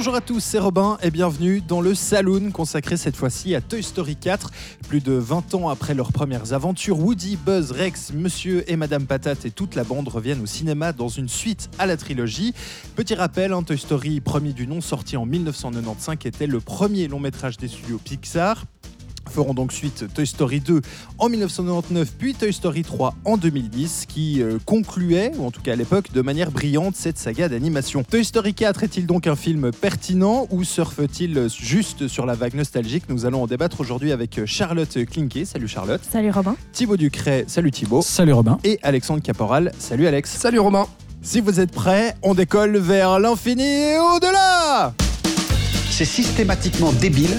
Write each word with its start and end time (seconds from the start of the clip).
Bonjour 0.00 0.14
à 0.14 0.22
tous, 0.22 0.40
c'est 0.40 0.58
Robin 0.58 0.96
et 1.02 1.10
bienvenue 1.10 1.60
dans 1.60 1.82
le 1.82 1.94
Saloon 1.94 2.52
consacré 2.52 2.96
cette 2.96 3.16
fois-ci 3.16 3.54
à 3.54 3.60
Toy 3.60 3.82
Story 3.82 4.16
4. 4.16 4.50
Plus 4.88 5.00
de 5.00 5.12
20 5.12 5.54
ans 5.54 5.68
après 5.68 5.92
leurs 5.92 6.10
premières 6.10 6.54
aventures, 6.54 6.98
Woody, 6.98 7.36
Buzz, 7.36 7.70
Rex, 7.70 8.14
Monsieur 8.14 8.64
et 8.66 8.76
Madame 8.76 9.04
Patate 9.04 9.44
et 9.44 9.50
toute 9.50 9.74
la 9.74 9.84
bande 9.84 10.08
reviennent 10.08 10.40
au 10.40 10.46
cinéma 10.46 10.94
dans 10.94 11.08
une 11.08 11.28
suite 11.28 11.68
à 11.78 11.84
la 11.84 11.98
trilogie. 11.98 12.54
Petit 12.96 13.14
rappel, 13.14 13.52
hein, 13.52 13.62
Toy 13.62 13.76
Story, 13.76 14.22
premier 14.22 14.54
du 14.54 14.66
nom, 14.66 14.80
sorti 14.80 15.18
en 15.18 15.26
1995, 15.26 16.16
était 16.24 16.46
le 16.46 16.60
premier 16.60 17.06
long 17.06 17.20
métrage 17.20 17.58
des 17.58 17.68
studios 17.68 18.00
Pixar 18.02 18.64
feront 19.30 19.54
donc 19.54 19.72
suite 19.72 20.04
Toy 20.14 20.26
Story 20.26 20.60
2 20.60 20.80
en 21.18 21.28
1999, 21.28 22.12
puis 22.18 22.34
Toy 22.34 22.52
Story 22.52 22.82
3 22.82 23.14
en 23.24 23.36
2010, 23.36 24.06
qui 24.08 24.42
euh, 24.42 24.58
concluait, 24.64 25.32
ou 25.38 25.46
en 25.46 25.50
tout 25.50 25.62
cas 25.62 25.72
à 25.72 25.76
l'époque, 25.76 26.12
de 26.12 26.20
manière 26.20 26.50
brillante 26.50 26.96
cette 26.96 27.18
saga 27.18 27.48
d'animation. 27.48 28.02
Toy 28.02 28.24
Story 28.24 28.54
4 28.54 28.84
est-il 28.84 29.06
donc 29.06 29.26
un 29.26 29.36
film 29.36 29.70
pertinent 29.72 30.46
ou 30.50 30.64
surfe-t-il 30.64 31.48
juste 31.48 32.08
sur 32.08 32.26
la 32.26 32.34
vague 32.34 32.54
nostalgique? 32.54 33.04
Nous 33.08 33.26
allons 33.26 33.42
en 33.42 33.46
débattre 33.46 33.80
aujourd'hui 33.80 34.12
avec 34.12 34.44
Charlotte 34.46 35.04
Klinke. 35.06 35.40
Salut 35.44 35.68
Charlotte. 35.68 36.00
Salut 36.10 36.30
Robin. 36.30 36.56
Thibaut 36.72 36.96
Ducret. 36.96 37.44
Salut 37.46 37.70
Thibaut. 37.70 38.02
Salut 38.02 38.32
Robin. 38.32 38.58
Et 38.64 38.78
Alexandre 38.82 39.22
Caporal. 39.22 39.72
Salut 39.78 40.06
Alex. 40.06 40.36
Salut 40.36 40.58
Romain. 40.58 40.86
Si 41.22 41.40
vous 41.40 41.60
êtes 41.60 41.70
prêts, 41.70 42.16
on 42.22 42.34
décolle 42.34 42.78
vers 42.78 43.20
l'infini 43.20 43.62
et 43.62 43.98
au-delà 43.98 44.94
C'est 45.90 46.06
systématiquement 46.06 46.92
débile, 46.92 47.36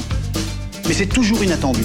mais 0.91 0.95
c'est 0.95 1.05
toujours 1.05 1.41
inattendu. 1.41 1.79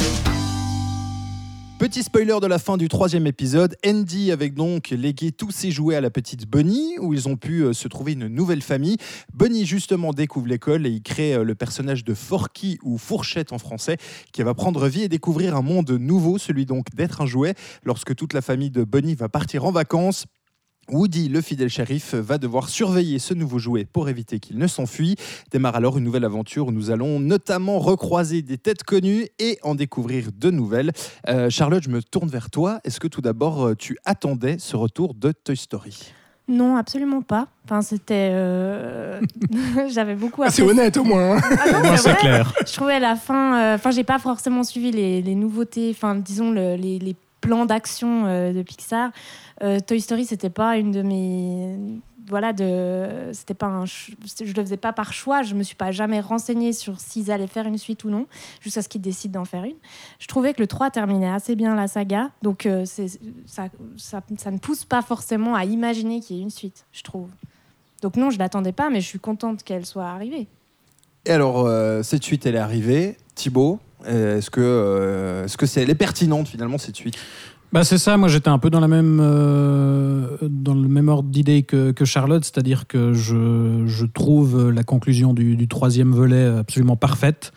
Petit 1.78 2.02
spoiler 2.02 2.38
de 2.42 2.48
la 2.48 2.58
fin 2.58 2.76
du 2.76 2.88
troisième 2.88 3.28
épisode, 3.28 3.76
Andy 3.86 4.32
avec 4.32 4.54
donc 4.54 4.90
légué 4.90 5.30
tous 5.30 5.52
ses 5.52 5.70
jouets 5.70 5.94
à 5.94 6.00
la 6.00 6.10
petite 6.10 6.48
Bunny, 6.48 6.98
où 6.98 7.14
ils 7.14 7.28
ont 7.28 7.36
pu 7.36 7.60
euh, 7.60 7.72
se 7.72 7.86
trouver 7.86 8.14
une 8.14 8.26
nouvelle 8.26 8.62
famille. 8.62 8.96
Bunny 9.32 9.64
justement 9.64 10.12
découvre 10.12 10.48
l'école 10.48 10.88
et 10.88 10.90
il 10.90 11.02
crée 11.02 11.34
euh, 11.34 11.44
le 11.44 11.54
personnage 11.54 12.02
de 12.02 12.14
Forky 12.14 12.80
ou 12.82 12.98
Fourchette 12.98 13.52
en 13.52 13.58
français, 13.58 13.96
qui 14.32 14.42
va 14.42 14.54
prendre 14.54 14.88
vie 14.88 15.02
et 15.02 15.08
découvrir 15.08 15.54
un 15.54 15.62
monde 15.62 15.92
nouveau, 15.92 16.36
celui 16.36 16.66
donc 16.66 16.86
d'être 16.92 17.20
un 17.20 17.26
jouet. 17.26 17.54
Lorsque 17.84 18.16
toute 18.16 18.32
la 18.32 18.42
famille 18.42 18.70
de 18.70 18.82
Bunny 18.82 19.14
va 19.14 19.28
partir 19.28 19.66
en 19.66 19.70
vacances, 19.70 20.26
Woody, 20.90 21.28
le 21.28 21.40
fidèle 21.40 21.68
shérif, 21.68 22.14
va 22.14 22.38
devoir 22.38 22.68
surveiller 22.68 23.18
ce 23.18 23.34
nouveau 23.34 23.58
jouet 23.58 23.84
pour 23.84 24.08
éviter 24.08 24.38
qu'il 24.38 24.58
ne 24.58 24.66
s'enfuit. 24.66 25.16
Démarre 25.50 25.76
alors 25.76 25.98
une 25.98 26.04
nouvelle 26.04 26.24
aventure 26.24 26.68
où 26.68 26.72
nous 26.72 26.90
allons 26.90 27.18
notamment 27.20 27.78
recroiser 27.78 28.42
des 28.42 28.58
têtes 28.58 28.84
connues 28.84 29.26
et 29.38 29.58
en 29.62 29.74
découvrir 29.74 30.28
de 30.36 30.50
nouvelles. 30.50 30.92
Euh, 31.28 31.50
Charlotte, 31.50 31.82
je 31.82 31.90
me 31.90 32.02
tourne 32.02 32.28
vers 32.28 32.50
toi. 32.50 32.80
Est-ce 32.84 33.00
que 33.00 33.08
tout 33.08 33.20
d'abord, 33.20 33.66
euh, 33.66 33.74
tu 33.74 33.96
attendais 34.04 34.56
ce 34.58 34.76
retour 34.76 35.14
de 35.14 35.32
Toy 35.32 35.56
Story? 35.56 36.12
Non, 36.48 36.76
absolument 36.76 37.22
pas. 37.22 37.48
Enfin, 37.64 37.82
c'était. 37.82 38.28
euh, 38.30 39.20
J'avais 39.90 40.14
beaucoup 40.14 40.42
Ah, 40.44 40.50
c'est 40.50 40.62
honnête 40.62 40.96
au 40.96 41.02
moins. 41.02 41.38
hein. 41.38 41.40
Ah 41.42 41.72
non, 41.72 41.78
Au 41.80 41.82
moins, 41.82 41.96
c'est 41.96 42.14
clair. 42.18 42.52
Je 42.64 42.72
trouvais 42.72 43.00
la 43.00 43.16
fin. 43.16 43.58
euh, 43.60 43.74
Enfin, 43.74 43.90
j'ai 43.90 44.04
pas 44.04 44.20
forcément 44.20 44.62
suivi 44.62 44.92
les, 44.92 45.22
les 45.22 45.34
nouveautés. 45.34 45.90
Enfin, 45.90 46.14
disons 46.14 46.52
le- 46.52 46.76
les, 46.76 47.00
les 47.00 47.16
plans 47.40 47.66
d'action 47.66 48.26
euh, 48.26 48.52
de 48.52 48.62
Pixar. 48.62 49.10
Euh, 49.62 49.80
Toy 49.80 50.00
Story, 50.00 50.26
c'était 50.26 50.50
pas 50.50 50.76
une 50.76 50.90
de 50.90 51.02
mes. 51.02 51.76
Voilà, 52.28 52.52
de. 52.52 53.30
C'était 53.32 53.54
pas 53.54 53.66
un. 53.66 53.86
Je 53.86 54.12
le 54.44 54.62
faisais 54.62 54.76
pas 54.76 54.92
par 54.92 55.12
choix. 55.12 55.42
Je 55.42 55.54
me 55.54 55.62
suis 55.62 55.76
pas 55.76 55.92
jamais 55.92 56.20
renseignée 56.20 56.72
sur 56.72 57.00
s'ils 57.00 57.30
allaient 57.30 57.46
faire 57.46 57.66
une 57.66 57.78
suite 57.78 58.04
ou 58.04 58.10
non, 58.10 58.26
jusqu'à 58.60 58.82
ce 58.82 58.88
qu'ils 58.88 59.00
décident 59.00 59.40
d'en 59.40 59.44
faire 59.44 59.64
une. 59.64 59.76
Je 60.18 60.26
trouvais 60.26 60.52
que 60.52 60.60
le 60.60 60.66
3 60.66 60.90
terminait 60.90 61.30
assez 61.30 61.54
bien 61.54 61.74
la 61.74 61.88
saga. 61.88 62.30
Donc, 62.42 62.66
euh, 62.66 62.84
ça, 62.84 63.68
ça, 63.96 64.20
ça 64.36 64.50
ne 64.50 64.58
pousse 64.58 64.84
pas 64.84 65.02
forcément 65.02 65.54
à 65.54 65.64
imaginer 65.64 66.20
qu'il 66.20 66.36
y 66.36 66.40
ait 66.40 66.42
une 66.42 66.50
suite, 66.50 66.84
je 66.92 67.02
trouve. 67.02 67.28
Donc, 68.02 68.16
non, 68.16 68.30
je 68.30 68.38
l'attendais 68.38 68.72
pas, 68.72 68.90
mais 68.90 69.00
je 69.00 69.06
suis 69.06 69.20
contente 69.20 69.62
qu'elle 69.62 69.86
soit 69.86 70.06
arrivée. 70.06 70.48
Et 71.24 71.30
alors, 71.30 71.64
euh, 71.64 72.02
cette 72.02 72.24
suite, 72.24 72.44
elle 72.44 72.56
est 72.56 72.58
arrivée. 72.58 73.16
Thibaut, 73.34 73.78
est-ce 74.04 74.50
que 74.50 75.42
est-ce 75.44 75.56
que 75.56 75.78
est 75.78 75.94
pertinente 75.94 76.48
finalement 76.48 76.78
cette 76.78 76.96
suite? 76.96 77.16
Bah 77.76 77.84
c'est 77.84 77.98
ça, 77.98 78.16
moi 78.16 78.28
j'étais 78.28 78.48
un 78.48 78.58
peu 78.58 78.70
dans, 78.70 78.80
la 78.80 78.88
même, 78.88 79.20
euh, 79.20 80.38
dans 80.40 80.72
le 80.72 80.88
même 80.88 81.10
ordre 81.10 81.28
d'idée 81.28 81.62
que, 81.62 81.90
que 81.90 82.06
Charlotte, 82.06 82.42
c'est-à-dire 82.42 82.86
que 82.86 83.12
je, 83.12 83.82
je 83.86 84.06
trouve 84.06 84.70
la 84.70 84.82
conclusion 84.82 85.34
du, 85.34 85.56
du 85.56 85.68
troisième 85.68 86.10
volet 86.12 86.42
absolument 86.42 86.96
parfaite. 86.96 87.52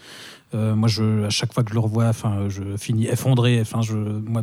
Euh, 0.56 0.76
moi, 0.76 0.88
je, 0.88 1.26
à 1.26 1.30
chaque 1.30 1.54
fois 1.54 1.64
que 1.64 1.70
je 1.70 1.76
le 1.76 1.80
revois, 1.80 2.08
enfin, 2.08 2.48
je 2.50 2.64
finis 2.78 3.08
effondré. 3.08 3.60
Enfin, 3.62 3.82
je, 3.82 3.94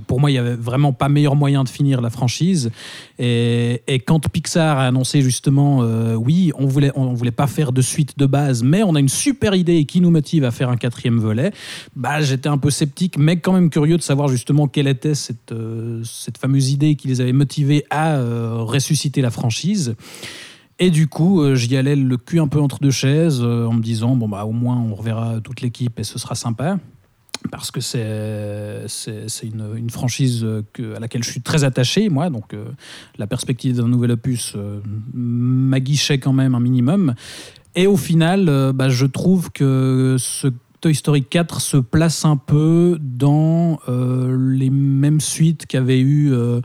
pour 0.06 0.20
moi, 0.20 0.30
il 0.30 0.34
y 0.34 0.38
avait 0.38 0.54
vraiment 0.54 0.92
pas 0.92 1.08
meilleur 1.08 1.34
moyen 1.34 1.64
de 1.64 1.68
finir 1.68 2.00
la 2.00 2.10
franchise. 2.10 2.70
Et, 3.18 3.82
quand 4.06 4.28
Pixar 4.28 4.78
a 4.78 4.86
annoncé 4.86 5.20
justement, 5.20 5.82
euh, 5.82 6.14
oui, 6.14 6.52
on 6.56 6.66
voulait, 6.66 6.92
on 6.94 7.12
voulait 7.14 7.30
pas 7.32 7.48
faire 7.48 7.72
de 7.72 7.80
suite 7.80 8.18
de 8.18 8.26
base, 8.26 8.62
mais 8.62 8.82
on 8.84 8.94
a 8.94 9.00
une 9.00 9.08
super 9.08 9.54
idée 9.54 9.84
qui 9.84 10.00
nous 10.00 10.10
motive 10.10 10.44
à 10.44 10.50
faire 10.52 10.68
un 10.68 10.76
quatrième 10.76 11.18
volet. 11.18 11.50
Bah, 11.96 12.20
j'étais 12.20 12.48
un 12.48 12.58
peu 12.58 12.70
sceptique, 12.70 13.18
mais 13.18 13.38
quand 13.38 13.52
même 13.52 13.70
curieux 13.70 13.96
de 13.96 14.02
savoir 14.02 14.28
justement 14.28 14.68
quelle 14.68 14.86
était 14.86 15.14
cette, 15.14 15.52
euh, 15.52 16.02
cette 16.04 16.38
fameuse 16.38 16.70
idée 16.70 16.94
qui 16.94 17.08
les 17.08 17.20
avait 17.20 17.32
motivés 17.32 17.84
à 17.90 18.16
ressusciter 18.18 19.20
la 19.20 19.30
franchise. 19.30 19.96
Et 20.78 20.90
du 20.90 21.08
coup, 21.08 21.40
euh, 21.40 21.54
j'y 21.54 21.76
allais 21.76 21.96
le 21.96 22.16
cul 22.18 22.38
un 22.38 22.48
peu 22.48 22.60
entre 22.60 22.80
deux 22.80 22.90
chaises, 22.90 23.40
euh, 23.42 23.66
en 23.66 23.72
me 23.72 23.82
disant 23.82 24.14
bon 24.14 24.28
bah 24.28 24.44
au 24.44 24.52
moins 24.52 24.76
on 24.76 24.94
reverra 24.94 25.40
toute 25.40 25.62
l'équipe 25.62 25.98
et 25.98 26.04
ce 26.04 26.18
sera 26.18 26.34
sympa. 26.34 26.78
Parce 27.50 27.70
que 27.70 27.80
c'est 27.80 29.46
une, 29.46 29.90
franchise 29.90 30.42
euh, 30.42 30.62
à 30.96 31.00
laquelle 31.00 31.22
je 31.22 31.30
suis 31.30 31.42
très 31.42 31.62
attaché, 31.64 32.08
moi. 32.08 32.28
Donc, 32.28 32.56
la 33.18 33.26
perspective 33.28 33.76
d'un 33.76 33.86
nouvel 33.86 34.10
opus 34.12 34.56
m'aguichait 35.14 36.18
quand 36.18 36.32
même 36.32 36.56
un 36.56 36.60
minimum. 36.60 37.14
Et 37.76 37.86
au 37.86 37.96
final, 37.96 38.72
bah, 38.74 38.88
je 38.88 39.06
trouve 39.06 39.52
que 39.52 40.16
ce 40.18 40.48
Toy 40.86 40.94
Story 40.94 41.24
4 41.24 41.60
se 41.60 41.78
place 41.78 42.24
un 42.24 42.36
peu 42.36 42.96
dans 43.00 43.80
euh, 43.88 44.36
les 44.52 44.70
mêmes 44.70 45.20
suites 45.20 45.66
qu'avaient 45.66 45.98
eu 45.98 46.32
euh, 46.32 46.60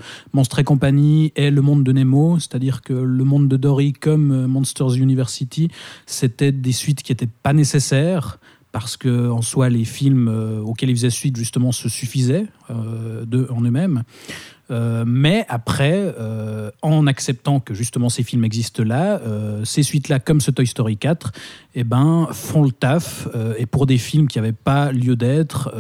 et 0.59 0.63
compagnie 0.63 1.33
et 1.35 1.49
Le 1.49 1.63
Monde 1.63 1.83
de 1.83 1.91
Nemo, 1.91 2.37
c'est-à-dire 2.37 2.83
que 2.83 2.93
Le 2.93 3.23
Monde 3.23 3.47
de 3.47 3.57
Dory 3.57 3.93
comme 3.93 4.31
euh, 4.31 4.47
Monsters 4.47 4.93
University, 4.93 5.69
c'était 6.05 6.51
des 6.51 6.71
suites 6.71 7.01
qui 7.01 7.11
n'étaient 7.11 7.29
pas 7.41 7.53
nécessaires 7.53 8.37
parce 8.71 8.95
que 8.95 9.27
en 9.31 9.41
soi 9.41 9.69
les 9.69 9.85
films 9.85 10.27
euh, 10.27 10.61
auxquels 10.61 10.91
ils 10.91 10.97
faisaient 10.97 11.09
suite 11.09 11.35
justement 11.35 11.71
se 11.71 11.89
suffisaient 11.89 12.45
en 12.69 13.61
eux-mêmes. 13.61 14.03
Euh, 14.71 15.03
mais 15.05 15.45
après, 15.49 16.13
euh, 16.19 16.71
en 16.81 17.05
acceptant 17.07 17.59
que 17.59 17.73
justement 17.73 18.09
ces 18.09 18.23
films 18.23 18.45
existent 18.45 18.83
là, 18.83 19.19
euh, 19.19 19.65
ces 19.65 19.83
suites-là, 19.83 20.19
comme 20.19 20.39
ce 20.39 20.51
Toy 20.51 20.65
Story 20.65 20.97
4, 20.97 21.31
eh 21.75 21.83
ben, 21.83 22.27
font 22.31 22.63
le 22.63 22.71
taf. 22.71 23.27
et 23.57 23.65
pour 23.65 23.85
des 23.85 23.97
films 23.97 24.27
qui 24.27 24.37
n'avaient 24.37 24.51
pas 24.51 24.91
lieu 24.91 25.15
d'être, 25.15 25.73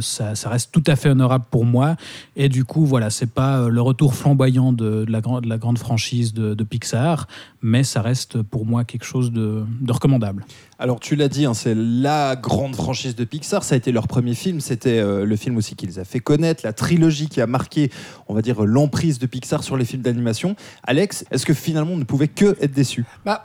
ça, 0.00 0.34
reste 0.48 0.72
tout 0.72 0.82
à 0.88 0.96
fait 0.96 1.10
honorable 1.10 1.44
pour 1.50 1.64
moi. 1.64 1.94
Et 2.34 2.48
du 2.48 2.64
coup, 2.64 2.84
voilà, 2.84 3.10
c'est 3.10 3.30
pas 3.30 3.68
le 3.68 3.80
retour 3.80 4.14
flamboyant 4.14 4.72
de, 4.72 5.06
la, 5.08 5.20
grande, 5.20 5.78
franchise 5.78 6.34
de, 6.34 6.64
Pixar, 6.64 7.28
mais 7.62 7.84
ça 7.84 8.02
reste 8.02 8.42
pour 8.42 8.66
moi 8.66 8.84
quelque 8.84 9.04
chose 9.04 9.30
de, 9.30 9.62
recommandable. 9.88 10.44
Alors 10.80 10.98
tu 10.98 11.14
l'as 11.14 11.28
dit, 11.28 11.46
hein, 11.46 11.54
c'est 11.54 11.74
la 11.76 12.34
grande 12.36 12.74
franchise 12.74 13.14
de 13.14 13.24
Pixar. 13.24 13.62
Ça 13.62 13.76
a 13.76 13.78
été 13.78 13.92
leur 13.92 14.08
premier 14.08 14.34
film. 14.34 14.60
C'était 14.60 15.00
le 15.00 15.36
film 15.36 15.56
aussi 15.56 15.76
qui 15.76 15.86
les 15.86 16.00
a 16.00 16.04
fait 16.04 16.20
connaître, 16.20 16.62
la 16.64 16.72
trilogie 16.72 17.28
qui 17.28 17.40
a 17.40 17.46
marqué, 17.46 17.90
on 18.28 18.34
va 18.36 18.42
dire, 18.42 18.64
l'emprise 18.64 19.18
de 19.18 19.26
Pixar 19.26 19.64
sur 19.64 19.76
les 19.76 19.84
films 19.84 20.02
d'animation. 20.02 20.56
Alex, 20.84 21.24
est-ce 21.30 21.44
que 21.44 21.54
finalement 21.54 21.92
on 21.92 21.96
ne 21.96 22.04
pouvait 22.04 22.28
que 22.28 22.56
être 22.60 22.72
déçu? 22.72 23.04
Bah, 23.24 23.44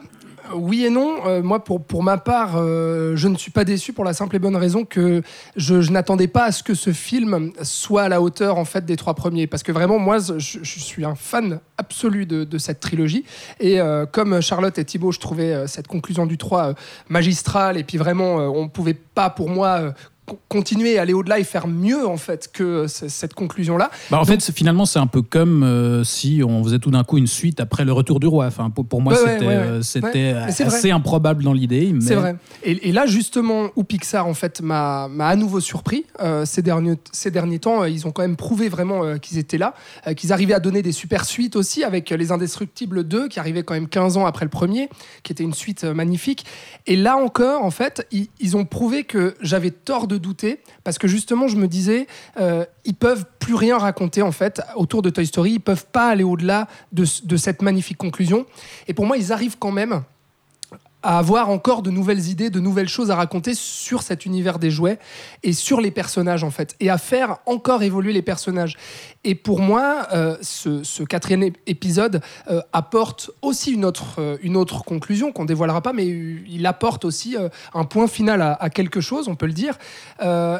oui 0.56 0.86
et 0.86 0.89
non. 0.89 1.25
Euh, 1.25 1.42
moi, 1.42 1.63
pour, 1.63 1.83
pour 1.83 2.04
ma 2.04 2.18
part, 2.18 2.54
euh, 2.56 3.16
je 3.16 3.27
ne 3.27 3.38
suis 3.38 3.51
pas 3.51 3.63
déçu 3.63 3.94
pour 3.94 4.04
la 4.04 4.13
simple 4.13 4.36
et 4.36 4.39
bonne 4.39 4.56
raison 4.56 4.86
que 4.86 5.21
je, 5.56 5.92
n'attendais 5.92 6.27
pas 6.27 6.45
à 6.45 6.51
ce 6.51 6.63
que 6.63 6.74
ce 6.74 6.92
film 6.92 7.51
soit 7.63 8.04
à 8.04 8.10
la 8.10 8.21
hauteur 8.21 8.57
en 8.57 8.66
fait 8.66 8.86
des 8.86 8.95
trois 8.95 9.13
premiers. 9.13 9.48
Parce 9.48 9.63
que 9.63 9.71
vraiment, 9.71 10.00
moi, 10.00 10.18
je, 10.19 10.60
suis 10.63 11.06
un 11.06 11.16
fan 11.16 11.60
absolu 11.77 12.25
de, 12.25 12.57
cette 12.57 12.80
trilogie. 12.80 13.25
Et 13.60 13.80
euh, 13.80 14.06
comme 14.06 14.42
Charlotte 14.42 14.77
et 14.77 14.86
Thibaut, 14.86 15.12
je 15.12 15.19
trouvais 15.19 15.68
cette 15.68 15.88
conclusion 15.88 16.25
du 16.25 16.38
3 16.38 16.63
euh, 16.63 16.74
magistrale. 17.10 17.77
Et 17.77 17.83
puis 17.83 17.98
vraiment, 17.98 18.36
on 18.36 18.63
ne 18.63 18.69
pouvait 18.69 18.94
pas, 18.94 19.30
pour 19.30 19.50
moi, 19.50 19.94
continuer, 20.50 20.98
aller 21.00 21.13
au-delà 21.13 21.39
et 21.39 21.44
faire 21.44 21.68
mieux 21.68 22.07
en 22.07 22.18
fait 22.18 22.50
que 22.54 22.88
c- 22.88 23.10
cette 23.10 23.33
conclusion-là. 23.33 23.89
Bah, 24.10 24.19
en 24.19 24.25
fait, 24.25 24.42
finalement, 24.51 24.86
c'est 24.86 25.00
un 25.00 25.07
peu 25.07 25.22
comme 25.22 25.63
euh, 25.63 26.04
si 26.04 26.42
on 26.45 26.63
faisait 26.63 26.80
tout 26.80 26.92
d'un 26.92 27.04
coup 27.04 27.18
une 27.18 27.28
suite 27.28 27.60
après 27.60 27.86
le 27.86 27.94
retour 27.94 28.19
du 28.19 28.28
roi. 28.28 28.45
Enfin, 28.48 28.69
pour, 28.69 28.86
pour 28.86 29.01
moi, 29.01 29.16
c'était 29.16 29.39
ouais, 29.42 29.48
ouais. 29.48 29.54
euh, 29.56 29.81
c'était 29.81 30.33
vrai. 30.33 30.56
assez 30.66 30.92
improbable 30.92 31.44
dans 31.44 31.54
l'idée. 31.54 31.92
mais- 31.94 32.01
C'est 32.01 32.16
vrai. 32.16 32.36
Et, 32.63 32.89
et 32.89 32.92
là, 32.92 33.06
justement, 33.06 33.69
où 33.75 33.83
Pixar, 33.83 34.28
en 34.28 34.33
fait, 34.33 34.62
m'a 34.62 35.10
à 35.19 35.36
nouveau 35.36 35.60
surpris. 35.60 36.06
euh, 36.22 36.45
ces, 36.45 36.62
derniers, 36.62 36.95
ces 37.12 37.31
derniers 37.31 37.60
temps, 37.60 37.83
euh, 37.83 37.89
ils 37.89 38.07
ont 38.07 38.12
quand 38.12 38.22
même 38.22 38.36
prouvé 38.36 38.69
vraiment 38.69 39.04
euh, 39.04 39.18
qu'ils 39.18 39.38
étaient 39.38 39.57
là, 39.57 39.74
euh, 40.07 40.13
qu'ils 40.13 40.31
arrivaient 40.33 40.54
à 40.54 40.60
donner 40.60 40.81
des 40.81 40.92
super 40.92 41.25
suites 41.25 41.56
aussi, 41.56 41.83
avec 41.83 42.12
euh, 42.12 42.18
Les 42.18 42.31
Indestructibles 42.31 43.04
2, 43.04 43.28
qui 43.28 43.39
arrivait 43.39 43.63
quand 43.63 43.74
même 43.74 43.88
15 43.88 44.18
ans 44.18 44.25
après 44.25 44.45
le 44.45 44.50
premier, 44.50 44.89
qui 45.24 45.31
était 45.31 45.44
une 45.44 45.54
suite 45.54 45.83
euh, 45.83 45.94
magnifique. 45.94 46.45
Et 46.88 46.95
là 46.95 47.18
encore, 47.18 47.63
en 47.63 47.72
fait, 47.72 48.07
ils, 48.12 48.28
ils 48.39 48.57
ont 48.57 48.66
prouvé 48.66 49.04
que 49.04 49.36
j'avais 49.42 49.72
tort 49.72 50.07
de 50.07 50.18
douter, 50.21 50.62
parce 50.83 50.97
que 50.97 51.07
justement, 51.07 51.47
je 51.47 51.57
me 51.57 51.68
disais, 51.68 52.07
euh, 52.39 52.63
ils 52.85 52.95
peuvent 52.95 53.25
plus 53.39 53.56
rien 53.56 53.77
raconter, 53.77 54.21
en 54.21 54.31
fait, 54.31 54.62
autour 54.75 55.01
de 55.01 55.09
Toy 55.09 55.25
Story. 55.25 55.53
Ils 55.53 55.59
peuvent 55.59 55.85
pas 55.91 56.07
aller 56.09 56.23
au-delà 56.23 56.68
de, 56.94 57.03
ce- 57.06 57.25
de 57.25 57.35
cette 57.38 57.62
magnifique 57.62 57.97
conclusion. 57.97 58.45
Et 58.88 58.94
pour 58.94 59.06
moi, 59.06 59.18
ils 59.18 59.33
arrivent 59.33 59.57
quand 59.59 59.71
même 59.71 60.03
à 61.03 61.18
avoir 61.18 61.50
encore 61.50 61.81
de 61.81 61.89
nouvelles 61.89 62.27
idées, 62.29 62.51
de 62.51 62.59
nouvelles 62.59 62.88
choses 62.88 63.09
à 63.09 63.15
raconter 63.15 63.56
sur 63.56 64.03
cet 64.03 64.23
univers 64.27 64.59
des 64.59 64.69
jouets 64.69 65.00
et 65.41 65.51
sur 65.51 65.81
les 65.81 65.89
personnages 65.89 66.44
en 66.44 66.51
fait, 66.51 66.75
et 66.79 66.91
à 66.91 67.00
faire 67.00 67.38
encore 67.47 67.81
évoluer 67.81 68.13
les 68.13 68.21
personnages. 68.21 68.77
Et 69.23 69.35
pour 69.35 69.59
moi, 69.59 70.07
euh, 70.13 70.35
ce, 70.41 71.03
quatrième 71.03 71.44
ép- 71.44 71.56
épisode 71.68 72.21
euh, 72.50 72.62
apporte 72.73 73.29
aussi 73.44 73.71
une 73.71 73.85
autre, 73.85 74.15
euh, 74.19 74.38
une 74.41 74.57
autre 74.57 74.83
conclusion 74.83 75.31
qu'on 75.31 75.45
dévoilera 75.45 75.81
pas, 75.81 75.94
mais 75.94 76.07
il 76.07 76.65
apporte 76.65 77.06
aussi 77.06 77.35
un 77.73 77.85
point 77.85 78.07
final 78.07 78.41
à, 78.41 78.69
quelque 78.69 79.00
chose, 79.01 79.27
on 79.27 79.35
peut 79.35 79.45
le 79.45 79.53
dire. 79.53 79.77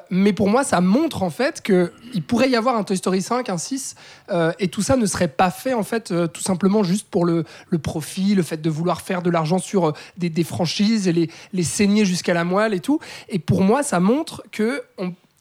Mais 0.10 0.34
pour 0.34 0.50
moi, 0.50 0.64
ça 0.64 0.82
montre 0.82 1.24
en 1.24 1.30
fait 1.30 1.62
que 1.62 1.92
il 2.14 2.24
pourrait 2.24 2.50
y 2.50 2.56
avoir 2.56 2.76
un 2.76 2.84
Toy 2.84 2.98
Story 2.98 3.22
5, 3.22 3.50
un 3.50 3.58
6, 3.58 3.96
euh, 4.30 4.52
et 4.60 4.68
tout 4.68 4.82
ça 4.82 4.96
ne 4.96 5.06
serait 5.06 5.28
pas 5.28 5.52
fait 5.52 5.74
en 5.74 5.84
fait 5.84 6.14
tout 6.34 6.42
simplement 6.42 6.84
juste 6.84 7.08
pour 7.10 7.26
le, 7.26 7.46
le 7.70 7.80
profit, 7.80 8.36
le 8.36 8.44
fait 8.44 8.62
de 8.62 8.70
vouloir 8.70 9.02
faire 9.02 9.22
de 9.22 9.30
l'argent 9.30 9.60
sur 9.60 9.94
des, 10.18 10.30
des 10.30 10.44
franchises 10.44 11.08
et 11.08 11.14
les, 11.14 11.30
les 11.54 11.64
saigner 11.64 12.06
jusqu'à 12.06 12.34
la 12.34 12.44
moelle 12.44 12.74
et 12.74 12.80
tout. 12.80 13.00
Et 13.30 13.40
pour 13.40 13.62
moi, 13.62 13.84
ça 13.84 14.00
montre 14.00 14.44
que 14.52 14.82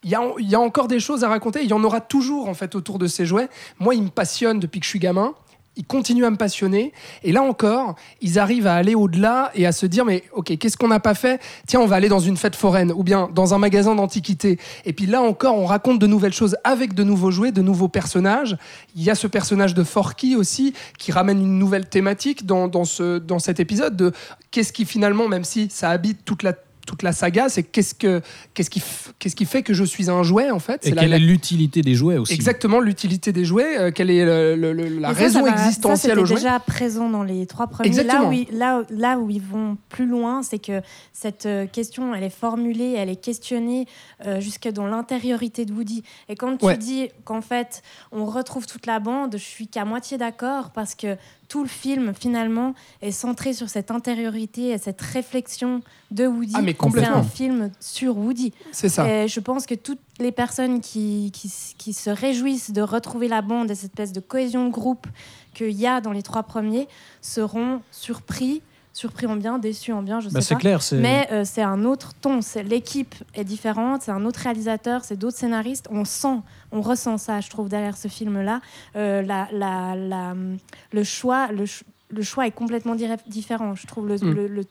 il 0.02 0.10
y, 0.10 0.54
a, 0.54 0.60
encore 0.60 0.88
des 0.88 1.00
choses 1.00 1.24
à 1.24 1.28
raconter. 1.28 1.62
Il 1.62 1.68
y 1.68 1.74
en 1.74 1.84
aura 1.84 2.00
toujours 2.00 2.48
en 2.48 2.54
fait 2.54 2.74
autour 2.74 2.98
de 2.98 3.06
ces 3.06 3.26
jouets. 3.26 3.48
Moi, 3.78 3.94
ils 3.94 4.02
me 4.02 4.08
passionnent 4.08 4.58
depuis 4.58 4.80
que 4.80 4.84
je 4.84 4.90
suis 4.90 4.98
gamin. 4.98 5.34
Ils 5.76 5.84
continuent 5.84 6.24
à 6.24 6.30
me 6.30 6.36
passionner. 6.36 6.92
Et 7.22 7.32
là 7.32 7.42
encore, 7.42 7.94
ils 8.20 8.38
arrivent 8.38 8.66
à 8.66 8.74
aller 8.74 8.94
au-delà 8.94 9.50
et 9.54 9.66
à 9.66 9.72
se 9.72 9.86
dire 9.86 10.04
mais 10.04 10.24
ok, 10.32 10.56
qu'est-ce 10.58 10.76
qu'on 10.76 10.88
n'a 10.88 11.00
pas 11.00 11.14
fait? 11.14 11.40
Tiens, 11.66 11.80
on 11.80 11.86
va 11.86 11.96
aller 11.96 12.08
dans 12.08 12.18
une 12.18 12.36
fête 12.36 12.56
foraine 12.56 12.92
ou 12.92 13.04
bien 13.04 13.30
dans 13.34 13.54
un 13.54 13.58
magasin 13.58 13.94
d'antiquité. 13.94 14.58
Et 14.84 14.92
puis 14.92 15.06
là 15.06 15.22
encore, 15.22 15.56
on 15.56 15.66
raconte 15.66 15.98
de 15.98 16.06
nouvelles 16.06 16.32
choses 16.32 16.56
avec 16.64 16.94
de 16.94 17.04
nouveaux 17.04 17.30
jouets, 17.30 17.52
de 17.52 17.62
nouveaux 17.62 17.88
personnages. 17.88 18.56
Il 18.96 19.02
y 19.02 19.10
a 19.10 19.14
ce 19.14 19.26
personnage 19.26 19.74
de 19.74 19.84
Forky 19.84 20.34
aussi 20.34 20.74
qui 20.98 21.12
ramène 21.12 21.40
une 21.40 21.58
nouvelle 21.58 21.88
thématique 21.88 22.46
dans, 22.46 22.68
dans, 22.68 22.84
ce, 22.84 23.18
dans 23.18 23.38
cet 23.38 23.60
épisode 23.60 23.96
de 23.96 24.12
qu'est-ce 24.50 24.72
qui 24.72 24.84
finalement, 24.86 25.28
même 25.28 25.44
si 25.44 25.68
ça 25.70 25.90
habite 25.90 26.24
toute 26.24 26.42
la 26.42 26.54
toute 26.90 27.04
la 27.04 27.12
saga, 27.12 27.48
c'est 27.48 27.62
qu'est-ce 27.62 27.94
que 27.94 28.20
qu'est-ce 28.52 28.68
qui 28.68 28.82
qu'est-ce 29.20 29.36
qui 29.36 29.44
fait 29.44 29.62
que 29.62 29.72
je 29.74 29.84
suis 29.84 30.10
un 30.10 30.24
jouet 30.24 30.50
en 30.50 30.58
fait? 30.58 30.84
Et 30.84 30.88
C'est 30.88 30.94
la- 30.96 31.02
quelle 31.02 31.10
la- 31.10 31.16
est 31.16 31.20
l'utilité 31.20 31.82
des 31.82 31.94
jouets 31.94 32.16
aussi? 32.18 32.34
Exactement 32.34 32.80
l'utilité 32.80 33.30
des 33.32 33.44
jouets, 33.44 33.78
euh, 33.78 33.90
quelle 33.92 34.10
est 34.10 34.24
le- 34.24 34.56
le- 34.56 34.72
le- 34.72 34.98
la 34.98 35.14
ça, 35.14 35.20
raison 35.20 35.44
ça 35.44 35.52
va- 35.52 35.52
existentielle 35.52 36.16
ça, 36.16 36.20
aux 36.22 36.24
jouets? 36.26 36.36
déjà 36.36 36.58
présent 36.58 37.08
dans 37.08 37.22
les 37.22 37.46
trois 37.46 37.68
premiers. 37.68 37.88
Exactement. 37.88 38.22
Là 38.22 38.28
où, 38.28 38.32
ils, 38.32 38.58
là, 38.58 38.82
là 38.90 39.18
où 39.18 39.30
ils 39.30 39.40
vont 39.40 39.76
plus 39.88 40.06
loin, 40.06 40.42
c'est 40.42 40.58
que 40.58 40.80
cette 41.12 41.46
euh, 41.46 41.66
question, 41.66 42.12
elle 42.12 42.24
est 42.24 42.28
formulée, 42.34 42.94
elle 42.98 43.08
est 43.08 43.20
questionnée 43.22 43.86
euh, 44.26 44.40
jusque 44.40 44.68
dans 44.68 44.86
l'intériorité 44.88 45.64
de 45.64 45.72
Woody. 45.72 46.02
Et 46.28 46.34
quand 46.34 46.56
tu 46.56 46.64
Ouais. 46.64 46.76
dis 46.76 47.08
qu'en 47.24 47.40
fait, 47.40 47.82
on 48.10 48.24
retrouve 48.26 48.66
toute 48.66 48.86
la 48.86 48.98
bande, 48.98 49.34
je 49.34 49.44
suis 49.44 49.68
qu'à 49.68 49.84
moitié 49.84 50.18
d'accord 50.18 50.70
parce 50.70 50.96
que 50.96 51.16
tout 51.50 51.62
le 51.64 51.68
film, 51.68 52.14
finalement, 52.14 52.74
est 53.02 53.10
centré 53.10 53.52
sur 53.52 53.68
cette 53.68 53.90
intériorité 53.90 54.68
et 54.68 54.78
cette 54.78 55.00
réflexion 55.00 55.82
de 56.12 56.24
Woody. 56.26 56.52
Ah, 56.54 56.62
mais 56.62 56.70
c'est 56.70 56.76
complètement. 56.76 57.16
un 57.16 57.22
film 57.24 57.72
sur 57.80 58.16
Woody. 58.16 58.52
C'est 58.70 58.88
ça. 58.88 59.10
Et 59.10 59.26
je 59.26 59.40
pense 59.40 59.66
que 59.66 59.74
toutes 59.74 60.00
les 60.20 60.30
personnes 60.30 60.80
qui, 60.80 61.32
qui, 61.34 61.52
qui 61.76 61.92
se 61.92 62.08
réjouissent 62.08 62.70
de 62.70 62.80
retrouver 62.82 63.26
la 63.26 63.42
bande 63.42 63.68
et 63.68 63.74
cette 63.74 63.90
espèce 63.90 64.12
de 64.12 64.20
cohésion 64.20 64.68
de 64.68 64.70
groupe 64.70 65.08
qu'il 65.52 65.72
y 65.72 65.88
a 65.88 66.00
dans 66.00 66.12
les 66.12 66.22
trois 66.22 66.44
premiers 66.44 66.86
seront 67.20 67.82
surpris, 67.90 68.62
surpris 68.92 69.26
en 69.26 69.36
bien, 69.36 69.58
déçus 69.58 69.92
en 69.92 70.02
bien, 70.02 70.20
je 70.20 70.28
Bah, 70.28 70.40
sais 70.40 70.48
C'est 70.48 70.54
pas. 70.54 70.60
clair. 70.60 70.82
c'est- 70.82 70.96
Mais 70.96 71.28
euh, 71.32 71.44
c'est 71.44 71.62
un 71.62 71.84
autre 71.84 72.12
ton. 72.20 72.40
C'est- 72.42 72.62
L'équipe 72.62 73.14
est 73.34 73.44
différente, 73.44 74.02
c'est 74.02 74.10
un 74.10 74.24
autre 74.24 74.40
réalisateur, 74.40 75.04
c'est 75.04 75.16
d'autres 75.16 75.36
scénaristes. 75.36 75.86
On 75.90 76.04
sent, 76.04 76.38
on 76.72 76.80
ressent 76.80 77.16
ça, 77.18 77.40
je 77.40 77.48
trouve, 77.50 77.68
derrière 77.68 77.96
ce 77.96 78.08
film-là. 78.08 78.60
Euh, 78.96 79.22
la, 79.22 79.48
la, 79.52 79.94
la- 79.96 80.34
le 80.92 81.04
choix, 81.04 81.48
le, 81.52 81.64
le 82.10 82.22
choix 82.22 82.46
est 82.46 82.50
complètement 82.50 82.96
différent. 83.26 83.74
Je 83.74 83.86
trouve 83.86 84.08
le, 84.08 84.16
Mm. 84.16 84.32
le, 84.34 84.46
le- 84.48 84.64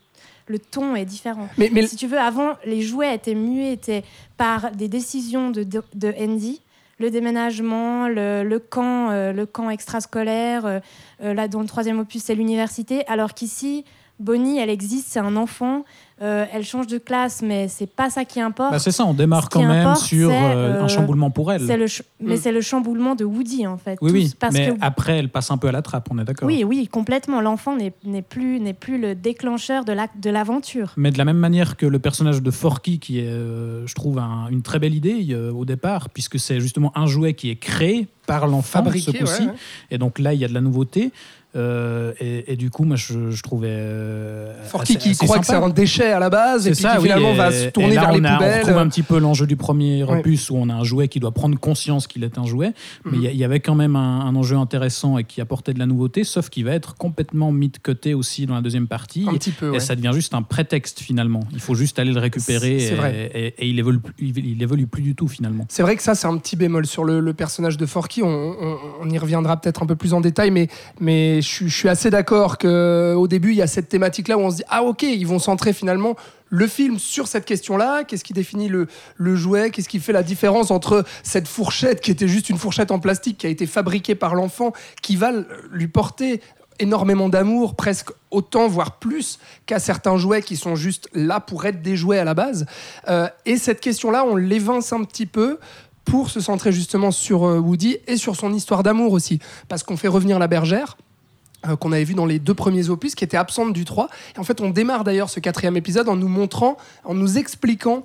le 0.48 0.60
ton 0.60 0.95
est 0.95 1.06
différent. 1.06 1.48
Mais, 1.57 1.69
mais 1.71 1.86
Si 1.88 1.95
tu 1.95 2.07
veux, 2.07 2.19
avant, 2.19 2.54
les 2.66 2.81
jouets 2.81 3.13
étaient 3.16 3.36
muets 3.36 3.71
étaient 3.74 4.04
par 4.36 4.71
des 4.71 4.88
décisions 4.88 5.50
de, 5.51 5.63
de, 5.63 5.81
de 5.95 6.13
Andy. 6.19 6.62
Le 6.98 7.10
déménagement, 7.12 8.10
le, 8.10 8.44
le 8.44 8.60
camp, 8.60 9.12
euh, 9.12 9.31
le 9.31 9.45
camp 9.45 9.69
extrascolaire. 9.69 10.66
euh, 10.66 10.80
là, 11.21 11.48
dans 11.48 11.62
le 11.62 11.68
troisième 11.68 12.00
opus, 12.00 12.24
c'est 12.24 12.36
l'université. 12.36 13.06
Alors 13.07 13.33
qu'ici, 13.33 13.86
Bonnie, 14.19 14.60
elle 14.60 14.69
existe, 14.69 15.07
c'est 15.10 15.19
un 15.19 15.36
enfant. 15.36 15.83
euh, 16.21 16.44
elle 16.54 16.66
change 16.66 16.88
de 16.88 16.98
classe, 16.98 17.42
mais 17.42 17.69
c'est 17.69 17.88
pas 17.89 18.10
ça 18.10 18.25
qui 18.25 18.42
importe. 18.42 18.71
Bah, 18.74 18.80
c'est 18.80 18.92
ça, 18.92 19.06
on 19.06 19.13
démarre 19.13 19.48
quand 19.48 19.62
même 19.62 19.88
importe, 19.88 20.01
sur 20.04 20.30
euh, 20.30 20.33
un 20.81 20.83
euh, 20.83 20.88
chamboulement 20.89 21.31
pour 21.31 21.50
elle. 21.54 21.66
c'est 21.66 21.77
le 21.77 21.88
ch- 21.88 22.04
Mais 22.19 22.36
Mm. 22.36 22.39
c'est 22.42 22.51
le 22.51 22.60
chamboulement 22.60 23.16
de 23.16 23.24
Woody, 23.24 23.66
en 23.66 23.77
fait. 23.77 23.98
Oui, 24.01 24.10
Tous- 24.12 24.16
oui, 24.18 24.33
parce 24.38 24.54
mais 24.54 24.71
que 24.71 24.75
après, 24.81 25.18
elle 25.18 25.30
passe 25.30 25.50
un 25.50 25.57
peu 25.57 25.69
à 25.69 25.71
la 25.71 25.81
trappe, 25.81 26.10
on 26.12 26.19
est 26.19 26.25
d'accord. 26.25 26.45
oui, 26.45 26.66
oui, 26.66 26.89
complètement. 26.89 27.39
L'enfant 27.39 27.77
n'est 27.77 27.94
n'est 28.04 28.21
plus, 28.21 28.60
n'est 28.60 28.74
plus 28.74 29.00
le 29.00 29.16
déclencheur 29.16 29.86
de 29.86 29.94
la- 29.94 30.07
de 30.13 30.30
l'aventure. 30.30 30.92
Mais 30.98 31.12
de 31.12 31.18
la 31.18 31.24
même 31.24 31.38
manière 31.38 31.77
que 31.77 31.86
le 31.86 32.00
personnage 32.00 32.42
de 32.44 32.51
Forky, 32.51 33.00
qui 33.00 33.19
est, 33.19 33.27
euh, 33.30 33.88
je 33.88 33.95
trouve, 33.95 34.19
un- 34.19 34.48
une 34.51 34.62
très 34.62 34.80
belle 34.80 34.95
idée 34.95 35.25
euh, 35.30 35.54
au 35.54 35.63
départ, 35.63 36.10
puisque 36.10 36.38
c'est 36.38 36.60
justement 36.60 36.92
un 36.98 37.06
jouet 37.06 37.33
qui 37.33 37.50
est 37.50 37.56
créé 37.56 38.10
par 38.27 38.45
l'enfant, 38.45 38.83
ce 38.86 39.12
coup-ci. 39.12 39.44
ouais, 39.44 39.48
ouais. 39.48 39.54
Et 39.89 39.98
donc 39.98 40.19
là, 40.19 40.33
il 40.33 40.39
y 40.42 40.44
a 40.44 40.50
de 40.50 40.54
la 40.54 40.60
nouveauté. 40.62 41.12
Euh, 41.55 42.13
et, 42.19 42.53
et 42.53 42.55
du 42.55 42.69
coup, 42.69 42.83
moi, 42.83 42.95
je, 42.95 43.31
je 43.31 43.41
trouvais. 43.41 43.69
euh, 43.71 44.53
Forky 44.65 44.97
assez- 44.97 45.13
qui 45.13 45.17
croit 45.17 45.39
que 45.39 45.45
c'est 45.45 45.53
sympa. 45.53 45.65
un 45.65 45.69
déchet 45.69 46.11
à 46.11 46.19
la 46.19 46.29
base 46.29 46.67
et 46.67 46.71
puis 46.71 46.79
ça, 46.81 46.91
qui 46.91 46.97
oui, 46.97 47.03
finalement 47.05 47.31
et- 47.31 47.37
va 47.37 47.51
se 47.51 47.69
tourner 47.69 47.93
et 47.93 47.95
là, 47.95 48.01
vers 48.01 48.09
on 48.11 48.13
les 48.17 48.25
a- 48.25 48.31
On 48.33 48.37
poubelles. 48.37 48.59
retrouve 48.61 48.77
un 48.77 48.87
petit 48.87 49.01
peu 49.03 49.17
l'enjeu 49.17 49.47
du 49.47 49.55
premier 49.55 50.03
Ouais. 50.03 50.19
opus 50.19 50.51
où 50.51 50.55
on 50.57 50.69
a 50.69 50.73
un 50.75 50.83
jouet 50.83 51.07
qui 51.07 51.19
doit 51.19 51.31
prendre 51.31 51.57
conscience 51.59 52.05
qu'il 52.05 52.23
est 52.23 52.37
un 52.37 52.45
jouet. 52.45 52.73
Mais 53.05 53.17
Mhm. 53.17 53.23
il 53.25 53.35
y 53.35 53.43
avait 53.43 53.59
quand 53.61 53.73
même 53.75 53.95
un, 53.95 54.21
un 54.27 54.35
enjeu 54.35 54.57
intéressant 54.57 55.17
et 55.17 55.23
qui 55.23 55.41
apportait 55.41 55.73
de 55.73 55.79
la 55.79 55.87
nouveauté, 55.87 56.23
sauf 56.23 56.49
qu'il 56.49 56.65
va 56.65 56.71
être 56.73 56.95
complètement 56.95 57.51
mis 57.51 57.69
de 57.69 57.77
côté 57.81 58.13
aussi 58.13 58.45
dans 58.45 58.53
la 58.55 58.61
deuxième 58.61 58.87
partie. 58.87 59.25
un 59.27 59.33
petit 59.33 59.51
peu. 59.51 59.73
Et 59.73 59.79
ça 59.79 59.95
devient 59.95 60.11
juste 60.13 60.33
un 60.35 60.43
prétexte 60.43 60.99
finalement. 60.99 61.41
Il 61.51 61.59
faut 61.59 61.73
juste 61.75 61.97
aller 61.99 62.13
le 62.13 62.19
récupérer 62.19 62.77
et, 62.77 62.91
vrai. 62.93 63.31
et- 63.33 63.47
et 63.57 63.67
il, 63.67 63.79
évolue, 63.79 63.99
plus- 63.99 64.13
il, 64.19 64.37
il 64.37 64.61
évolue 64.61 64.85
plus 64.87 65.01
du 65.01 65.15
tout 65.15 65.27
finalement. 65.27 65.65
C'est 65.69 65.81
vrai 65.81 65.95
que 65.95 66.03
ça, 66.03 66.13
c'est 66.15 66.27
un 66.27 66.37
petit 66.37 66.55
bémol 66.55 66.85
sur 66.85 67.03
le, 67.03 67.19
le 67.19 67.33
personnage 67.33 67.77
de 67.77 67.85
Forky. 67.87 68.21
On, 68.21 68.27
on- 68.27 68.77
on 69.01 69.09
y 69.09 69.17
reviendra 69.17 69.57
peut-être 69.59 69.81
un 69.81 69.85
peu 69.87 69.95
plus 69.95 70.13
en 70.13 70.21
détail, 70.21 70.51
mais, 70.51 70.67
mais 70.99 71.38
je, 71.41 71.68
suis- 71.68 71.89
assez 71.89 72.09
d'accord 72.09 72.57
qu'au 72.57 73.28
début, 73.28 73.52
il 73.52 73.57
y 73.57 73.61
a 73.61 73.68
cette 73.68 73.90
thématique-là 73.90 74.37
où 74.37 74.42
on 74.42 74.52
se 74.52 74.57
dit 74.57 74.63
Ah, 74.69 74.83
ok, 74.83 75.04
ils 75.04 75.28
vont 75.28 75.40
centrer 75.40 75.73
finalement 75.73 76.16
le 76.49 76.68
film 76.68 76.99
sur 76.99 77.28
cette 77.28 77.45
question-là. 77.45 78.04
Qu'est-ce 78.04 78.23
qui 78.23 78.33
définit 78.33 78.69
le, 78.69 78.87
jouet? 79.35 79.69
Qu'est-ce 79.71 79.90
qui 79.90 79.99
fait 79.99 80.13
la 80.13 80.23
différence 80.23 80.71
entre 80.71 81.06
cette 81.23 81.47
fourchette 81.47 82.02
qui 82.02 82.11
était 82.11 82.28
juste 82.28 82.49
une 82.49 82.57
fourchette 82.57 82.92
en 82.92 82.99
plastique 82.99 83.37
qui 83.37 83.47
a 83.47 83.49
été 83.49 83.68
fabriquée 83.68 84.16
par 84.16 84.35
l'enfant, 84.35 84.73
qui 85.02 85.16
va 85.16 85.31
lui 85.71 85.87
porter 85.87 86.42
énormément 86.80 87.28
d'amour, 87.30 87.75
presque 87.75 88.09
autant, 88.31 88.68
voire 88.68 88.99
plus, 88.99 89.40
qu'à 89.66 89.80
certains 89.80 90.18
jouets 90.18 90.42
qui 90.42 90.56
sont 90.56 90.75
juste 90.75 91.09
là 91.13 91.40
pour 91.40 91.66
être 91.66 91.81
des 91.81 91.95
jouets 91.97 92.19
à 92.19 92.23
la 92.23 92.33
base? 92.33 92.66
Euh, 93.09 93.28
et 93.45 93.57
cette 93.57 93.81
question-là, 93.81 94.23
on 94.25 94.35
l'évince 94.35 94.94
un 94.94 95.04
petit 95.04 95.25
peu 95.25 95.59
pour 96.06 96.30
se 96.30 96.40
centrer 96.40 96.71
justement 96.71 97.11
sur 97.11 97.45
euh, 97.45 97.59
Woody 97.59 97.97
et 98.07 98.18
sur 98.18 98.35
son 98.35 98.54
histoire 98.54 98.81
d'amour 98.81 99.13
aussi. 99.13 99.40
Parce 99.68 99.83
qu'on 99.83 99.97
fait 99.97 100.07
revenir 100.07 100.40
la 100.40 100.47
bergère. 100.47 100.97
Euh, 101.68 101.75
qu'on 101.75 101.92
avait 101.92 102.04
vu 102.04 102.13
dans 102.13 102.25
les 102.25 102.39
deux 102.39 102.54
premiers 102.54 102.89
opus, 102.89 103.16
qui 103.16 103.23
était 103.23 103.37
absente 103.37 103.73
du 103.73 103.85
3. 103.85 104.09
Et 104.35 104.39
en 104.39 104.44
fait, 104.44 104.61
on 104.61 104.69
démarre 104.69 105.04
d'ailleurs 105.04 105.30
ce 105.30 105.39
quatrième 105.39 105.78
épisode 105.78 106.07
en 106.07 106.16
nous 106.16 106.28
montrant, 106.28 106.78
en 107.04 107.13
nous 107.13 107.37
expliquant 107.37 108.04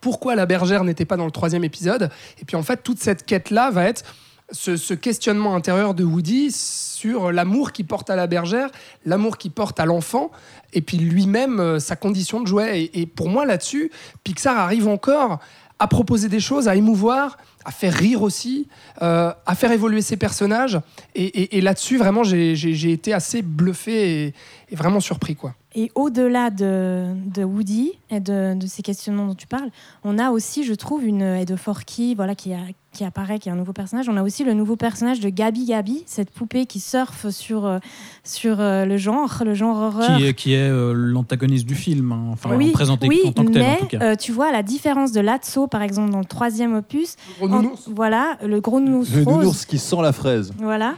pourquoi 0.00 0.34
la 0.34 0.46
bergère 0.46 0.84
n'était 0.84 1.04
pas 1.04 1.16
dans 1.16 1.26
le 1.26 1.30
troisième 1.30 1.64
épisode. 1.64 2.10
Et 2.40 2.44
puis 2.44 2.56
en 2.56 2.62
fait, 2.62 2.82
toute 2.82 2.98
cette 2.98 3.24
quête-là 3.24 3.70
va 3.70 3.84
être 3.84 4.04
ce, 4.50 4.94
questionnement 4.94 5.54
intérieur 5.54 5.94
de 5.94 6.04
Woody 6.04 6.50
sur 6.50 7.32
l'amour 7.32 7.72
qu'il 7.72 7.86
porte 7.86 8.10
à 8.10 8.16
la 8.16 8.26
bergère, 8.26 8.68
l'amour 9.06 9.38
qu'il 9.38 9.50
porte 9.50 9.80
à 9.80 9.86
l'enfant, 9.86 10.30
et 10.72 10.82
puis 10.82 10.98
lui-même, 10.98 11.60
euh, 11.60 11.78
sa 11.78 11.96
condition 11.96 12.40
de 12.40 12.46
jouet. 12.46 12.82
Et, 12.82 13.02
et 13.02 13.06
pour 13.06 13.28
moi, 13.28 13.46
là-dessus, 13.46 13.90
Pixar 14.24 14.58
arrive 14.58 14.88
encore 14.88 15.38
à 15.82 15.88
proposer 15.88 16.28
des 16.28 16.38
choses, 16.38 16.68
à 16.68 16.76
émouvoir, 16.76 17.38
à 17.64 17.72
faire 17.72 17.92
rire 17.92 18.22
aussi, 18.22 18.68
euh, 19.02 19.32
à 19.44 19.54
faire 19.56 19.72
évoluer 19.72 20.00
ses 20.00 20.16
personnages. 20.16 20.78
Et, 21.16 21.60
là-dessus, 21.60 21.98
vraiment, 21.98 22.22
j'ai 22.22 22.92
été 22.92 23.12
assez 23.12 23.42
bluffé 23.42 24.26
et, 24.26 24.34
et 24.70 24.76
vraiment 24.76 25.00
surpris. 25.00 25.34
quoi. 25.34 25.54
Et 25.74 25.90
au-delà 25.94 26.50
de, 26.50 27.06
de 27.34 27.44
Woody 27.44 27.92
et 28.10 28.20
de, 28.20 28.54
de 28.54 28.66
ces 28.66 28.82
questionnements 28.82 29.26
dont 29.26 29.34
tu 29.34 29.46
parles, 29.46 29.70
on 30.04 30.18
a 30.18 30.30
aussi, 30.30 30.64
je 30.64 30.74
trouve, 30.74 31.04
une 31.04 31.22
et 31.22 31.44
de 31.46 31.56
Forky, 31.56 32.14
voilà, 32.14 32.34
qui, 32.34 32.52
a, 32.52 32.58
qui 32.92 33.04
apparaît, 33.04 33.38
qui 33.38 33.48
est 33.48 33.52
un 33.52 33.56
nouveau 33.56 33.72
personnage. 33.72 34.06
On 34.10 34.16
a 34.18 34.22
aussi 34.22 34.44
le 34.44 34.52
nouveau 34.52 34.76
personnage 34.76 35.20
de 35.20 35.30
Gabi 35.30 35.64
Gabi, 35.64 36.02
cette 36.04 36.30
poupée 36.30 36.66
qui 36.66 36.78
surfe 36.78 37.30
sur 37.30 37.64
euh, 37.64 37.78
sur 38.22 38.60
euh, 38.60 38.84
le 38.84 38.98
genre, 38.98 39.42
le 39.46 39.54
genre 39.54 39.78
horreur. 39.78 40.18
Qui 40.18 40.26
est, 40.26 40.34
qui 40.34 40.52
est 40.52 40.68
euh, 40.68 40.92
l'antagoniste 40.92 41.64
du 41.64 41.74
film, 41.74 42.12
hein. 42.12 42.24
enfin 42.32 42.50
oui, 42.54 42.70
présenté 42.72 43.08
oui, 43.08 43.20
en 43.24 43.32
tant 43.32 43.44
que 43.46 43.52
tel 43.52 43.62
mais 43.62 43.72
en 43.74 43.76
tout 43.78 43.86
cas. 43.86 43.98
euh, 44.02 44.14
tu 44.14 44.30
vois, 44.30 44.48
à 44.48 44.52
la 44.52 44.62
différence 44.62 45.12
de 45.12 45.20
Lazzo, 45.22 45.68
par 45.68 45.80
exemple, 45.80 46.10
dans 46.12 46.18
le 46.18 46.26
troisième 46.26 46.74
opus, 46.74 47.16
Gros 47.38 47.46
en- 47.50 47.62
nounours. 47.62 47.88
voilà, 47.88 48.36
le 48.44 48.60
gros 48.60 48.78
nounours 48.78 49.10
Le 49.14 49.22
rose. 49.22 49.36
nounours 49.38 49.64
qui 49.64 49.78
sent 49.78 50.02
la 50.02 50.12
fraise. 50.12 50.52
Voilà. 50.58 50.96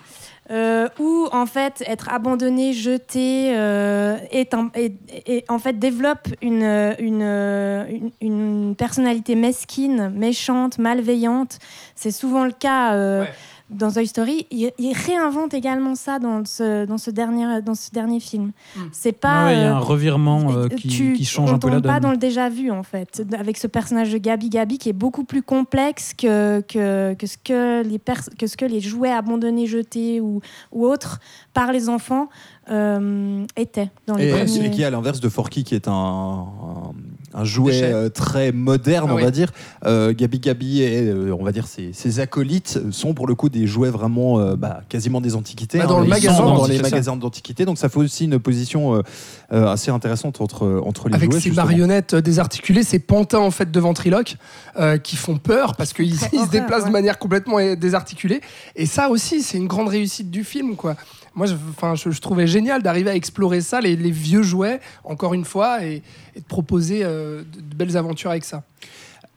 Euh, 0.50 0.88
ou 0.98 1.26
en 1.32 1.46
fait 1.46 1.82
être 1.86 2.12
abandonné, 2.12 2.74
jeté, 2.74 3.56
euh, 3.56 4.18
est 4.30 4.54
en 4.54 5.58
fait 5.58 5.78
développe 5.78 6.28
une, 6.42 6.94
une, 6.98 8.12
une, 8.20 8.74
personnalité 8.76 9.36
mesquine, 9.36 10.10
méchante, 10.10 10.78
malveillante. 10.78 11.58
C'est 11.94 12.10
souvent 12.10 12.44
le 12.44 12.52
cas 12.52 12.94
euh. 12.94 13.24
Dans 13.74 13.90
Toy 13.92 14.06
Story. 14.06 14.46
Il, 14.50 14.70
il 14.78 14.92
réinvente 14.94 15.54
également 15.54 15.94
ça 15.94 16.18
dans 16.18 16.44
ce, 16.44 16.84
dans 16.86 16.98
ce, 16.98 17.10
dernier, 17.10 17.60
dans 17.62 17.74
ce 17.74 17.90
dernier 17.90 18.20
film. 18.20 18.52
Mm. 18.76 18.80
C'est 18.92 19.16
Ah 19.22 19.28
pas. 19.28 19.44
ouais, 19.46 19.54
il 19.56 19.60
y 19.60 19.62
a 19.62 19.72
euh, 19.72 19.76
un 19.76 19.78
revirement 19.78 20.52
euh, 20.52 20.68
qui, 20.68 20.88
tu- 20.88 21.12
qui 21.14 21.24
change 21.24 21.50
on 21.50 21.54
un 21.54 21.58
peu 21.58 21.68
la 21.70 21.80
pas 21.80 22.00
dans 22.00 22.10
le 22.10 22.16
déjà 22.16 22.48
vu 22.48 22.70
en 22.70 22.82
fait, 22.82 23.22
avec 23.38 23.56
ce 23.58 23.66
personnage 23.66 24.12
de 24.12 24.18
Gabi 24.18 24.48
Gabi 24.48 24.78
qui 24.78 24.88
est 24.88 24.92
beaucoup 24.94 25.24
plus 25.24 25.42
complexe 25.42 26.12
que, 26.14 26.60
que, 26.62 27.14
que, 27.14 27.26
ce, 27.26 27.36
que, 27.42 27.82
les 27.82 27.98
pers- 27.98 28.28
que 28.38 28.46
ce 28.46 28.56
que 28.56 28.64
les 28.64 28.80
jouets 28.80 29.10
abandonnés, 29.12 29.66
jetés 29.66 30.20
ou, 30.20 30.40
ou 30.72 30.86
autres 30.86 31.20
par 31.52 31.72
les 31.72 31.88
enfants 31.88 32.28
euh, 32.70 33.44
étaient 33.56 33.90
dans 34.06 34.16
les 34.16 34.28
Et, 34.28 34.30
premiers. 34.30 34.66
et 34.66 34.70
qui 34.70 34.84
à 34.84 34.90
l'inverse 34.90 35.20
de 35.20 35.28
Forky, 35.28 35.64
qui 35.64 35.74
est 35.74 35.88
un, 35.88 35.92
un, 35.92 36.92
un 37.34 37.44
jouet 37.44 37.80
euh, 37.82 38.08
très 38.08 38.52
moderne, 38.52 39.06
Ah 39.10 39.12
on 39.12 39.16
oui. 39.16 39.22
va 39.24 39.30
dire. 39.30 39.50
Euh, 39.84 40.14
Gabi 40.16 40.38
Gabi 40.38 40.82
et 40.82 41.08
euh, 41.08 41.34
on 41.38 41.44
va 41.44 41.52
dire 41.52 41.66
ses, 41.66 41.92
ses 41.92 42.20
acolytes 42.20 42.78
sont 42.90 43.12
pour 43.12 43.26
le 43.26 43.34
coup 43.34 43.48
des 43.48 43.66
jouets 43.66 43.90
vraiment 43.90 44.38
euh, 44.40 44.56
bah, 44.56 44.80
quasiment 44.88 45.20
des 45.20 45.34
antiquités. 45.34 45.78
Bah, 45.78 45.86
dans 45.86 45.98
le 46.00 46.06
Ils 46.06 46.10
magasin 46.10 46.36
sont 46.36 46.54
dans 46.54 46.66
les 46.66 46.80
magasins 46.80 47.16
d'antiquité, 47.16 47.64
donc 47.64 47.78
ça 47.78 47.88
fait 47.88 47.98
aussi 47.98 48.24
une 48.24 48.38
position 48.38 49.02
assez 49.50 49.90
intéressante 49.90 50.40
entre 50.40 50.82
entre 50.84 51.08
les 51.08 51.14
Avec 51.14 51.30
jouets. 51.30 51.40
ces 51.40 51.48
justement. 51.50 51.66
marionnettes 51.66 52.14
désarticulées, 52.14 52.82
ces 52.82 52.98
pantins 52.98 53.38
en 53.38 53.50
fait 53.50 53.70
de 53.70 53.80
ventriloque 53.80 54.36
euh, 54.78 54.98
qui 54.98 55.16
font 55.16 55.38
peur 55.38 55.74
parce 55.76 55.92
qu'ils 55.92 56.18
se 56.18 56.50
déplacent 56.50 56.82
ouais. 56.82 56.88
de 56.88 56.92
manière 56.92 57.18
complètement 57.18 57.58
euh, 57.58 57.74
désarticulée. 57.76 58.40
Et 58.76 58.86
ça 58.86 59.08
aussi, 59.10 59.42
c'est 59.42 59.58
une 59.58 59.66
grande 59.66 59.88
réussite 59.88 60.30
du 60.30 60.44
film, 60.44 60.76
quoi. 60.76 60.94
Moi, 61.34 61.46
je, 61.46 62.10
je, 62.10 62.20
trouvais 62.20 62.46
génial 62.46 62.82
d'arriver 62.82 63.10
à 63.10 63.16
explorer 63.16 63.60
ça, 63.60 63.80
les, 63.80 63.96
vieux 63.96 64.42
jouets, 64.42 64.80
encore 65.02 65.34
une 65.34 65.44
fois, 65.44 65.84
et, 65.84 66.02
de 66.36 66.42
proposer 66.42 67.00
euh, 67.02 67.42
de, 67.42 67.74
belles 67.74 67.96
aventures 67.96 68.30
avec 68.30 68.44
ça. 68.44 68.62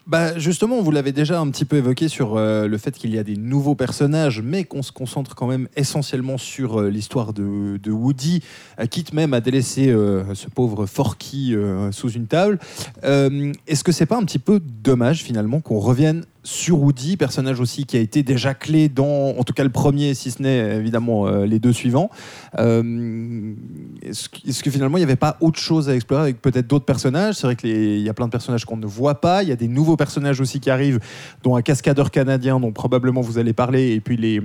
Bah 0.06 0.40
justement, 0.40 0.82
vous 0.82 0.92
l'avez 0.92 1.12
déjà 1.12 1.38
un 1.38 1.50
petit 1.50 1.66
peu 1.66 1.76
évoqué 1.76 2.08
sur 2.08 2.38
euh, 2.38 2.66
le 2.66 2.78
fait 2.78 2.92
qu'il 2.92 3.14
y 3.14 3.18
a 3.18 3.24
des 3.24 3.36
nouveaux 3.36 3.76
personnages, 3.76 4.42
mais 4.42 4.64
qu'on 4.64 4.82
se 4.82 4.94
concentre 4.94 5.36
quand 5.36 5.48
même 5.48 5.68
essentiellement 5.76 6.38
sur 6.38 6.80
euh, 6.80 6.90
l'histoire 6.90 7.34
de, 7.34 7.92
Woody, 7.92 8.42
quitte 8.90 9.12
même 9.12 9.34
à 9.34 9.42
délaisser 9.42 9.88
ce 9.88 10.48
pauvre 10.50 10.86
Forky 10.86 11.56
sous 11.92 12.10
une 12.12 12.28
table. 12.28 12.60
Est-ce 13.04 13.84
que 13.84 13.92
c'est 13.92 14.06
pas 14.06 14.18
un 14.18 14.24
petit 14.24 14.40
peu 14.40 14.62
dommage 14.62 15.24
finalement 15.24 15.60
qu'on 15.62 15.80
revienne 15.80 16.24
sur 16.48 16.82
Woody, 16.82 17.18
personnage 17.18 17.60
aussi 17.60 17.86
qui 17.86 17.98
a 17.98 18.00
été 18.00 18.24
déjà 18.24 18.54
clé 18.54 18.88
dans, 18.88 19.36
en 19.38 19.44
tout 19.44 19.52
cas 19.52 19.66
le 19.66 19.70
premier, 19.70 20.14
si 20.14 20.32
ce 20.32 20.42
n'est 20.42 20.78
évidemment 20.78 21.28
euh, 21.28 21.46
les 21.46 21.60
deux 21.60 21.74
suivants. 21.74 22.10
Euh, 22.58 23.54
Est-ce 24.02 24.30
que, 24.30 24.48
est-ce 24.48 24.64
que 24.64 24.72
finalement 24.72 24.96
il 24.98 25.02
n'y 25.02 25.06
avait 25.06 25.18
pas 25.18 25.36
autre 25.42 25.60
chose 25.60 25.90
à 25.90 25.96
explorer 25.96 26.22
avec 26.22 26.42
peut-être 26.42 26.68
d'autres 26.68 26.86
personnages? 26.86 27.36
C'est 27.36 27.48
vrai 27.48 27.58
qu'il 27.58 28.00
y 28.00 28.08
a 28.08 28.14
plein 28.14 28.28
de 28.28 28.32
personnages 28.32 28.64
qu'on 28.64 28.78
ne 28.78 28.86
voit 28.86 29.20
pas. 29.20 29.44
Il 29.44 29.50
y 29.50 29.52
a 29.52 29.58
des 29.58 29.68
nouveaux 29.68 29.98
personnages 29.98 30.40
aussi 30.40 30.62
qui 30.62 30.70
arrivent, 30.70 31.02
dont 31.44 31.58
un 31.58 31.62
cascadeur 31.62 32.12
canadien 32.12 32.62
dont 32.62 32.72
probablement 32.72 33.20
vous 33.20 33.38
allez 33.38 33.52
parler, 33.52 33.92
et 33.92 34.00
puis 34.00 34.16
les 34.16 34.42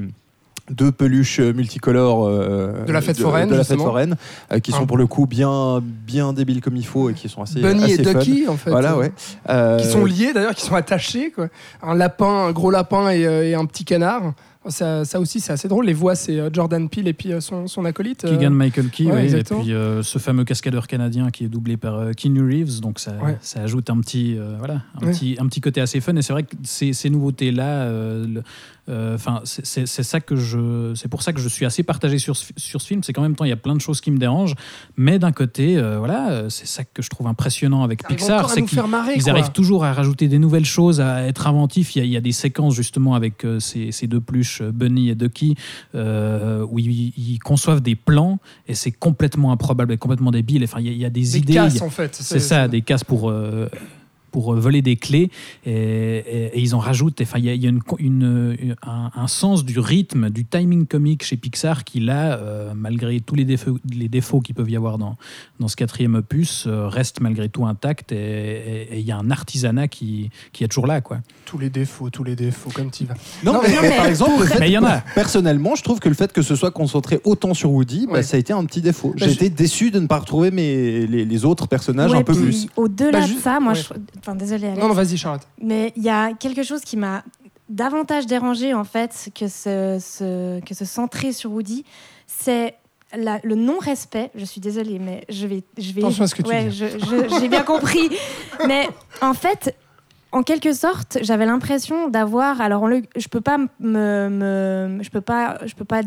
deux 0.70 0.92
peluches 0.92 1.40
multicolores 1.40 2.26
euh, 2.26 2.84
De 2.86 2.92
la 2.92 3.00
fête 3.00 3.18
foraine, 3.18 3.48
de 3.48 3.54
la 3.54 3.58
fête 3.64 3.68
justement. 3.72 3.84
foraine, 3.90 4.16
euh, 4.52 4.58
qui 4.60 4.70
sont 4.72 4.82
Un- 4.82 4.86
pour 4.86 4.96
le 4.96 5.06
coup 5.06 5.26
bien, 5.26 5.80
bien 5.82 6.32
débiles 6.32 6.60
comme 6.60 6.76
il 6.76 6.86
faut 6.86 7.10
et 7.10 7.14
qui 7.14 7.28
sont 7.28 7.42
assez, 7.42 7.60
Bunny 7.60 7.84
assez 7.84 8.00
et 8.00 8.04
fun. 8.04 8.18
Ducky, 8.20 8.48
en 8.48 8.56
fait. 8.56 8.70
Voilà, 8.70 8.92
euh, 8.94 8.98
ouais. 8.98 9.12
Euh, 9.50 9.78
Qui 9.78 9.86
sont 9.86 10.04
liés 10.04 10.32
d'ailleurs, 10.32 10.54
qui 10.54 10.64
sont 10.64 10.74
attachés. 10.74 11.30
Quoi. 11.32 11.48
Un 11.82 11.94
lapin, 11.94 12.46
un 12.46 12.52
gros 12.52 12.70
lapin 12.70 13.10
et, 13.10 13.26
euh, 13.26 13.44
et 13.48 13.54
un 13.54 13.64
petit 13.66 13.84
canard. 13.84 14.34
Ça, 14.68 15.04
ça 15.04 15.18
aussi, 15.18 15.40
c'est 15.40 15.52
assez 15.52 15.66
drôle. 15.66 15.86
Les 15.86 15.92
voix, 15.92 16.14
c'est 16.14 16.38
euh, 16.38 16.48
Jordan 16.52 16.88
Peele 16.88 17.08
et 17.08 17.12
puis 17.12 17.32
euh, 17.32 17.40
son, 17.40 17.66
son 17.66 17.84
acolyte. 17.84 18.24
euh, 18.24 18.28
Keegan 18.38 18.50
Michael 18.52 18.90
Key, 18.90 19.06
ouais, 19.06 19.26
oui, 19.28 19.34
et 19.36 19.42
puis 19.42 19.72
euh, 19.74 20.04
ce 20.04 20.20
fameux 20.20 20.44
cascadeur 20.44 20.86
canadien 20.86 21.32
qui 21.32 21.44
est 21.44 21.48
doublé 21.48 21.76
par 21.76 21.96
euh, 21.98 22.12
Keanu 22.12 22.46
Reeves, 22.46 22.78
donc 22.80 23.00
ça, 23.00 23.10
Ouais. 23.24 23.36
ça 23.40 23.62
ajoute 23.62 23.90
un 23.90 23.98
petit, 23.98 24.36
euh, 24.38 24.54
voilà, 24.58 24.82
un, 25.00 25.06
Ouais. 25.06 25.10
petit, 25.12 25.36
un 25.40 25.46
petit 25.48 25.60
côté 25.60 25.80
assez 25.80 26.00
fun. 26.00 26.14
Et 26.14 26.22
c'est 26.22 26.32
vrai 26.32 26.44
que 26.44 26.54
ces, 26.62 26.92
ces 26.92 27.10
nouveautés-là, 27.10 27.64
euh, 27.86 28.24
euh, 28.36 28.40
enfin, 28.88 29.40
c'est 29.44 29.86
ça 29.86 30.20
que 30.20 30.36
je, 30.36 30.92
c'est 30.96 31.08
pour 31.08 31.22
ça 31.22 31.32
que 31.32 31.40
je 31.40 31.48
suis 31.48 31.64
assez 31.64 31.82
partagé 31.82 32.18
sur 32.18 32.36
ce, 32.36 32.52
sur 32.56 32.80
ce 32.80 32.86
film. 32.86 33.02
C'est 33.02 33.12
qu'en 33.12 33.22
même 33.22 33.36
temps, 33.36 33.44
il 33.44 33.48
y 33.50 33.52
a 33.52 33.56
plein 33.56 33.74
de 33.74 33.80
choses 33.80 34.00
qui 34.00 34.10
me 34.10 34.18
dérangent, 34.18 34.54
mais 34.96 35.18
d'un 35.18 35.32
côté, 35.32 35.76
euh, 35.78 35.98
voilà, 35.98 36.30
euh, 36.30 36.48
c'est 36.48 36.66
ça 36.66 36.82
que 36.84 37.00
je 37.02 37.08
trouve 37.08 37.26
impressionnant 37.26 37.82
avec 37.84 38.02
Ils 38.02 38.16
Pixar, 38.16 38.50
c'est 38.50 38.62
qu'ils 38.62 38.78
ils 39.16 39.30
arrivent 39.30 39.52
toujours 39.52 39.84
à 39.84 39.92
rajouter 39.92 40.28
des 40.28 40.38
nouvelles 40.38 40.64
choses, 40.64 41.00
à 41.00 41.22
être 41.26 41.46
inventifs. 41.46 41.94
Il 41.96 42.00
y 42.00 42.02
a, 42.02 42.04
il 42.04 42.10
y 42.10 42.16
a 42.16 42.20
des 42.20 42.32
séquences 42.32 42.74
justement 42.74 43.14
avec 43.14 43.44
euh, 43.44 43.60
ces, 43.60 43.92
ces 43.92 44.06
deux 44.06 44.20
pluches, 44.20 44.60
euh, 44.62 44.72
Bunny 44.72 45.10
et 45.10 45.14
Ducky, 45.14 45.54
euh, 45.94 46.66
où 46.68 46.78
ils, 46.78 47.12
ils 47.16 47.38
conçoivent 47.38 47.80
des 47.82 47.94
plans 47.96 48.38
et 48.66 48.74
c'est 48.74 48.92
complètement 48.92 49.52
improbable 49.52 49.92
et 49.92 49.96
complètement 49.98 50.30
débile. 50.30 50.64
Enfin, 50.64 50.80
il 50.80 50.86
y 50.86 50.90
a, 50.90 50.92
il 50.92 50.98
y 50.98 51.04
a 51.04 51.10
des, 51.10 51.20
Des 51.20 51.38
idées. 51.38 51.54
casses, 51.54 51.80
a- 51.80 51.84
en 51.84 51.90
fait. 51.90 52.14
c'est 52.14 52.40
ça, 52.40 52.68
des 52.68 52.82
cases 52.82 53.04
pour. 53.04 53.30
euh, 53.30 53.68
pour 54.32 54.54
euh, 54.54 54.58
voler 54.58 54.82
des 54.82 54.96
clés 54.96 55.30
et, 55.64 55.70
et- 55.72 56.46
et 56.54 56.60
ils 56.60 56.74
en 56.74 56.78
rajoutent. 56.80 57.20
Enfin, 57.20 57.38
il 57.38 57.44
y 57.44 57.50
a, 57.50 57.54
il 57.54 57.62
y 57.62 57.66
a 57.66 57.70
une 57.98 58.76
un, 58.82 59.10
un 59.14 59.26
sens 59.28 59.64
du 59.64 59.78
rythme, 59.78 60.30
du 60.30 60.44
timing 60.44 60.86
comique 60.86 61.22
chez 61.24 61.36
Pixar 61.36 61.84
qui 61.84 62.00
là, 62.00 62.36
euh, 62.38 62.72
malgré 62.74 63.20
tous 63.20 63.34
les 63.36 63.44
défauts, 63.44 63.78
les 63.94 64.08
défauts 64.08 64.40
qu'il 64.40 64.54
peut 64.54 64.68
y 64.68 64.76
avoir 64.76 64.98
dans, 64.98 65.16
dans 65.60 65.68
ce 65.68 65.76
quatrième 65.76 66.14
opus, 66.16 66.64
euh, 66.66 66.88
reste 66.88 67.20
malgré 67.20 67.48
tout 67.48 67.66
intact 67.66 68.12
et- 68.12 68.88
il 68.92 69.00
y 69.06 69.12
a 69.12 69.18
un 69.18 69.30
artisanat 69.30 69.88
qui, 69.88 70.30
qui 70.52 70.64
est 70.64 70.68
toujours 70.68 70.86
là, 70.86 71.00
quoi. 71.00 71.18
Tous 71.44 71.58
les 71.58 71.70
défauts, 71.70 72.10
tous 72.10 72.24
les 72.24 72.34
défauts, 72.36 72.70
comme 72.74 72.90
tu 72.90 73.04
vas. 73.04 73.14
Non, 73.44 73.52
Non, 73.54 73.60
mais, 73.62 73.68
mais- 73.70 73.88
mais 73.90 73.96
par 73.96 74.06
exemple, 74.06 74.40
le 74.40 74.46
fait- 74.46 74.58
Mais 74.60 74.68
il 74.70 74.72
y 74.72 74.78
en 74.78 74.84
a. 74.84 75.00
personnellement, 75.14 75.74
je 75.74 75.82
trouve 75.82 76.00
que 76.00 76.08
le 76.08 76.14
fait 76.14 76.32
que 76.32 76.40
ce 76.42 76.56
soit 76.56 76.70
concentré 76.70 77.20
autant 77.24 77.52
sur 77.54 77.70
Woody, 77.72 78.06
bah, 78.06 78.14
Ouais. 78.14 78.22
ça 78.22 78.36
a 78.36 78.40
été 78.40 78.52
un 78.52 78.64
petit 78.64 78.80
défaut. 78.80 79.10
Bah, 79.10 79.14
J'ai 79.18 79.28
je- 79.30 79.34
été 79.34 79.50
déçu 79.50 79.90
de 79.90 79.98
ne 80.00 80.06
pas 80.06 80.18
retrouver 80.18 80.50
mes, 80.50 81.06
les, 81.06 81.24
les 81.24 81.44
autres 81.44 81.66
personnages 81.68 82.10
Ouais, 82.12 82.18
un 82.18 82.22
peu 82.22 82.34
plus. 82.34 82.68
Au-delà 82.76 83.20
Bah, 83.20 83.26
de 83.26 83.32
ça, 83.40 83.60
moi, 83.60 83.72
ouais. 83.74 83.78
je... 83.78 84.20
enfin, 84.22 84.34
désolé, 84.34 84.68
Alex. 84.68 84.80
Non, 84.80 84.88
non, 84.88 84.94
vas-y, 84.94 85.16
Charlotte. 85.16 85.46
Mais 85.60 85.92
il 85.96 86.02
y 86.02 86.08
a 86.08 86.32
quelque 86.32 86.62
chose 86.62 86.80
qui 86.82 86.96
m'a 86.96 87.22
davantage 87.68 88.26
dérangé 88.26 88.74
en 88.74 88.84
fait 88.84 89.30
que 89.34 89.48
ce, 89.48 89.98
ce- 90.00 90.60
que 90.60 90.74
se 90.74 90.84
centrer 90.84 91.32
sur 91.32 91.50
Woody, 91.52 91.84
c'est 92.26 92.74
la- 93.16 93.40
le 93.44 93.54
non-respect. 93.54 94.30
Je 94.34 94.44
suis 94.44 94.60
désolée, 94.60 94.98
mais 94.98 95.24
je 95.28 95.46
vais, 95.46 95.62
je 95.78 95.92
vais. 95.92 96.00
Attention 96.02 96.24
à 96.24 96.26
ce 96.26 96.34
que 96.34 96.42
tu 96.42 96.68
dis. 96.70 97.38
J'ai 97.40 97.48
bien 97.48 97.62
compris. 97.64 98.08
Mais 98.66 98.88
en 99.20 99.34
fait. 99.34 99.76
En 100.34 100.42
quelque 100.42 100.72
sorte, 100.72 101.18
j'avais 101.20 101.44
l'impression 101.44 102.08
d'avoir. 102.08 102.62
Alors, 102.62 102.84
on 102.84 102.86
le- 102.86 103.02
je 103.16 103.28
peux 103.28 103.42
pas 103.42 103.58
me, 103.58 103.68
me- 104.30 105.02
je 105.02 105.10
peux 105.10 105.20
pas, 105.20 105.58
je 105.66 105.74
peux 105.74 105.84
pas 105.84 106.00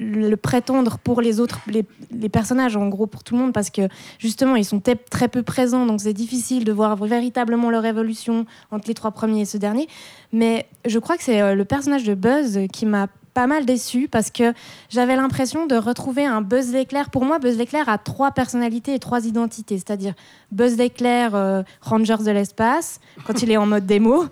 le, 0.00 0.34
prétendre 0.36 0.98
pour 0.98 1.20
les 1.20 1.40
autres, 1.40 1.60
les, 1.68 2.28
personnages, 2.28 2.76
en 2.76 2.88
gros 2.88 3.06
pour 3.06 3.22
tout 3.22 3.34
le 3.34 3.40
monde, 3.40 3.52
parce 3.52 3.70
que 3.70 3.82
justement, 4.18 4.56
ils 4.56 4.64
sont 4.64 4.80
très 4.80 5.28
peu 5.28 5.42
présents, 5.42 5.86
donc 5.86 6.00
c'est 6.00 6.12
difficile 6.12 6.64
de 6.64 6.72
voir 6.72 6.96
véritablement 6.96 7.70
leur 7.70 7.84
évolution 7.84 8.46
entre 8.70 8.88
les 8.88 8.94
trois 8.94 9.10
premiers 9.10 9.42
et 9.42 9.44
ce 9.44 9.56
dernier. 9.56 9.88
Mais 10.32 10.66
je 10.86 10.98
crois 10.98 11.16
que 11.16 11.22
c'est 11.22 11.40
euh, 11.40 11.54
le 11.54 11.64
personnage 11.64 12.04
de 12.04 12.14
Buzz 12.14 12.60
qui 12.72 12.86
m'a 12.86 13.08
pas 13.34 13.46
mal 13.46 13.64
déçu 13.64 14.08
parce 14.08 14.30
que 14.30 14.52
j'avais 14.88 15.16
l'impression 15.16 15.66
de 15.66 15.76
retrouver 15.76 16.24
un 16.24 16.40
Buzz 16.40 16.72
l'éclair. 16.72 17.10
Pour 17.10 17.24
moi, 17.24 17.38
Buzz 17.38 17.56
l'éclair 17.56 17.88
a 17.88 17.98
trois 17.98 18.32
personnalités 18.32 18.94
et 18.94 18.98
trois 18.98 19.26
identités, 19.26 19.76
c'est-à-dire 19.78 20.14
Buzz 20.50 20.76
l'éclair, 20.76 21.34
euh, 21.34 21.62
Rangers 21.80 22.24
de 22.24 22.30
l'espace, 22.30 23.00
quand 23.24 23.42
il 23.42 23.50
est 23.50 23.56
en 23.56 23.66
mode 23.66 23.86
démo. 23.86 24.24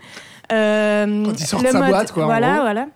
Euh, 0.52 1.24
Quand 1.26 1.32
il 1.38 1.46
sort 1.46 1.60
de 1.60 1.66
le 1.66 1.72
sa 1.72 1.78
mode- 1.80 1.88
boîte, 1.90 2.12
quoi, 2.12 2.22
en 2.24 2.26
Voilà, 2.26 2.52
gros. 2.54 2.60
voilà. 2.62 2.86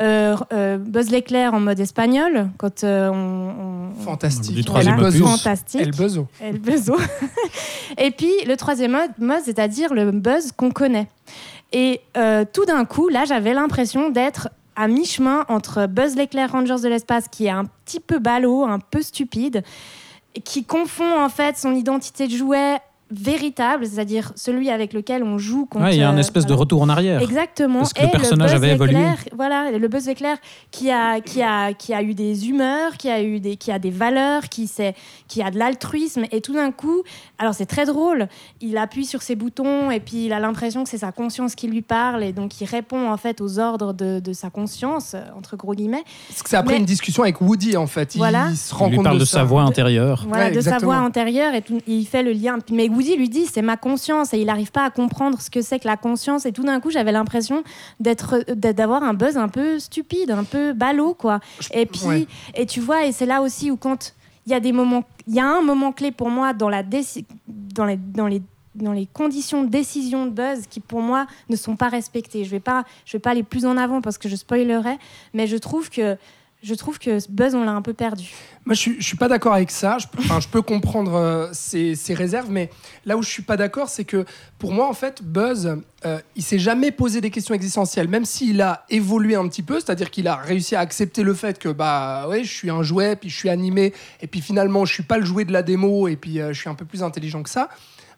Euh, 0.00 0.36
euh, 0.52 0.78
Buzz 0.78 1.10
l'éclair 1.10 1.52
en 1.52 1.60
mode 1.60 1.78
espagnol, 1.78 2.48
quand 2.56 2.84
euh, 2.84 3.10
on, 3.10 3.90
on- 3.98 4.02
Fantastique. 4.04 4.54
Du 4.54 4.64
troisième 4.64 4.96
voilà, 4.98 5.10
fantastique. 5.16 5.80
El 5.82 5.90
Buzzo. 5.90 6.26
El 6.40 6.58
Buzzo. 6.58 6.96
et 7.98 8.10
puis 8.10 8.32
le 8.46 8.56
troisième 8.56 8.96
mode, 9.18 9.40
c'est-à-dire 9.44 9.92
le 9.92 10.10
buzz 10.10 10.52
qu'on 10.52 10.70
connaît. 10.70 11.08
Et 11.72 12.00
euh, 12.16 12.44
tout 12.50 12.64
d'un 12.64 12.84
coup, 12.86 13.08
là, 13.08 13.24
j'avais 13.26 13.52
l'impression 13.54 14.08
d'être 14.10 14.48
à 14.76 14.88
mi-chemin 14.88 15.44
entre 15.48 15.86
Buzz 15.86 16.16
l'éclair 16.16 16.50
Rangers 16.52 16.80
de 16.82 16.88
l'espace, 16.88 17.28
qui 17.28 17.46
est 17.46 17.50
un 17.50 17.66
petit 17.84 18.00
peu 18.00 18.18
ballot, 18.18 18.64
un 18.64 18.78
peu 18.78 19.02
stupide, 19.02 19.62
qui 20.44 20.64
confond 20.64 21.20
en 21.22 21.28
fait 21.28 21.58
son 21.58 21.74
identité 21.74 22.26
de 22.26 22.32
jouet 22.34 22.78
véritable, 23.12 23.86
c'est-à-dire 23.86 24.32
celui 24.36 24.70
avec 24.70 24.92
lequel 24.92 25.22
on 25.22 25.38
joue 25.38 25.66
contre. 25.66 25.84
Ouais, 25.84 25.94
il 25.96 26.00
y 26.00 26.02
a 26.02 26.08
un 26.10 26.16
euh, 26.16 26.20
espèce 26.20 26.46
de 26.46 26.52
retour 26.52 26.82
en 26.82 26.88
arrière. 26.88 27.20
Exactement. 27.20 27.80
Parce 27.80 27.92
que 27.92 28.02
le 28.02 28.10
personnage 28.10 28.50
Buzz 28.52 28.56
avait 28.62 28.72
évolué. 28.72 28.92
éclair, 28.94 29.16
Voilà, 29.36 29.70
le 29.70 29.88
buzz 29.88 30.08
éclair 30.08 30.36
qui 30.70 30.90
a, 30.90 31.20
qui, 31.20 31.42
a, 31.42 31.72
qui 31.72 31.92
a 31.94 32.02
eu 32.02 32.14
des 32.14 32.48
humeurs, 32.48 32.96
qui 32.96 33.08
a, 33.10 33.22
eu 33.22 33.40
des, 33.40 33.56
qui 33.56 33.70
a 33.70 33.78
des 33.78 33.90
valeurs, 33.90 34.48
qui, 34.48 34.66
sait, 34.66 34.94
qui 35.28 35.42
a 35.42 35.50
de 35.50 35.58
l'altruisme. 35.58 36.24
Et 36.32 36.40
tout 36.40 36.54
d'un 36.54 36.70
coup, 36.72 37.02
alors 37.38 37.54
c'est 37.54 37.66
très 37.66 37.84
drôle, 37.86 38.28
il 38.60 38.76
appuie 38.76 39.04
sur 39.06 39.22
ses 39.22 39.36
boutons 39.36 39.90
et 39.90 40.00
puis 40.00 40.26
il 40.26 40.32
a 40.32 40.40
l'impression 40.40 40.84
que 40.84 40.90
c'est 40.90 40.98
sa 40.98 41.12
conscience 41.12 41.54
qui 41.54 41.68
lui 41.68 41.82
parle 41.82 42.22
et 42.24 42.32
donc 42.32 42.60
il 42.60 42.64
répond 42.66 43.10
en 43.10 43.16
fait 43.16 43.40
aux 43.40 43.58
ordres 43.58 43.92
de, 43.92 44.20
de 44.20 44.32
sa 44.32 44.50
conscience, 44.50 45.14
entre 45.36 45.56
gros 45.56 45.74
guillemets. 45.74 46.04
Parce 46.28 46.42
que 46.42 46.48
c'est 46.50 46.56
après 46.56 46.74
Mais- 46.74 46.80
une 46.80 46.86
discussion 46.86 47.22
avec 47.22 47.40
Woody, 47.40 47.76
en 47.76 47.86
fait. 47.86 48.14
Il, 48.14 48.18
Voilà. 48.18 48.46
il 48.50 48.56
se 48.56 48.74
rend 48.74 48.86
Il 48.86 48.90
lui 48.90 48.96
compte 48.96 49.04
parle 49.04 49.18
de, 49.18 49.24
sa 49.24 49.44
voix 49.44 49.62
intérieure. 49.62 50.24
Voilà, 50.28 50.46
Ouais, 50.46 50.50
de 50.52 50.60
sa 50.60 50.78
voix 50.78 50.96
intérieure 50.96 51.54
et, 51.54 51.62
tout- 51.62 51.78
et 51.86 51.92
il 51.94 52.06
fait 52.06 52.22
le 52.22 52.32
lien. 52.32 52.58
Mais 52.70 52.88
Woody 52.88 53.01
lui 53.16 53.28
dit 53.28 53.46
c'est 53.46 53.62
ma 53.62 53.76
conscience 53.76 54.32
et 54.34 54.38
il 54.38 54.46
n'arrive 54.46 54.70
pas 54.72 54.84
à 54.84 54.90
comprendre 54.90 55.40
ce 55.40 55.50
que 55.50 55.62
c'est 55.62 55.78
que 55.78 55.86
la 55.86 55.96
conscience. 55.96 56.46
Et 56.46 56.52
tout 56.52 56.62
d'un 56.64 56.80
coup, 56.80 56.90
j'avais 56.90 57.12
l'impression 57.12 57.62
d'être, 58.00 58.44
d'avoir 58.52 59.02
un 59.02 59.14
buzz 59.14 59.36
un 59.36 59.48
peu 59.48 59.78
stupide, 59.78 60.30
un 60.30 60.44
peu 60.44 60.72
ballot, 60.72 61.14
quoi. 61.14 61.40
Et 61.72 61.86
puis, 61.86 62.04
ouais. 62.06 62.26
et 62.54 62.66
tu 62.66 62.80
vois, 62.80 63.06
et 63.06 63.12
c'est 63.12 63.26
là 63.26 63.42
aussi 63.42 63.70
où 63.70 63.76
quand 63.76 64.14
il 64.46 64.52
y 64.52 64.54
a 64.54 64.60
des 64.60 64.72
moments, 64.72 65.04
il 65.26 65.34
y 65.34 65.40
a 65.40 65.46
un 65.46 65.62
moment 65.62 65.92
clé 65.92 66.10
pour 66.10 66.30
moi 66.30 66.52
dans 66.52 66.68
la 66.68 66.82
déci- 66.82 67.24
dans 67.48 67.84
les, 67.84 67.96
dans 67.96 68.26
les 68.26 68.42
dans 68.74 68.92
les 68.92 69.04
conditions 69.04 69.64
de 69.64 69.68
décision 69.68 70.24
de 70.24 70.30
Buzz 70.30 70.66
qui 70.68 70.80
pour 70.80 71.00
moi 71.02 71.26
ne 71.50 71.56
sont 71.56 71.76
pas 71.76 71.88
respectées. 71.88 72.42
Je 72.44 72.50
vais 72.50 72.58
pas 72.58 72.84
je 73.04 73.16
vais 73.16 73.20
pas 73.20 73.30
aller 73.30 73.42
plus 73.42 73.66
en 73.66 73.76
avant 73.76 74.00
parce 74.00 74.16
que 74.16 74.30
je 74.30 74.36
spoilerais, 74.36 74.98
mais 75.34 75.46
je 75.46 75.58
trouve 75.58 75.90
que 75.90 76.16
je 76.62 76.74
trouve 76.74 76.98
que 76.98 77.18
Buzz 77.30 77.54
on 77.54 77.64
l'a 77.64 77.72
un 77.72 77.82
peu 77.82 77.92
perdu. 77.92 78.30
Moi, 78.64 78.74
je 78.74 78.90
je 78.98 79.04
suis 79.04 79.16
pas 79.16 79.28
d'accord 79.28 79.54
avec 79.54 79.70
ça. 79.70 79.98
Je, 79.98 80.06
enfin, 80.18 80.38
je 80.38 80.46
peux 80.46 80.62
comprendre 80.62 81.14
euh, 81.14 81.48
ses, 81.52 81.96
ses 81.96 82.14
réserves, 82.14 82.50
mais 82.50 82.70
là 83.04 83.16
où 83.16 83.22
je 83.22 83.28
suis 83.28 83.42
pas 83.42 83.56
d'accord, 83.56 83.88
c'est 83.88 84.04
que 84.04 84.24
pour 84.58 84.72
moi, 84.72 84.88
en 84.88 84.92
fait, 84.92 85.22
Buzz, 85.22 85.76
euh, 86.04 86.20
il 86.36 86.42
s'est 86.42 86.60
jamais 86.60 86.92
posé 86.92 87.20
des 87.20 87.30
questions 87.30 87.54
existentielles, 87.54 88.06
même 88.06 88.24
s'il 88.24 88.60
a 88.60 88.84
évolué 88.90 89.34
un 89.34 89.48
petit 89.48 89.62
peu, 89.62 89.80
c'est-à-dire 89.80 90.10
qu'il 90.10 90.28
a 90.28 90.36
réussi 90.36 90.76
à 90.76 90.80
accepter 90.80 91.24
le 91.24 91.34
fait 91.34 91.58
que 91.58 91.68
bah 91.68 92.26
ouais, 92.28 92.44
je 92.44 92.52
suis 92.52 92.70
un 92.70 92.82
jouet, 92.82 93.16
puis 93.16 93.28
je 93.28 93.36
suis 93.36 93.48
animé, 93.48 93.92
et 94.20 94.28
puis 94.28 94.40
finalement, 94.40 94.84
je 94.84 94.92
suis 94.92 95.02
pas 95.02 95.18
le 95.18 95.24
jouet 95.24 95.44
de 95.44 95.52
la 95.52 95.62
démo, 95.62 96.06
et 96.06 96.16
puis 96.16 96.40
euh, 96.40 96.52
je 96.52 96.60
suis 96.60 96.68
un 96.68 96.74
peu 96.74 96.84
plus 96.84 97.02
intelligent 97.02 97.42
que 97.42 97.50
ça. 97.50 97.68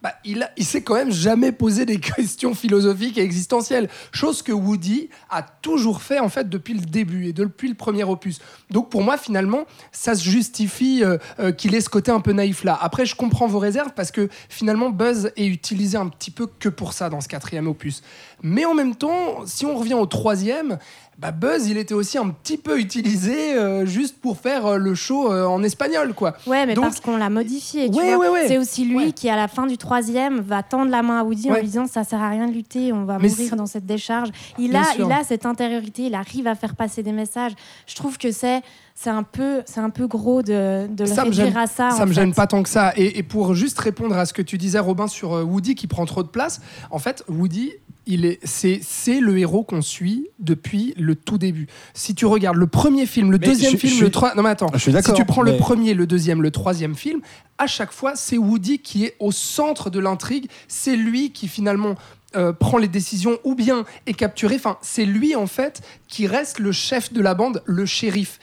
Bah, 0.05 0.13
il, 0.23 0.47
il 0.59 0.67
s'est 0.67 0.83
quand 0.83 0.97
même 0.97 1.11
jamais 1.11 1.51
posé 1.51 1.87
des 1.87 1.99
questions 2.17 2.55
philosophiques 2.55 3.17
et 3.17 3.23
existentielles, 3.23 3.89
chose 4.13 4.43
que 4.43 4.53
Woody 4.53 5.09
a 5.31 5.41
toujours 5.41 6.03
fait 6.03 6.19
en 6.19 6.29
fait 6.29 6.51
depuis 6.51 6.75
le 6.75 6.81
début 6.81 7.25
et 7.27 7.33
depuis 7.33 7.69
le 7.69 7.75
premier 7.75 8.05
opus. 8.05 8.39
Donc 8.69 8.91
pour 8.91 9.03
moi 9.03 9.17
finalement, 9.17 9.65
ça 9.93 10.15
se 10.15 10.23
justifie 10.23 11.03
euh, 11.03 11.17
euh, 11.41 11.53
qu'il 11.53 11.75
ait 11.75 11.81
ce 11.81 11.89
côté 11.89 12.11
un 12.11 12.21
peu 12.21 12.33
naïf 12.33 12.65
là. 12.65 12.79
Après, 12.83 13.07
je 13.07 13.17
comprends 13.17 13.47
vos 13.47 13.59
réserves 13.59 13.93
parce 13.97 14.11
que 14.11 14.29
finalement 14.51 14.91
Buzz 14.91 15.31
est 15.37 15.47
utilisé 15.47 15.97
un 15.97 16.09
petit 16.09 16.31
peu 16.31 16.47
que 16.47 16.69
pour 16.69 16.93
ça 16.93 17.09
dans 17.09 17.23
ce 17.23 17.29
quatrième 17.29 17.67
opus. 17.67 18.03
Mais 18.47 18.65
en 18.67 18.75
même 18.75 18.95
temps, 18.95 19.39
si 19.47 19.65
on 19.65 19.75
revient 19.75 19.95
au 19.95 20.05
troisième, 20.07 20.79
bah 21.19 21.31
Buzz, 21.31 21.69
il 21.69 21.79
était 21.79 21.95
aussi 21.95 22.19
un 22.19 22.29
petit 22.29 22.59
peu 22.59 22.79
utilisé 22.79 23.55
euh, 23.55 23.87
juste 23.87 24.21
pour 24.21 24.37
faire 24.37 24.67
euh, 24.67 24.77
le 24.79 24.95
show 24.95 25.33
euh, 25.33 25.47
en 25.47 25.63
espagnol, 25.63 26.13
quoi. 26.13 26.35
Ouais, 26.47 26.67
mais 26.67 26.75
Donc- 26.75 26.85
parce 26.85 27.01
qu'on 27.01 27.17
l'a 27.17 27.31
modifié. 27.31 27.89
tu 27.91 27.97
Ouais, 27.97 28.17
vois. 28.17 28.27
ouais, 28.27 28.33
ouais. 28.33 28.49
C'est 28.49 28.59
aussi 28.59 28.85
lui 28.85 29.13
qui, 29.15 29.31
à 29.31 29.37
la 29.37 29.49
fin 29.49 29.67
du 29.67 29.79
troisième, 29.79 30.41
va 30.41 30.63
tendre 30.63 30.91
la 30.91 31.03
main 31.03 31.21
à 31.21 31.25
Woody 31.25 31.51
en 31.51 31.55
lui 31.55 31.63
disant 31.63 31.87
ça 31.87 32.05
sert 32.05 32.21
à 32.21 32.29
rien 32.29 32.47
de 32.49 32.53
lutter, 32.53 32.93
on 32.93 33.05
va 33.05 33.19
Mais 33.19 33.29
mourir 33.29 33.57
dans 33.57 33.67
cette 33.67 33.87
décharge. 33.87 34.29
Il 34.59 34.71
Bien 34.71 34.83
a, 34.83 34.93
sûr. 34.93 35.07
il 35.07 35.13
a 35.13 35.25
cette 35.25 35.47
intériorité, 35.47 36.03
il 36.07 36.15
arrive 36.15 36.47
à 36.49 36.55
faire 36.55 36.75
passer 36.75 37.03
des 37.03 37.13
messages. 37.13 37.53
Je 37.87 37.95
trouve 37.95 38.19
que 38.19 38.31
c'est 38.33 38.61
c'est 38.97 39.11
un 39.11 39.23
peu 39.25 39.63
c'est 39.67 39.81
un 39.81 39.91
peu 39.91 40.07
gros 40.07 40.43
de, 40.43 40.87
de 40.89 41.05
le 41.05 41.07
Ça 41.07 41.23
me 41.25 41.31
réduire 41.31 41.47
gêne- 41.47 41.57
à 41.57 41.67
ça. 41.67 41.91
Ça 41.91 42.05
me 42.07 42.13
fait. 42.13 42.21
gêne 42.21 42.35
pas 42.35 42.47
tant 42.47 42.63
que 42.63 42.69
ça. 42.69 42.93
Et, 42.97 43.19
et 43.19 43.23
pour 43.23 43.55
juste 43.55 43.79
répondre 43.79 44.17
à 44.19 44.27
ce 44.27 44.33
que 44.33 44.43
tu 44.43 44.59
disais, 44.59 44.79
Robin, 44.81 45.07
sur 45.09 45.31
Woody 45.31 45.75
qui 45.77 45.87
prend 45.87 46.05
trop 46.07 46.23
de 46.25 46.29
place, 46.29 46.61
en 46.91 46.99
fait, 46.99 47.25
Woody, 47.29 47.73
il 48.07 48.25
est, 48.27 48.39
c'est, 48.45 48.81
c'est 48.83 49.21
le 49.21 49.39
héros 49.39 49.63
qu'on 49.65 49.81
suit 49.83 50.29
depuis 50.39 50.95
le 50.99 51.15
tout 51.15 51.39
début. 51.39 51.67
Si 51.95 52.15
tu 52.15 52.27
regardes 52.27 52.57
le 52.57 52.67
premier 52.67 53.07
film, 53.07 53.31
le 53.33 53.39
Mais 53.39 53.47
deuxième 53.47 53.73
je- 53.73 53.77
film, 53.79 53.99
je 53.99 54.05
le 54.05 54.11
trois, 54.11 54.35
non 54.35 54.43
mais 54.43 54.51
attends, 54.51 54.67
Je 54.75 54.79
suis 54.79 54.93
si 54.93 55.13
tu 55.15 55.25
prends 55.25 55.43
le 55.43 55.57
premier, 55.57 55.95
le 55.95 56.07
deuxième, 56.07 56.43
le 56.43 56.51
troisième 56.51 56.95
film, 56.95 57.21
à 57.59 57.67
chaque 57.67 57.93
fois, 57.93 58.13
c'est 58.17 58.37
Woody 58.39 58.79
qui 58.81 59.05
est 59.05 59.17
au 59.21 59.33
centre 59.33 59.89
de 59.91 59.99
l'intrigue. 60.01 60.49
C'est 60.69 60.97
lui 60.97 61.31
qui 61.33 61.49
finalement 61.49 61.95
euh, 62.37 62.53
prend 62.53 62.79
les 62.79 62.89
décisions 62.89 63.39
ou 63.45 63.55
bien 63.55 63.85
est 64.07 64.15
capturé. 64.15 64.57
Enfin, 64.57 64.77
c'est 64.83 65.05
lui 65.07 65.35
en 65.37 65.47
fait 65.47 65.81
qui 66.09 66.27
reste 66.27 66.59
le 66.59 66.73
chef 66.73 67.13
de 67.13 67.21
la 67.21 67.35
bande, 67.35 67.63
le 67.65 67.87
shérif. 67.87 68.39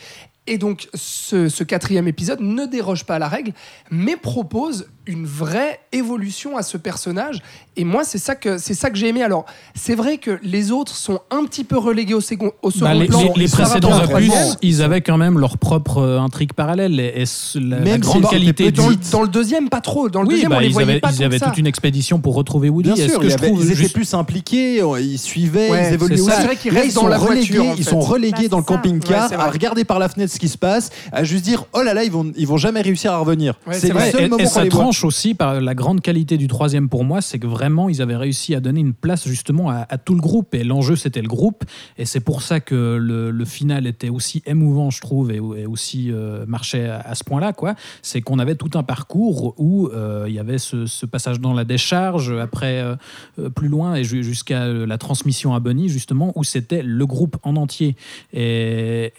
Et 0.47 0.57
donc, 0.57 0.89
ce, 0.95 1.49
ce 1.49 1.63
quatrième 1.63 2.07
épisode 2.07 2.39
ne 2.41 2.65
déroge 2.65 3.03
pas 3.05 3.15
à 3.15 3.19
la 3.19 3.27
règle, 3.27 3.53
mais 3.91 4.15
propose 4.17 4.87
une 5.07 5.25
vraie 5.25 5.79
évolution 5.91 6.57
à 6.57 6.63
ce 6.63 6.77
personnage. 6.77 7.41
Et 7.77 7.83
moi, 7.85 8.03
c'est 8.03 8.17
ça 8.17 8.35
que 8.35 8.57
c'est 8.57 8.73
ça 8.73 8.89
que 8.89 8.97
j'ai 8.97 9.07
aimé. 9.07 9.23
Alors, 9.23 9.45
c'est 9.75 9.95
vrai 9.95 10.17
que 10.17 10.39
les 10.43 10.71
autres 10.71 10.93
sont 10.95 11.19
un 11.31 11.45
petit 11.45 11.63
peu 11.63 11.77
relégués 11.77 12.13
au, 12.13 12.21
second, 12.21 12.51
au 12.61 12.69
second 12.69 12.85
Bah, 12.85 12.93
les, 12.93 13.07
plan. 13.07 13.33
les- 13.35 13.47
précédents 13.47 13.97
opus, 14.03 14.31
ils 14.61 14.81
avaient 14.81 15.01
quand 15.01 15.17
même 15.17 15.39
leur 15.39 15.57
propre 15.57 15.97
euh, 15.99 16.19
intrigue 16.19 16.53
parallèle. 16.53 16.99
Et, 16.99 17.23
la, 17.55 17.97
grande 17.97 18.25
si 18.25 18.29
qualité 18.29 18.65
du. 18.65 18.71
dans, 18.73 18.89
le, 18.89 18.95
petite. 18.97 19.11
dans 19.11 19.21
le 19.21 19.27
deuxième, 19.29 19.69
pas 19.69 19.79
trop. 19.81 20.09
Dans 20.09 20.21
le 20.21 20.27
oui, 20.27 20.33
deuxième, 20.35 20.49
bah, 20.51 20.57
on 20.57 20.59
les 20.59 20.67
ils 20.67 20.73
voyait 20.73 20.89
avaient, 20.91 20.99
pas 20.99 21.11
ils 21.11 21.17
tant 21.19 21.23
avaient 21.25 21.37
que 21.39 21.45
ça. 21.45 21.49
toute 21.49 21.57
une 21.57 21.67
expédition 21.67 22.19
pour 22.19 22.35
retrouver 22.35 22.69
Woody. 22.69 22.91
Bien 22.93 23.07
sûr, 23.07 23.19
que 23.19 23.25
il 23.25 23.29
je 23.29 23.35
avait- 23.35 23.47
trouve 23.47 23.63
ils 23.65 23.71
étaient 23.71 23.89
plus 23.93 24.13
impliqués, 24.13 24.83
ils 24.99 25.17
suivaient, 25.17 25.71
Ouais, 25.71 25.87
ils 25.89 25.93
évoluaient 25.93 26.17
c'est 26.17 26.43
vrai 26.43 26.55
qu'ils 26.57 26.73
Là, 26.73 26.81
restent 26.81 26.91
ils 26.91 26.95
dans 26.95 27.01
sont 27.01 27.07
la 27.07 27.17
relégués, 27.17 27.55
voiture, 27.57 27.71
en 27.71 27.75
ils 27.77 27.83
fait. 27.83 27.89
sont 27.89 27.99
relégués 28.01 28.37
c'est 28.43 28.49
dans 28.49 28.57
le 28.57 28.63
camping-car 28.63 29.31
à 29.33 29.49
regarder 29.49 29.85
par 29.85 29.97
la 29.97 30.09
fenêtre 30.09 30.31
ce 30.33 30.39
qui 30.39 30.49
se 30.49 30.57
passe, 30.57 30.89
à 31.13 31.23
juste 31.23 31.43
dire 31.45 31.63
oh 31.73 31.81
là 31.81 31.93
là, 31.93 32.03
ils 32.03 32.11
vont, 32.11 32.31
ils 32.35 32.47
vont 32.47 32.57
jamais 32.57 32.81
réussir 32.81 33.13
à 33.13 33.17
revenir. 33.17 33.55
C'est 33.71 33.87
le 33.87 33.93
vrai. 33.93 34.11
seul 34.11 34.29
moment 34.29 34.37
et 34.37 34.43
qu'on 34.43 34.49
ça 34.49 34.63
les 34.63 34.69
voit. 34.69 34.83
Aussi 35.03 35.33
par 35.33 35.61
la 35.61 35.73
grande 35.73 36.01
qualité 36.01 36.37
du 36.37 36.47
troisième 36.47 36.89
pour 36.89 37.03
moi, 37.03 37.21
c'est 37.21 37.39
que 37.39 37.47
vraiment 37.47 37.87
ils 37.87 38.01
avaient 38.01 38.17
réussi 38.17 38.55
à 38.55 38.59
donner 38.59 38.81
une 38.81 38.93
place 38.93 39.27
justement 39.27 39.69
à, 39.69 39.97
tout 39.97 40.15
le 40.15 40.21
groupe. 40.21 40.53
Et 40.53 40.63
l'enjeu 40.63 40.95
c'était 40.95 41.21
le 41.21 41.27
groupe. 41.27 41.63
Et 41.97 42.05
c'est 42.05 42.19
pour 42.19 42.41
ça 42.41 42.59
que 42.59 42.97
le, 42.99 43.45
final 43.45 43.87
était 43.87 44.09
aussi 44.09 44.43
émouvant 44.45 44.89
je 44.89 45.01
trouve 45.01 45.31
et, 45.31 45.39
aussi 45.39 46.11
euh, 46.11 46.45
marchait 46.45 46.89
à, 46.89 47.15
ce 47.15 47.23
point-là 47.23 47.53
quoi. 47.53 47.75
C'est 48.01 48.21
qu'on 48.21 48.37
avait 48.39 48.55
tout 48.55 48.69
un 48.75 48.83
parcours 48.83 49.55
où 49.57 49.87
euh, 49.87 50.25
il 50.27 50.33
y 50.33 50.39
avait 50.39 50.57
ce, 50.57 51.05
passage 51.05 51.39
dans 51.39 51.53
la 51.53 51.63
décharge 51.63 52.31
après 52.33 52.81
euh, 52.81 52.95
euh, 53.39 53.49
plus 53.49 53.67
loin 53.67 53.95
et 53.95 54.03
ju- 54.03 54.23
jusqu'à 54.23 54.67
la 54.67 54.97
transmission 54.97 55.53
à 55.53 55.59
Bunny 55.59 55.89
justement 55.89 56.31
où 56.35 56.43
c'était 56.43 56.83
le 56.83 57.05
groupe 57.05 57.37
en 57.43 57.55
entier. 57.55 57.95
Et, 58.33 59.13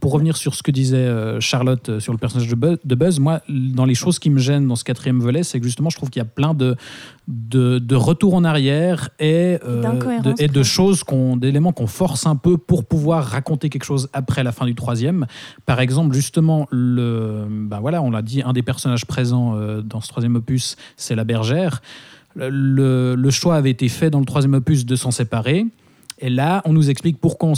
pour 0.00 0.12
revenir 0.12 0.36
sur 0.36 0.54
ce 0.54 0.62
que 0.62 0.70
disait 0.70 1.40
Charlotte 1.40 1.98
sur 1.98 2.12
le 2.12 2.18
personnage 2.18 2.48
de 2.48 2.94
Buzz, 2.94 3.18
moi, 3.18 3.40
dans 3.48 3.84
les 3.84 3.94
choses 3.94 4.18
qui 4.18 4.30
me 4.30 4.38
dans 4.66 4.76
ce 4.76 4.84
quatrième 4.84 5.20
volet, 5.20 5.42
c'est 5.42 5.58
que 5.58 5.66
justement, 5.66 5.90
je 5.90 5.96
trouve 5.96 6.10
qu'il 6.10 6.20
y 6.20 6.22
a 6.22 6.28
plein 6.28 6.54
de, 6.54 6.76
de, 7.28 7.78
de 7.78 7.94
retours 7.94 8.34
en 8.34 8.44
arrière 8.44 9.10
et, 9.18 9.58
euh, 9.64 10.20
de, 10.20 10.34
et 10.42 10.48
de 10.48 10.62
choses, 10.62 11.04
qu'on, 11.04 11.36
d'éléments 11.36 11.72
qu'on 11.72 11.86
force 11.86 12.26
un 12.26 12.36
peu 12.36 12.58
pour 12.58 12.84
pouvoir 12.84 13.24
raconter 13.24 13.68
quelque 13.68 13.84
chose 13.84 14.08
après 14.12 14.42
la 14.42 14.52
fin 14.52 14.66
du 14.66 14.74
troisième. 14.74 15.26
Par 15.66 15.80
exemple, 15.80 16.14
justement, 16.14 16.66
le, 16.70 17.46
ben 17.48 17.80
voilà, 17.80 18.02
on 18.02 18.10
l'a 18.10 18.22
dit, 18.22 18.42
un 18.42 18.52
des 18.52 18.62
personnages 18.62 19.06
présents 19.06 19.56
euh, 19.56 19.82
dans 19.82 20.00
ce 20.00 20.08
troisième 20.08 20.36
opus, 20.36 20.76
c'est 20.96 21.14
la 21.14 21.24
bergère. 21.24 21.82
Le, 22.36 23.14
le 23.14 23.30
choix 23.30 23.54
avait 23.56 23.70
été 23.70 23.88
fait 23.88 24.10
dans 24.10 24.18
le 24.18 24.26
troisième 24.26 24.54
opus 24.54 24.86
de 24.86 24.96
s'en 24.96 25.10
séparer. 25.10 25.66
Et 26.18 26.30
là, 26.30 26.62
on 26.64 26.72
nous 26.72 26.90
explique 26.90 27.18
pourquoi, 27.18 27.52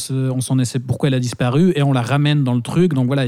elle 1.04 1.14
a 1.14 1.20
disparu 1.20 1.72
et 1.76 1.82
on 1.82 1.92
la 1.92 2.02
ramène 2.02 2.44
dans 2.44 2.54
le 2.54 2.62
truc. 2.62 2.94
Donc 2.94 3.06
voilà, 3.06 3.24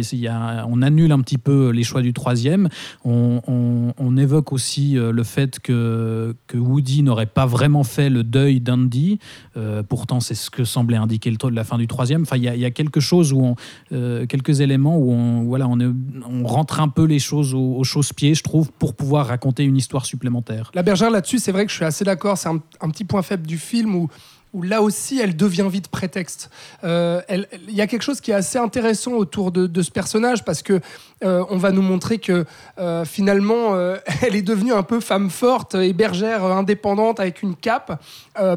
on 0.69 0.83
annule 0.83 1.12
un 1.12 1.21
petit 1.21 1.38
peu 1.38 1.71
les 1.71 1.83
choix 1.83 2.03
du 2.03 2.12
troisième. 2.12 2.69
On, 3.05 4.17
évoque 4.19 4.53
aussi 4.53 4.99
euh, 4.99 5.12
le 5.12 5.23
fait 5.23 5.61
que, 5.61 6.35
Woody 6.53 7.05
n'aurait 7.05 7.27
pas 7.27 7.47
vraiment 7.47 7.85
fait 7.85 8.11
le 8.11 8.25
deuil 8.25 8.61
d'Andy. 8.61 9.21
Euh, 9.57 9.85
pourtant, 9.85 10.19
c'est 10.19 10.35
ce 10.35 10.51
que 10.51 10.64
semblait 10.64 10.97
indiquer 10.97 11.31
le 11.31 11.37
de 11.38 11.55
la 11.55 11.62
fin 11.62 11.79
du 11.79 11.87
troisième. 11.87 12.23
Enfin, 12.23 12.37
il 12.37 12.43
y 12.43 12.64
a, 12.64 12.71
quelque 12.71 12.99
chose 12.99 13.33
où 13.33 13.55
euh, 13.93 14.27
quelques 14.27 14.61
éléments 14.61 14.97
où 14.97 15.12
on, 15.12 15.45
voilà, 15.45 15.69
on, 15.69 16.45
rentre 16.45 16.81
un 16.81 16.88
peu 16.88 17.05
les 17.05 17.21
choses 17.21 17.55
au, 17.55 17.77
au 17.77 17.85
chausse-pied, 17.85 18.35
je 18.35 18.43
trouve, 18.43 18.73
pour 18.73 18.95
pouvoir 18.95 19.29
raconter 19.29 19.62
une 19.62 19.77
histoire 19.77 20.05
supplémentaire. 20.05 20.73
La 20.75 20.83
bergère 20.83 21.11
là-dessus, 21.11 21.38
c'est 21.38 21.53
vrai 21.53 21.64
que 21.64 21.71
je 21.71 21.77
suis 21.77 21.85
assez 21.85 22.05
d'accord. 22.05 22.38
C'est 22.38 22.49
un, 22.49 22.61
un 22.81 22.91
petit 22.91 23.05
point 23.05 23.23
faible 23.23 23.47
du 23.47 23.59
film 23.59 23.95
où, 23.95 24.09
où 24.53 24.63
là 24.63 24.83
aussi, 24.83 25.21
elle 25.21 25.37
devient 25.37 25.69
vite 25.71 25.89
prétexte. 25.89 26.51
Euh, 26.85 27.21
Il 27.69 27.75
y 27.75 27.81
a 27.81 27.87
quelque 27.87 28.03
chose 28.03 28.21
qui 28.21 28.31
est 28.31 28.35
assez 28.35 28.59
intéressant 28.59 29.13
autour 29.13 29.53
de 29.53 29.83
ce 29.83 29.91
personnage 29.91 30.45
parce 30.45 30.63
que 30.63 30.81
euh, 31.24 31.44
on 31.50 31.57
va 31.57 31.72
nous 31.72 31.83
montrer 31.83 32.18
que 32.18 32.44
euh, 32.78 33.04
finalement, 33.04 33.74
euh, 33.74 33.96
elle 34.22 34.37
est 34.37 34.42
devenue 34.42 34.72
un 34.72 34.83
peu 34.83 35.00
femme 35.00 35.31
forte 35.31 35.74
et 35.74 35.92
bergère 35.92 36.44
indépendante 36.44 37.20
avec 37.20 37.42
une 37.42 37.54
cape 37.57 38.00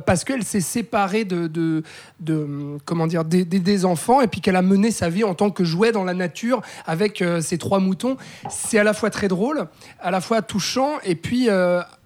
parce 0.05 0.23
qu'elle 0.23 0.43
s'est 0.43 0.61
séparée 0.61 1.25
de, 1.25 1.47
de, 1.47 1.81
de, 2.19 2.77
comment 2.85 3.07
dire 3.07 3.25
des, 3.25 3.45
des- 3.45 3.59
des 3.59 3.83
enfants 3.85 4.21
et 4.21 4.27
puis 4.27 4.39
qu'elle 4.39 4.55
a 4.55 4.61
mené 4.61 4.91
sa 4.91 5.09
vie 5.09 5.23
en 5.23 5.33
tant 5.33 5.49
que 5.49 5.63
jouet 5.63 5.91
dans 5.91 6.03
la 6.03 6.13
nature 6.13 6.61
avec 6.85 7.23
ses 7.41 7.57
trois 7.57 7.79
moutons. 7.79 8.15
C'est 8.49 8.77
à 8.77 8.83
la 8.83 8.93
fois 8.93 9.09
très 9.09 9.27
drôle, 9.27 9.67
à 9.99 10.11
la 10.11 10.21
fois 10.21 10.43
touchant 10.43 10.91
et 11.03 11.15
puis 11.15 11.49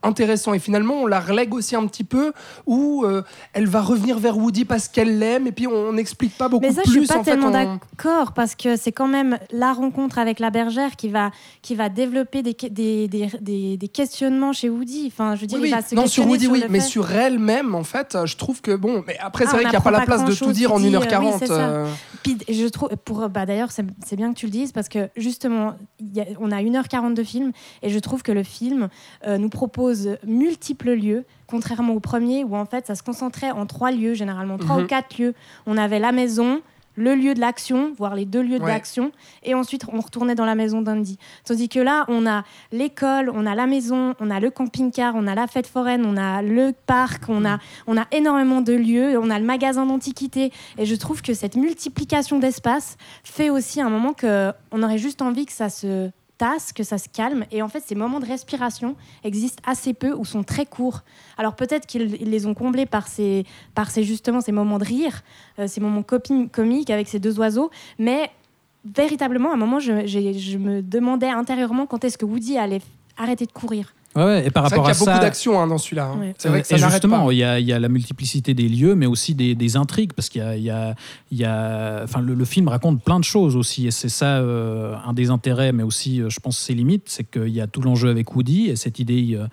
intéressant. 0.03 0.53
Et 0.53 0.59
finalement, 0.59 0.93
on 1.01 1.05
la 1.07 1.19
relègue 1.19 1.53
aussi 1.53 1.75
un 1.75 1.85
petit 1.87 2.03
peu, 2.03 2.31
où 2.67 3.03
euh, 3.05 3.23
elle 3.53 3.67
va 3.67 3.81
revenir 3.81 4.19
vers 4.19 4.37
Woody 4.37 4.63
parce 4.63 4.87
qu'elle 4.87 5.17
l'aime, 5.19 5.47
et 5.47 5.51
puis 5.51 5.65
on 5.67 5.93
n'explique 5.93 6.37
pas 6.37 6.47
beaucoup 6.47 6.63
Mais 6.65 6.73
ça, 6.73 6.83
plus. 6.83 6.93
je 6.93 6.99
suis 6.99 7.07
pas 7.07 7.23
tellement 7.23 7.47
on- 7.47 7.51
d'accord 7.95 8.31
parce 8.33 8.55
que 8.55 8.75
c'est 8.75 8.91
quand 8.91 9.07
même 9.07 9.37
la 9.51 9.73
rencontre 9.73 10.19
avec 10.19 10.39
la 10.39 10.44
bergère 10.49 10.95
qui 10.95 11.09
va, 11.09 11.31
qui 11.61 11.75
va 11.75 11.89
développer 11.89 12.41
des, 12.41 12.53
des, 12.69 13.77
des, 13.77 13.87
questionnements 13.87 14.53
chez 14.53 14.69
Woody. 14.69 15.05
Enfin, 15.07 15.35
je 15.35 15.41
veux 15.41 15.47
dire, 15.47 15.59
Oui, 15.59 15.69
il 15.69 15.73
oui. 15.73 15.79
va 15.81 15.87
se 15.87 15.95
non, 15.95 16.07
sur 16.07 16.27
Woody, 16.27 16.47
oui, 16.47 16.63
mais 16.69 16.79
fait- 16.79 16.85
sur 16.87 17.11
elle-même, 17.11 17.75
en 17.75 17.83
fait, 17.83 18.15
euh, 18.15 18.25
je 18.25 18.35
trouve 18.37 18.61
que 18.61 18.75
bon. 18.75 19.03
Mais 19.07 19.17
après, 19.19 19.45
Ah, 19.45 19.51
c'est 19.51 19.55
vrai 19.57 19.63
qu'il 19.63 19.71
n'y 19.71 19.75
a 19.77 19.81
pas 19.81 19.91
la 19.91 20.01
place 20.01 20.25
de 20.25 20.33
tout 20.33 20.51
dire 20.51 20.71
en 20.73 20.77
tu 20.79 20.87
dis, 20.89 20.95
euh, 20.95 20.99
1h40. 20.99 21.37
oui, 21.41 21.47
euh, 21.51 21.87
Puis, 22.23 22.37
je 22.49 22.67
trouve, 22.67 22.89
pour, 23.05 23.27
bah, 23.29 23.45
d'ailleurs, 23.45 23.71
c'est 23.71 24.15
bien 24.15 24.33
que 24.33 24.37
tu 24.39 24.45
le 24.47 24.51
dises 24.51 24.71
parce 24.71 24.89
que 24.89 25.09
justement, 25.15 25.75
il 25.99 26.13
y 26.15 26.21
a- 26.21 26.25
on 26.39 26.51
a 26.51 26.61
1h40 26.61 27.13
de 27.13 27.23
film 27.23 27.51
et 27.81 27.89
je 27.89 27.99
trouve 27.99 28.23
que 28.23 28.31
le 28.31 28.43
film 28.43 28.89
euh, 29.27 29.37
nous 29.37 29.49
propose 29.49 30.17
multiples 30.25 30.93
lieux, 30.93 31.25
contrairement 31.47 31.93
au 31.93 31.99
premier 31.99 32.43
où 32.43 32.55
en 32.55 32.65
fait 32.65 32.87
ça 32.87 32.95
se 32.95 33.03
concentrait 33.03 33.51
en 33.51 33.65
trois 33.65 33.91
lieux, 33.91 34.13
généralement 34.13 34.57
trois 34.57 34.77
Mhm. 34.77 34.83
ou 34.83 34.87
quatre 34.87 35.17
lieux. 35.17 35.33
On 35.65 35.77
avait 35.77 35.99
la 35.99 36.11
maison, 36.11 36.61
le 36.95 37.15
lieu 37.15 37.33
de 37.33 37.39
l'action, 37.39 37.91
voire 37.97 38.15
les 38.15 38.25
deux 38.25 38.41
lieux 38.41 38.59
de 38.59 38.63
Ouais. 38.63 38.71
l'action, 38.71 39.11
et 39.43 39.53
ensuite 39.53 39.85
on 39.91 39.99
retournait 39.99 40.35
dans 40.35 40.45
la 40.45 40.55
maison 40.55 40.81
d'Andy. 40.81 41.17
Tandis 41.45 41.69
que 41.69 41.79
là, 41.79 42.05
on 42.07 42.25
a 42.25 42.43
l'école, 42.71 43.29
on 43.33 43.45
a 43.45 43.55
la 43.55 43.67
maison, 43.67 44.13
on 44.19 44.29
a 44.29 44.39
le 44.39 44.49
camping-car, 44.49 45.13
on 45.15 45.27
a 45.27 45.35
la 45.35 45.47
fête 45.47 45.67
foraine, 45.67 46.05
on 46.05 46.17
a 46.17 46.41
le 46.41 46.73
parc, 46.87 47.23
on 47.29 47.45
a, 47.45 47.59
on 47.87 47.97
a 47.97 48.05
énormément 48.11 48.61
de 48.61 48.73
lieux, 48.73 49.17
on 49.19 49.29
a 49.29 49.39
le 49.39 49.45
magasin 49.45 49.85
d'antiquité, 49.85 50.51
et 50.77 50.85
je 50.85 50.95
trouve 50.95 51.21
que 51.21 51.33
cette 51.33 51.55
multiplication 51.55 52.39
d'espace 52.39 52.97
fait 53.23 53.49
aussi 53.49 53.81
un 53.81 53.89
moment 53.89 54.13
que 54.13 54.51
on 54.71 54.81
aurait 54.83 54.97
juste 54.97 55.21
envie 55.21 55.45
que 55.45 55.51
ça 55.53 55.69
se 55.69 56.09
tasse, 56.37 56.73
que 56.73 56.83
ça 56.83 56.97
se 56.97 57.09
calme. 57.09 57.45
Et 57.51 57.61
en 57.61 57.67
fait, 57.67 57.83
ces 57.85 57.95
moments 57.95 58.19
de 58.19 58.25
respiration 58.25 58.95
existent 59.23 59.61
assez 59.65 59.93
peu 59.93 60.13
ou 60.13 60.25
sont 60.25 60.43
très 60.43 60.65
courts. 60.65 61.01
Alors 61.37 61.55
peut-être 61.55 61.85
qu'ils 61.85 62.21
ils 62.21 62.29
les 62.29 62.45
ont 62.45 62.53
comblés 62.53 62.85
par 62.85 63.07
ces, 63.07 63.45
par 63.73 63.89
ces 63.89 64.03
justement 64.03 64.41
ces 64.41 64.51
moments 64.51 64.79
de 64.79 64.85
rire, 64.85 65.23
euh, 65.59 65.67
ces 65.67 65.81
moments 65.81 66.03
comiques 66.03 66.89
avec 66.89 67.07
ces 67.07 67.19
deux 67.19 67.39
oiseaux, 67.39 67.71
mais 67.97 68.29
véritablement, 68.85 69.49
à 69.51 69.53
un 69.53 69.57
moment, 69.57 69.79
je, 69.79 70.05
je 70.05 70.57
me 70.57 70.81
demandais 70.81 71.29
intérieurement 71.29 71.87
quand 71.87 72.03
est-ce 72.03 72.17
que 72.17 72.25
Woody 72.25 72.57
allait 72.57 72.81
arrêter 73.17 73.45
de 73.45 73.51
courir. 73.51 73.94
Ouais, 74.15 74.47
et 74.47 74.49
par 74.51 74.69
C'est 74.69 74.75
vrai 74.75 74.79
rapport 74.79 74.85
qu'il 74.85 74.87
y 74.87 74.91
à 74.91 74.95
a 74.95 74.99
beaucoup 74.99 75.11
ça, 75.11 75.19
d'action 75.19 75.59
hein, 75.59 75.67
dans 75.67 75.77
celui-là. 75.77 76.05
hein. 76.05 76.19
Ouais. 76.19 76.33
C'est 76.37 76.47
vrai 76.49 76.61
que 76.61 76.67
ça 76.67 76.75
et 76.75 76.79
justement, 76.79 77.31
il 77.31 77.37
y, 77.37 77.43
a, 77.43 77.59
il 77.59 77.65
y 77.65 77.73
a 77.73 77.79
la 77.79 77.89
multiplicité 77.89 78.53
des 78.53 78.69
lieux, 78.69 78.95
mais 78.95 79.05
aussi 79.07 79.35
des, 79.35 79.55
des 79.55 79.75
intrigues, 79.75 80.13
parce 80.13 80.29
qu'il 80.29 80.41
y 80.41 80.45
a, 80.45 80.55
il 80.55 80.63
y 80.63 80.69
a, 80.69 80.95
il 81.31 81.37
y 81.37 81.43
a- 81.43 82.01
enfin, 82.03 82.21
le, 82.21 82.33
le 82.33 82.45
film 82.45 82.69
raconte 82.69 83.03
plein 83.03 83.19
de 83.19 83.25
choses 83.25 83.57
aussi, 83.57 83.87
et 83.87 83.91
c'est 83.91 84.07
ça 84.09 84.37
euh, 84.37 84.95
un 85.05 85.11
des 85.11 85.31
intérêts, 85.31 85.73
mais 85.73 85.83
aussi, 85.83 86.21
euh, 86.21 86.29
je 86.29 86.39
pense, 86.39 86.57
ses 86.57 86.73
limites, 86.73 87.03
c'est 87.07 87.29
qu'il 87.29 87.49
y 87.49 87.59
a 87.59 87.67
tout 87.67 87.81
l'enjeu 87.81 88.09
avec 88.09 88.33
Woody 88.35 88.69
et 88.69 88.77
cette 88.77 88.99
idée 88.99 89.37
euh, 89.37 89.47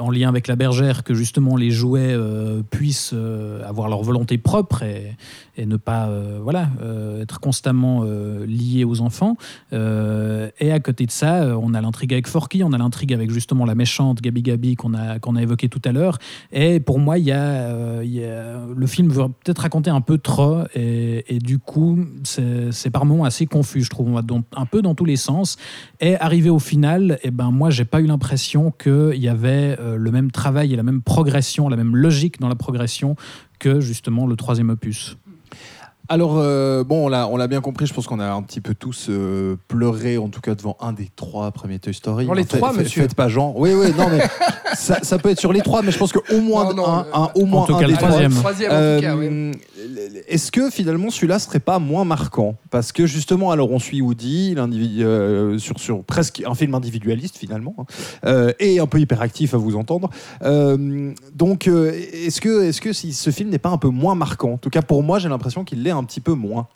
en 0.00 0.10
lien 0.12 0.28
avec 0.28 0.46
la 0.46 0.54
bergère 0.54 1.02
que 1.02 1.14
justement 1.14 1.56
les 1.56 1.70
jouets 1.72 2.12
euh, 2.12 2.62
puissent 2.70 3.10
euh, 3.14 3.68
avoir 3.68 3.88
leur 3.88 4.02
volonté 4.02 4.38
propre 4.38 4.84
et, 4.84 5.16
et 5.56 5.66
ne 5.66 5.76
pas, 5.76 6.06
euh, 6.06 6.38
voilà, 6.40 6.68
euh, 6.82 7.22
être 7.22 7.40
constamment 7.40 8.02
euh, 8.04 8.46
liés 8.46 8.84
aux 8.84 9.00
enfants. 9.00 9.36
Euh, 9.72 10.50
et 10.60 10.70
à 10.70 10.78
côté 10.78 11.04
de 11.06 11.10
ça, 11.10 11.58
on 11.60 11.74
a 11.74 11.80
l'intrigue 11.80 12.12
avec 12.12 12.28
Forky, 12.28 12.62
on 12.62 12.72
a 12.72 12.78
l'intrigue 12.78 13.12
avec 13.12 13.30
justement 13.32 13.64
la 13.64 13.74
méchante 13.74 14.03
Gabi 14.12 14.42
Gabi 14.42 14.76
qu'on 14.76 14.92
a, 14.94 15.18
a 15.18 15.42
évoqué 15.42 15.68
tout 15.68 15.80
à 15.84 15.92
l'heure. 15.92 16.18
Et 16.52 16.80
pour 16.80 16.98
moi, 16.98 17.18
il 17.18 17.24
y 17.24 17.32
euh, 17.32 18.66
le 18.74 18.86
film 18.86 19.08
veut 19.08 19.24
peut-être 19.42 19.60
raconter 19.60 19.90
un 19.90 20.00
peu 20.00 20.18
trop, 20.18 20.64
et, 20.74 21.38
du 21.42 21.58
coup, 21.58 21.98
c'est 22.24 22.90
par 22.90 23.04
moments 23.04 23.24
assez 23.24 23.46
confus, 23.46 23.82
je 23.82 23.90
trouve. 23.90 24.08
On 24.08 24.14
va 24.14 24.22
dans- 24.22 24.42
un 24.56 24.66
peu 24.66 24.82
dans 24.82 24.94
tous 24.94 25.04
les 25.04 25.16
sens. 25.16 25.56
Et 26.00 26.16
arrivé 26.16 26.50
au 26.50 26.58
final, 26.58 27.18
et 27.22 27.30
ben 27.30 27.50
moi, 27.50 27.70
j'ai 27.70 27.84
pas 27.84 28.00
eu 28.00 28.06
l'impression 28.06 28.70
qu'il 28.70 29.16
y 29.22 29.28
avait 29.28 29.76
euh, 29.80 29.96
le 29.96 30.10
même 30.10 30.30
travail 30.30 30.72
et 30.72 30.76
la 30.76 30.82
même 30.82 31.02
progression, 31.02 31.68
la 31.68 31.76
même 31.76 31.96
logique 31.96 32.40
dans 32.40 32.48
la 32.48 32.54
progression 32.54 33.16
que 33.58 33.80
justement 33.80 34.26
le 34.26 34.36
troisième 34.36 34.70
opus. 34.70 35.16
Alors, 36.08 36.34
euh, 36.36 36.84
bon, 36.84 37.06
on 37.06 37.36
l'a, 37.36 37.46
bien 37.48 37.62
compris, 37.62 37.86
je 37.86 37.94
pense 37.94 38.06
qu'on 38.06 38.20
a 38.20 38.30
un 38.30 38.42
petit 38.42 38.60
peu 38.60 38.74
tous 38.74 39.06
euh, 39.08 39.56
pleuré, 39.68 40.18
en 40.18 40.28
tout 40.28 40.42
cas 40.42 40.54
devant 40.54 40.76
un 40.80 40.92
des 40.92 41.08
trois 41.16 41.50
premiers 41.50 41.78
Toy 41.78 41.94
Story. 41.94 42.26
Dans 42.26 42.34
les 42.34 42.44
fait- 42.44 42.58
trois, 42.58 42.72
fait- 42.74 42.82
monsieur. 42.82 43.02
Faites 43.02 43.14
pas 43.14 43.28
genre. 43.28 43.56
Oui, 43.58 43.70
oui, 43.72 43.86
non, 43.96 44.08
mais 44.10 44.20
ça, 44.74 44.98
ça 45.02 45.16
peut 45.18 45.30
être 45.30 45.40
sur 45.40 45.52
les 45.52 45.62
trois, 45.62 45.80
mais 45.80 45.90
je 45.92 45.98
pense 45.98 46.12
qu'au 46.12 46.40
moins, 46.42 46.74
Non, 46.74 46.74
non, 46.74 47.04
un, 47.14 47.30
au 47.34 47.46
moins 47.46 47.62
En 47.62 47.66
tout 47.66 47.76
un 47.76 47.80
cas, 47.80 47.86
des 47.86 47.94
trois. 47.94 48.08
troisième. 48.08 48.32
Troisième, 48.34 48.70
en 48.70 48.96
tout 48.96 49.02
cas, 49.02 49.16
oui. 49.16 49.28
Euh, 49.30 49.52
Est-ce 50.28 50.52
que 50.52 50.68
finalement 50.70 51.08
celui-là 51.08 51.38
serait 51.38 51.58
pas 51.60 51.78
moins 51.78 52.04
marquant? 52.04 52.56
Parce 52.70 52.92
que 52.92 53.06
justement, 53.06 53.50
alors 53.50 53.70
on 53.70 53.78
suit 53.78 54.02
Woody, 54.02 54.54
l'individu- 54.54 55.04
euh, 55.04 55.58
sur, 55.58 55.78
sur 55.80 56.04
presque 56.04 56.42
un 56.46 56.54
film 56.54 56.74
individualiste 56.74 57.38
finalement, 57.38 57.74
hein, 57.78 57.84
euh, 58.26 58.52
et 58.60 58.78
un 58.78 58.86
peu 58.86 58.98
hyperactif 59.00 59.54
à 59.54 59.56
vous 59.56 59.74
entendre. 59.76 60.10
Euh, 60.42 61.12
donc, 61.34 61.66
euh, 61.66 61.92
est-ce 62.12 62.42
que, 62.42 62.64
est-ce 62.64 62.82
que 62.82 62.92
si 62.92 63.14
ce 63.14 63.30
film 63.30 63.48
n'est 63.48 63.58
pas 63.58 63.70
un 63.70 63.78
peu 63.78 63.88
moins 63.88 64.14
marquant? 64.14 64.52
En 64.52 64.58
tout 64.58 64.70
cas, 64.70 64.82
pour 64.82 65.02
moi, 65.02 65.18
j'ai 65.18 65.30
l'impression 65.30 65.64
qu'il 65.64 65.82
l'est 65.82 65.93
un 65.94 66.04
petit 66.04 66.20
peu 66.20 66.32
moins. 66.34 66.66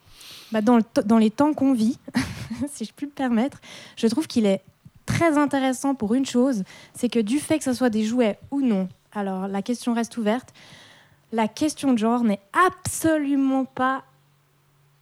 Bah, 0.52 0.60
dans, 0.62 0.76
le 0.78 0.82
t- 0.82 1.02
dans 1.04 1.18
les 1.18 1.30
temps 1.30 1.52
qu'on 1.52 1.74
vit, 1.74 1.98
si 2.72 2.84
je 2.86 2.92
puis 2.94 3.06
me 3.06 3.10
permettre, 3.12 3.58
je 3.96 4.06
trouve 4.06 4.26
qu'il 4.26 4.46
est 4.46 4.62
très 5.06 5.36
intéressant 5.38 5.94
pour 5.94 6.14
une 6.14 6.24
chose, 6.26 6.64
c'est 6.94 7.08
que 7.08 7.18
du 7.18 7.38
fait 7.38 7.58
que 7.58 7.64
ce 7.64 7.72
soit 7.74 7.90
des 7.90 8.04
jouets 8.04 8.38
ou 8.50 8.60
non, 8.62 8.88
alors 9.12 9.46
la 9.48 9.62
question 9.62 9.92
reste 9.94 10.16
ouverte, 10.16 10.52
la 11.32 11.48
question 11.48 11.92
de 11.92 11.98
genre 11.98 12.24
n'est 12.24 12.40
absolument 12.66 13.64
pas 13.66 14.04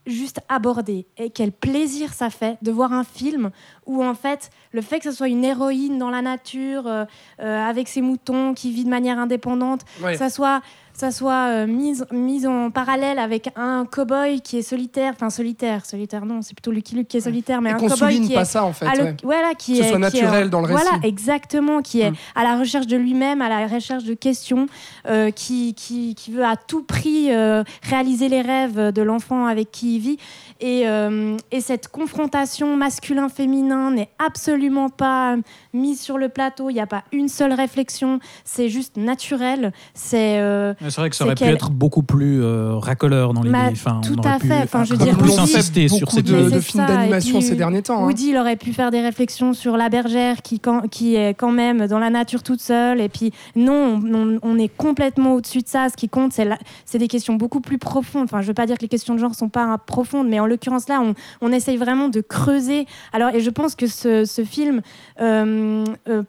juste 0.07 0.39
abordée. 0.49 1.05
Et 1.19 1.31
quel 1.31 1.51
plaisir 1.51 2.13
ça 2.15 2.31
fait 2.31 2.59
de 2.63 2.71
voir 2.71 2.93
un 2.93 3.03
film 3.03 3.51
où 3.87 4.05
en 4.05 4.15
fait 4.15 4.51
le 4.73 4.81
fait 4.81 4.99
que 5.01 5.11
ce 5.11 5.17
soit 5.17 5.27
une 5.29 5.45
héroïne 5.45 5.99
dans 5.99 6.11
la 6.11 6.23
nature, 6.23 6.87
euh, 6.87 7.05
euh, 7.41 7.65
avec 7.69 7.89
ses 7.89 8.03
moutons, 8.03 8.55
qui 8.55 8.71
vit 8.73 8.85
de 8.85 8.89
manière 8.91 9.19
indépendante, 9.19 9.81
Ouais. 10.03 10.17
ça 10.17 10.31
soit 10.31 10.63
ça 10.97 11.11
soit 11.11 11.49
euh, 11.51 11.67
mise, 11.67 12.07
mise 12.11 12.47
en 12.47 12.71
parallèle 12.71 13.19
avec 13.19 13.51
un 13.55 13.85
cow-boy 13.85 14.41
qui 14.41 14.59
est 14.59 14.63
solitaire, 14.63 15.13
enfin 15.15 15.29
solitaire, 15.31 15.85
solitaire 15.85 16.25
non, 16.25 16.41
c'est 16.43 16.55
plutôt 16.55 16.71
Lucky 16.73 16.95
Luke 16.95 17.09
qui 17.09 17.19
est 17.19 17.21
solitaire, 17.21 17.61
mais 17.61 17.71
Et 17.71 17.73
un 17.75 17.77
qu'on 17.77 17.89
cow-boy 17.89 17.97
souligne 17.99 18.29
qui 18.29 18.35
pas 18.35 18.41
est 18.43 18.45
ça, 18.47 18.65
en 18.65 18.73
fait. 18.73 18.87
à 18.87 18.93
ouais. 18.93 19.17
voilà, 19.23 19.55
qui 19.55 19.73
Que 19.73 19.79
ce 19.79 19.83
est, 19.85 19.89
soit 19.91 19.99
qui 20.11 20.17
est- 20.19 20.23
naturel 20.23 20.51
dans 20.51 20.63
le 20.63 20.69
Voilà, 20.69 20.91
récit. 20.93 21.07
exactement, 21.07 21.83
qui 21.83 22.01
est 22.01 22.11
Mm. 22.13 22.17
à 22.35 22.45
la 22.45 22.59
recherche 22.59 22.87
de 22.87 22.97
lui-même, 22.97 23.43
à 23.43 23.49
la 23.49 23.67
recherche 23.67 24.05
de 24.05 24.15
questions, 24.15 24.67
euh, 25.07 25.31
qui, 25.31 25.75
qui, 25.75 26.15
qui 26.15 26.31
veut 26.31 26.45
à 26.45 26.57
tout 26.57 26.83
prix 26.83 27.31
euh, 27.31 27.63
réaliser 27.83 28.29
les 28.29 28.41
rêves 28.41 28.93
de 28.93 29.03
l'enfant 29.03 29.47
avec 29.47 29.71
qui 29.71 29.97
il 29.97 30.01
vit. 30.01 30.19
Et, 30.61 30.89
euh, 30.89 31.37
et 31.51 31.61
cette 31.61 31.89
confrontation 31.89 32.75
masculin-féminin 32.77 33.91
n'est 33.91 34.09
absolument 34.25 34.89
pas 34.89 35.37
mise 35.73 36.01
sur 36.01 36.19
le 36.19 36.29
plateau. 36.29 36.71
Il 36.71 36.75
n'y 36.75 36.81
a 36.81 36.87
pas 36.87 37.05
une 37.13 37.29
seule 37.29 37.53
réflexion. 37.53 38.21
C'est 38.45 38.69
juste 38.69 38.97
naturel. 38.97 39.73
C'est 39.95 40.39
euh, 40.41 40.73
C'est 40.91 41.01
vrai 41.01 41.11
que 41.11 41.17
ça 41.17 41.25
aurait 41.25 41.35
pu 41.35 41.45
être 41.45 41.71
beaucoup 41.71 42.03
plus 42.03 42.43
euh, 42.43 42.75
racoleur 42.77 43.33
dans 43.35 43.43
l'idée. 43.43 43.53
Bah, 43.53 43.69
Enfin, 43.73 44.01
tout 44.05 44.15
on 44.17 44.19
aurait 44.21 44.31
à 44.31 44.39
pu 44.39 44.49
fait. 44.49 44.63
Enfin, 44.63 44.85
je 44.85 44.95
veux 44.95 44.99
dire, 45.05 45.17
plus 45.17 45.31
Woody- 45.31 45.41
insister 45.41 45.89
sur 45.89 46.01
beaucoup 46.01 46.17
cette 46.17 46.27
de, 46.27 46.51
de 46.51 46.61
films 46.61 46.87
d'animation 46.87 47.41
ces 47.41 47.55
derniers 47.57 47.83
temps. 47.83 48.03
hein. 48.03 48.07
Woody, 48.07 48.31
il 48.31 48.37
aurait 48.37 48.57
pu 48.57 48.73
faire 48.73 48.91
des 48.91 49.01
réflexions 49.01 49.53
sur 49.53 49.77
la 49.77 49.89
bergère 49.89 50.43
qui, 50.43 50.61
quand- 50.61 50.89
qui 50.89 51.15
est 51.17 51.35
quand 51.35 51.53
même 51.53 51.87
dans 51.87 51.99
la 51.99 52.11
nature 52.11 52.43
toute 52.43 52.61
seule. 52.61 53.01
Et 53.01 53.09
puis, 53.09 53.33
non, 53.55 54.01
on, 54.13 54.39
on 54.43 54.59
est 54.59 54.69
complètement 54.75 55.35
au-dessus 55.35 55.63
de 55.63 55.69
ça. 55.69 55.89
Ce 55.91 55.97
qui 55.97 56.09
compte, 56.09 56.33
c'est 56.33 56.99
des 56.99 57.09
questions 57.09 57.35
beaucoup 57.35 57.61
plus 57.61 57.79
profondes. 57.79 58.25
Enfin, 58.25 58.41
je 58.43 58.47
veux 58.47 58.55
pas 58.55 58.67
dire 58.67 58.77
que 58.77 58.83
les 58.83 58.89
questions 58.89 59.15
de 59.15 59.19
genre 59.21 59.35
sont 59.35 59.49
pas 59.49 59.65
hein, 59.65 59.79
profondes, 59.85 60.29
mais 60.29 60.41
en 60.41 60.47
l'occurrence, 60.47 60.89
là, 60.89 61.01
on, 61.03 61.15
on 61.41 61.53
essaye 61.53 61.77
vraiment 61.77 62.09
de 62.09 62.21
creuser. 62.21 62.87
Alors, 63.13 63.31
et 63.35 63.41
je 63.41 63.51
pense 63.51 63.75
que 63.75 63.87
ce, 63.87 64.25
ce 64.25 64.45
film. 64.45 64.83
euh, 65.21 65.85
euh, 66.09 66.23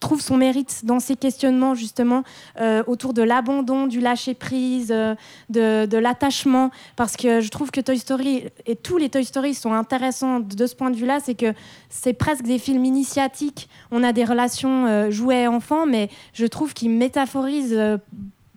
trouve 0.00 0.20
son 0.20 0.36
mérite 0.36 0.80
dans 0.84 0.98
ces 0.98 1.14
questionnements 1.14 1.74
justement 1.74 2.24
euh, 2.58 2.82
autour 2.86 3.14
de 3.14 3.22
l'abandon, 3.22 3.86
du 3.86 4.00
lâcher 4.00 4.34
prise, 4.34 4.90
euh, 4.90 5.14
de, 5.50 5.96
l'attachement, 5.98 6.70
parce 6.96 7.16
que 7.16 7.40
je 7.40 7.48
trouve 7.50 7.70
que 7.70 7.80
Toy 7.80 7.98
Story 7.98 8.44
et 8.66 8.76
tous 8.76 8.96
les 8.96 9.10
Toy 9.10 9.24
Story 9.24 9.54
sont 9.54 9.72
intéressants 9.72 10.40
de 10.40 10.66
ce 10.66 10.74
point 10.74 10.90
de 10.90 10.96
vue-là, 10.96 11.20
c'est 11.22 11.34
que 11.34 11.52
c'est 11.90 12.14
presque 12.14 12.44
des 12.44 12.58
films 12.58 12.84
initiatiques. 12.84 13.68
On 13.90 14.02
a 14.02 14.12
des 14.12 14.24
relations 14.24 14.86
euh, 14.86 15.10
jouets-enfants, 15.10 15.86
mais 15.86 16.08
je 16.32 16.46
trouve 16.46 16.72
qu'ils 16.72 16.90
métaphorisent 16.90 17.78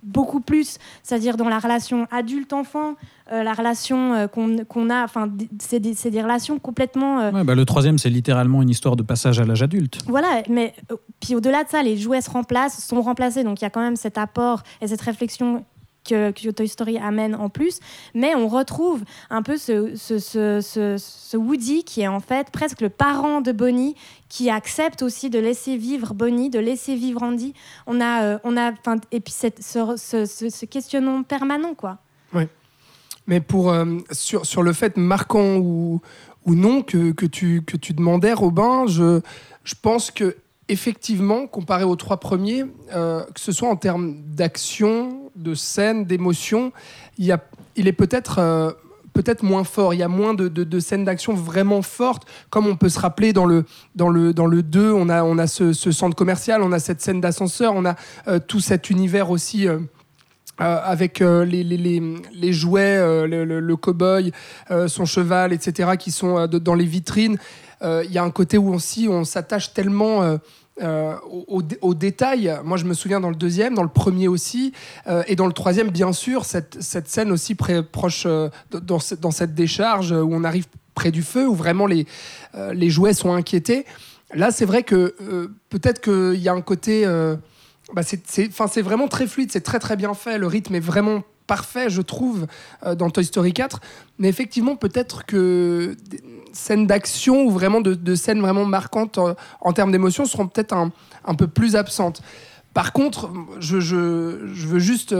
beaucoup 0.03 0.39
plus, 0.39 0.77
c'est-à-dire 1.01 1.37
dans 1.37 1.49
la 1.49 1.59
relation 1.59 2.07
adulte-enfant, 2.11 2.95
euh, 3.31 3.41
la 3.41 3.53
relation 3.53 4.13
euh, 4.13 4.27
qu'on 4.27 4.89
a, 4.89 5.03
enfin, 5.03 5.29
c'est 5.59 5.79
des, 5.79 6.21
relations 6.21 6.59
complètement 6.59 7.21
euh, 7.21 7.31
Ouais, 7.31 7.43
bah, 7.43 7.55
le 7.55 7.65
troisième, 7.65 7.97
c'est 7.97 8.09
littéralement 8.09 8.61
une 8.61 8.69
histoire 8.69 8.95
de 8.95 9.03
passage 9.03 9.39
à 9.39 9.45
l'âge 9.45 9.63
adulte. 9.63 9.99
voilà, 10.07 10.43
mais 10.49 10.73
puis 11.19 11.35
au-delà 11.35 11.63
de 11.63 11.69
ça, 11.69 11.81
les 11.81 11.97
jouets 11.97 12.21
se 12.21 12.29
remplacent, 12.29 12.83
sont 12.85 13.01
remplacés, 13.01 13.43
donc 13.43 13.61
il 13.61 13.63
y 13.63 13.67
a 13.67 13.69
quand 13.69 13.81
même 13.81 13.95
cet 13.95 14.17
apport 14.17 14.63
et 14.81 14.87
cette 14.87 15.01
réflexion 15.01 15.63
que, 16.03 16.51
Toy 16.51 16.67
Story 16.67 16.97
amène 16.97 17.35
en 17.35 17.49
plus, 17.49 17.79
mais 18.13 18.35
on 18.35 18.47
retrouve 18.47 19.03
un 19.29 19.41
peu 19.41 19.57
ce, 19.57 19.95
ce, 19.95 20.19
ce, 20.19 20.59
ce- 20.61 21.37
Woody 21.37 21.83
qui 21.83 22.01
est 22.01 22.07
en 22.07 22.19
fait 22.19 22.49
presque 22.51 22.81
le 22.81 22.89
parent 22.89 23.41
de 23.41 23.51
Bonnie, 23.51 23.95
qui 24.29 24.49
accepte 24.49 25.01
aussi 25.01 25.29
de 25.29 25.39
laisser 25.39 25.77
vivre 25.77 26.13
Bonnie, 26.13 26.49
de 26.49 26.59
laisser 26.59 26.95
vivre 26.95 27.23
Andy. 27.23 27.53
On 27.87 27.99
a, 28.01 28.23
euh, 28.23 28.39
on 28.43 28.55
a, 28.57 28.71
et 29.11 29.19
puis 29.19 29.33
cette, 29.33 29.61
ce, 29.63 30.65
questionnement 30.65 31.23
permanent, 31.23 31.73
quoi. 31.73 31.97
Mais 33.25 33.39
pour, 33.39 33.71
euh, 33.71 33.85
sur, 34.11 34.45
sur 34.45 34.63
le 34.63 34.73
fait 34.73 34.97
marquant 34.97 35.55
ou, 35.55 36.01
ou 36.45 36.55
non 36.55 36.81
que, 36.81 37.13
que, 37.13 37.25
tu, 37.25 37.61
que 37.63 37.77
tu 37.77 37.93
demandais, 37.93 38.33
Robin, 38.33 38.85
je, 38.85 39.21
je 39.63 39.75
pense 39.81 40.11
que 40.11 40.35
effectivement, 40.67 41.47
comparé 41.47 41.83
aux 41.85 41.95
trois 41.95 42.17
premiers, 42.19 42.65
euh, 42.93 43.23
que 43.33 43.39
ce 43.39 43.51
soit 43.53 43.69
en 43.69 43.75
termes 43.77 44.15
d'action, 44.25 45.22
de 45.35 45.53
scène, 45.55 46.05
d'émotion, 46.05 46.71
il, 47.17 47.35
il 47.75 47.87
est 47.87 47.93
peut-être 47.93 48.39
euh, 48.39 48.71
peut-être 49.13 49.43
moins 49.43 49.63
fort. 49.63 49.93
Il 49.93 49.97
y 49.99 50.03
a 50.03 50.07
moins 50.07 50.33
de, 50.33 50.47
de- 50.47 50.63
de 50.63 50.79
scènes 50.79 51.05
d'action 51.05 51.33
vraiment 51.33 51.81
fortes, 51.81 52.23
comme 52.49 52.65
on 52.67 52.75
peut 52.75 52.89
se 52.89 52.99
rappeler 52.99 53.31
dans 53.33 53.45
le, 53.45 53.65
dans 53.95 54.09
le, 54.09 54.33
dans 54.33 54.47
le 54.47 54.63
2, 54.63 54.91
on 54.91 55.07
a, 55.09 55.23
on 55.23 55.37
a 55.37 55.45
ce, 55.47 55.71
ce 55.73 55.91
centre 55.91 56.15
commercial, 56.15 56.61
on 56.63 56.71
a 56.71 56.79
cette 56.79 57.01
scène 57.01 57.21
d'ascenseur, 57.21 57.73
on 57.75 57.85
a 57.85 57.95
euh, 58.27 58.39
tout 58.39 58.59
cet 58.59 58.89
univers 58.89 59.29
aussi. 59.29 59.67
euh, 59.67 59.79
avec 60.59 61.19
les, 61.19 61.63
les, 61.63 61.77
les, 61.77 62.01
les 62.31 62.53
jouets, 62.53 62.99
le, 63.27 63.43
le, 63.43 63.75
cow-boy, 63.75 64.31
son 64.87 65.03
cheval, 65.03 65.51
etc., 65.51 65.93
qui 65.97 66.11
sont 66.11 66.45
dans 66.47 66.75
les 66.75 66.85
vitrines. 66.85 67.37
Il 67.81 68.11
y 68.11 68.19
a 68.19 68.23
un 68.23 68.29
côté 68.29 68.59
où 68.59 68.71
aussi 68.71 69.07
on 69.09 69.23
s'attache 69.25 69.73
tellement 69.73 70.37
euh, 70.81 70.83
euh, 70.83 71.15
aux, 71.29 71.45
aux 71.47 71.61
dé- 71.61 71.77
aux 71.81 71.93
détails. 71.93 72.59
Moi, 72.63 72.77
je 72.77 72.85
me 72.85 72.93
souviens 72.93 73.19
dans 73.19 73.29
le 73.29 73.35
deuxième, 73.35 73.75
dans 73.75 73.83
le 73.83 73.89
premier 73.89 74.27
aussi, 74.27 74.73
euh, 75.07 75.23
et 75.27 75.35
dans 75.35 75.45
le 75.47 75.53
troisième, 75.53 75.89
bien 75.89 76.13
sûr, 76.13 76.45
cette, 76.45 76.81
cette 76.81 77.07
scène 77.07 77.31
aussi 77.31 77.55
près, 77.55 77.83
proche 77.83 78.23
euh, 78.25 78.49
dans, 78.71 78.99
dans 79.19 79.31
cette 79.31 79.53
décharge 79.53 80.11
où 80.11 80.29
on 80.33 80.43
arrive 80.43 80.65
près 80.95 81.11
du 81.11 81.23
feu, 81.23 81.47
où 81.47 81.55
vraiment 81.55 81.85
les, 81.87 82.05
les 82.73 82.89
jouets 82.89 83.13
sont 83.13 83.33
inquiétés. 83.33 83.85
Là, 84.33 84.51
c'est 84.51 84.65
vrai 84.65 84.83
que 84.83 85.15
peut-être 85.69 86.01
qu'il 86.01 86.41
y 86.41 86.49
a 86.49 86.53
un 86.53 86.61
côté. 86.61 87.05
bah, 87.93 88.03
c'est, 88.03 88.21
c'est 88.27 88.81
vraiment 88.81 89.07
très 89.07 89.27
fluide, 89.27 89.51
c'est 89.51 89.61
très 89.61 89.79
très 89.79 89.95
bien 89.95 90.13
fait. 90.13 90.37
Le 90.37 90.47
rythme 90.47 90.75
est 90.75 90.79
vraiment 90.79 91.23
parfait, 91.47 91.89
je 91.89 92.01
trouve, 92.01 92.47
euh, 92.85 92.95
dans 92.95 93.09
Toy 93.09 93.25
Story 93.25 93.53
4. 93.53 93.79
Mais 94.19 94.29
effectivement, 94.29 94.75
peut-être 94.75 95.25
que 95.25 95.95
scènes 96.51 96.87
d'action 96.87 97.43
ou 97.43 97.51
vraiment 97.51 97.81
de, 97.81 98.15
scènes 98.15 98.41
vraiment 98.41 98.65
marquantes 98.65 99.17
en, 99.17 99.35
en 99.61 99.73
termes 99.73 99.91
d'émotion 99.91 100.25
seront 100.25 100.47
peut-être 100.47 100.73
un, 100.73 101.35
peu 101.35 101.47
plus 101.47 101.75
absentes. 101.75 102.21
Par 102.73 102.93
contre, 102.93 103.29
je, 103.59 103.77
veux 103.77 104.79
juste 104.79 105.15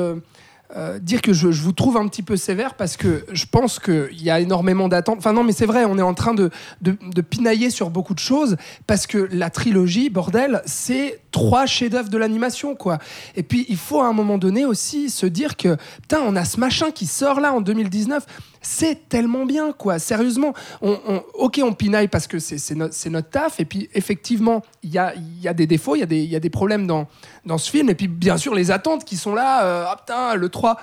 euh, 0.75 0.99
dire 0.99 1.21
que 1.21 1.33
je, 1.33 1.51
je 1.51 1.61
vous 1.61 1.71
trouve 1.71 1.97
un 1.97 2.07
petit 2.07 2.23
peu 2.23 2.37
sévère 2.37 2.73
parce 2.75 2.97
que 2.97 3.25
je 3.31 3.45
pense 3.45 3.79
qu'il 3.79 4.21
y 4.21 4.29
a 4.29 4.39
énormément 4.39 4.87
d'attentes. 4.87 5.17
Enfin 5.19 5.33
non, 5.33 5.43
mais 5.43 5.51
c'est 5.51 5.65
vrai, 5.65 5.85
on 5.85 5.97
est 5.97 6.03
en 6.03 6.13
train 6.13 6.33
de, 6.33 6.49
de, 6.81 6.97
de 7.01 7.21
pinailler 7.21 7.69
sur 7.69 7.89
beaucoup 7.89 8.13
de 8.13 8.19
choses 8.19 8.57
parce 8.87 9.07
que 9.07 9.29
la 9.31 9.49
trilogie, 9.49 10.09
bordel, 10.09 10.61
c'est 10.65 11.21
trois 11.31 11.65
chefs-d'œuvre 11.65 12.09
de 12.09 12.17
l'animation, 12.17 12.75
quoi. 12.75 12.99
Et 13.35 13.43
puis, 13.43 13.65
il 13.69 13.77
faut 13.77 14.01
à 14.01 14.07
un 14.07 14.13
moment 14.13 14.37
donné 14.37 14.65
aussi 14.65 15.09
se 15.09 15.25
dire 15.25 15.57
que, 15.57 15.77
putain, 16.01 16.21
on 16.25 16.35
a 16.35 16.45
ce 16.45 16.59
machin 16.59 16.91
qui 16.91 17.05
sort 17.05 17.39
là 17.39 17.53
en 17.53 17.61
2019. 17.61 18.25
C'est 18.65 19.09
tellement 19.09 19.45
bien, 19.45 19.73
quoi. 19.73 19.99
Sérieusement, 19.99 20.53
ok, 20.81 21.59
on 21.63 21.73
pinaille 21.73 22.07
parce 22.07 22.27
que 22.27 22.39
c'est 22.39 22.75
notre, 22.75 23.29
taf. 23.29 23.59
Et 23.59 23.65
puis, 23.65 23.89
effectivement, 23.93 24.63
il 24.81 24.89
y 24.89 24.97
a, 24.97 25.13
des 25.53 25.67
défauts, 25.67 25.95
il 25.95 25.99
y, 25.99 26.35
a 26.35 26.39
des- 26.39 26.49
problèmes 26.49 26.87
dans, 26.87 27.07
dans 27.45 27.57
ce 27.57 27.69
film. 27.69 27.89
Et 27.89 27.95
puis, 27.95 28.07
bien 28.07 28.37
sûr, 28.37 28.55
les 28.55 28.71
attentes 28.71 29.03
qui 29.03 29.17
sont 29.17 29.35
là. 29.35 29.65
euh, 29.65 29.85
ah 29.87 29.97
putain, 29.97 30.35
le 30.35 30.47
3 30.49 30.79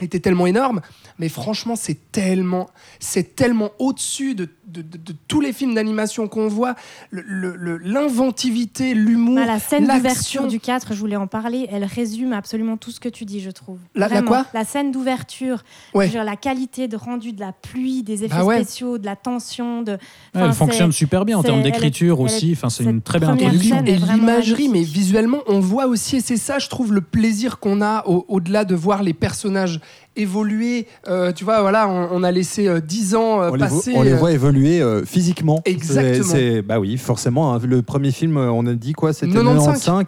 était 0.00 0.20
tellement 0.20 0.46
énorme. 0.46 0.80
Mais 1.18 1.28
franchement, 1.28 1.74
c'est 1.76 2.12
tellement, 2.12 2.70
c'est 3.00 3.34
tellement 3.34 3.72
au-dessus 3.78 4.34
de, 4.34 4.48
de- 4.70 4.82
de- 4.82 4.98
de 4.98 5.14
tous 5.28 5.40
les 5.40 5.52
films 5.52 5.74
d'animation 5.74 6.28
qu'on 6.28 6.48
voit. 6.48 6.74
Le- 7.10 7.22
le- 7.26 7.56
le- 7.56 7.78
L'inventivité, 7.78 8.94
l'humour, 8.94 9.38
Ah, 9.42 9.46
la 9.46 9.58
scène 9.58 9.86
d'ouverture 9.86 10.46
du 10.46 10.60
4, 10.60 10.92
je 10.94 10.98
voulais 10.98 11.16
en 11.16 11.26
parler, 11.26 11.66
elle 11.70 11.84
résume 11.84 12.32
absolument 12.32 12.76
tout 12.76 12.90
ce 12.90 13.00
que 13.00 13.08
tu 13.08 13.24
dis, 13.24 13.40
je 13.40 13.50
trouve. 13.50 13.78
La- 13.94 14.00
la 14.02 14.08
Vraiment. 14.08 14.26
quoi? 14.28 14.46
La 14.52 14.64
scène 14.64 14.92
d'ouverture, 14.92 15.62
Ouais. 15.94 16.10
la 16.12 16.36
qualité 16.36 16.88
de 16.88 16.96
rendu 16.96 17.32
de 17.32 17.40
la 17.40 17.52
pluie, 17.52 18.02
des 18.02 18.24
effets 18.24 18.36
Bah 18.36 18.44
ouais. 18.44 18.56
spéciaux, 18.62 18.98
de 18.98 19.06
la 19.06 19.16
tension, 19.16 19.82
de. 19.82 19.92
Ouais, 19.92 19.98
elle 20.34 20.52
fonctionne 20.52 20.92
super 20.92 21.24
bien 21.24 21.38
en 21.38 21.42
termes 21.42 21.62
d'écriture 21.62 22.20
aussi. 22.20 22.52
Enfin, 22.52 22.68
c'est 22.68 22.84
une 22.84 23.00
très 23.02 23.18
belle 23.18 23.30
introduction. 23.30 23.76
scène 23.76 23.88
Et 23.88 23.96
l'imagerie, 23.96 24.68
mais 24.68 24.82
visuellement, 24.82 25.38
on 25.46 25.60
voit 25.60 25.86
aussi, 25.86 26.16
et 26.16 26.20
c'est 26.20 26.36
ça, 26.36 26.58
je 26.58 26.68
trouve, 26.68 26.92
le 26.92 27.00
plaisir 27.00 27.58
qu'on 27.58 27.80
a 27.80 28.04
au- 28.06 28.24
au-delà 28.28 28.64
de 28.64 28.74
voir 28.74 29.02
les 29.02 29.14
personnages 29.14 29.80
évoluer. 30.20 30.86
Euh, 31.08 31.32
tu 31.32 31.44
vois, 31.44 31.60
voilà, 31.60 31.88
on, 31.88 32.08
on 32.12 32.22
a 32.22 32.30
laissé 32.30 32.68
euh, 32.68 32.80
10 32.80 33.14
ans 33.14 33.42
euh, 33.42 33.50
on, 33.50 33.54
les 33.54 33.66
vo- 33.66 33.76
passer. 33.76 33.92
on 33.94 34.02
les 34.02 34.12
euh, 34.12 34.16
voit 34.16 34.32
évoluer 34.32 34.82
physiquement. 35.06 35.60
Exactement. 35.64 36.24
C'est- 36.24 36.62
bah 36.62 36.78
oui, 36.80 36.96
forcément. 36.96 37.54
hein, 37.54 37.60
le 37.64 37.82
premier 37.82 38.10
film, 38.12 38.36
on 38.36 38.66
a 38.66 38.74
dit 38.74 38.92
quoi 38.92 39.12
C'était 39.12 39.32
95. 39.32 39.84
95. 39.84 40.04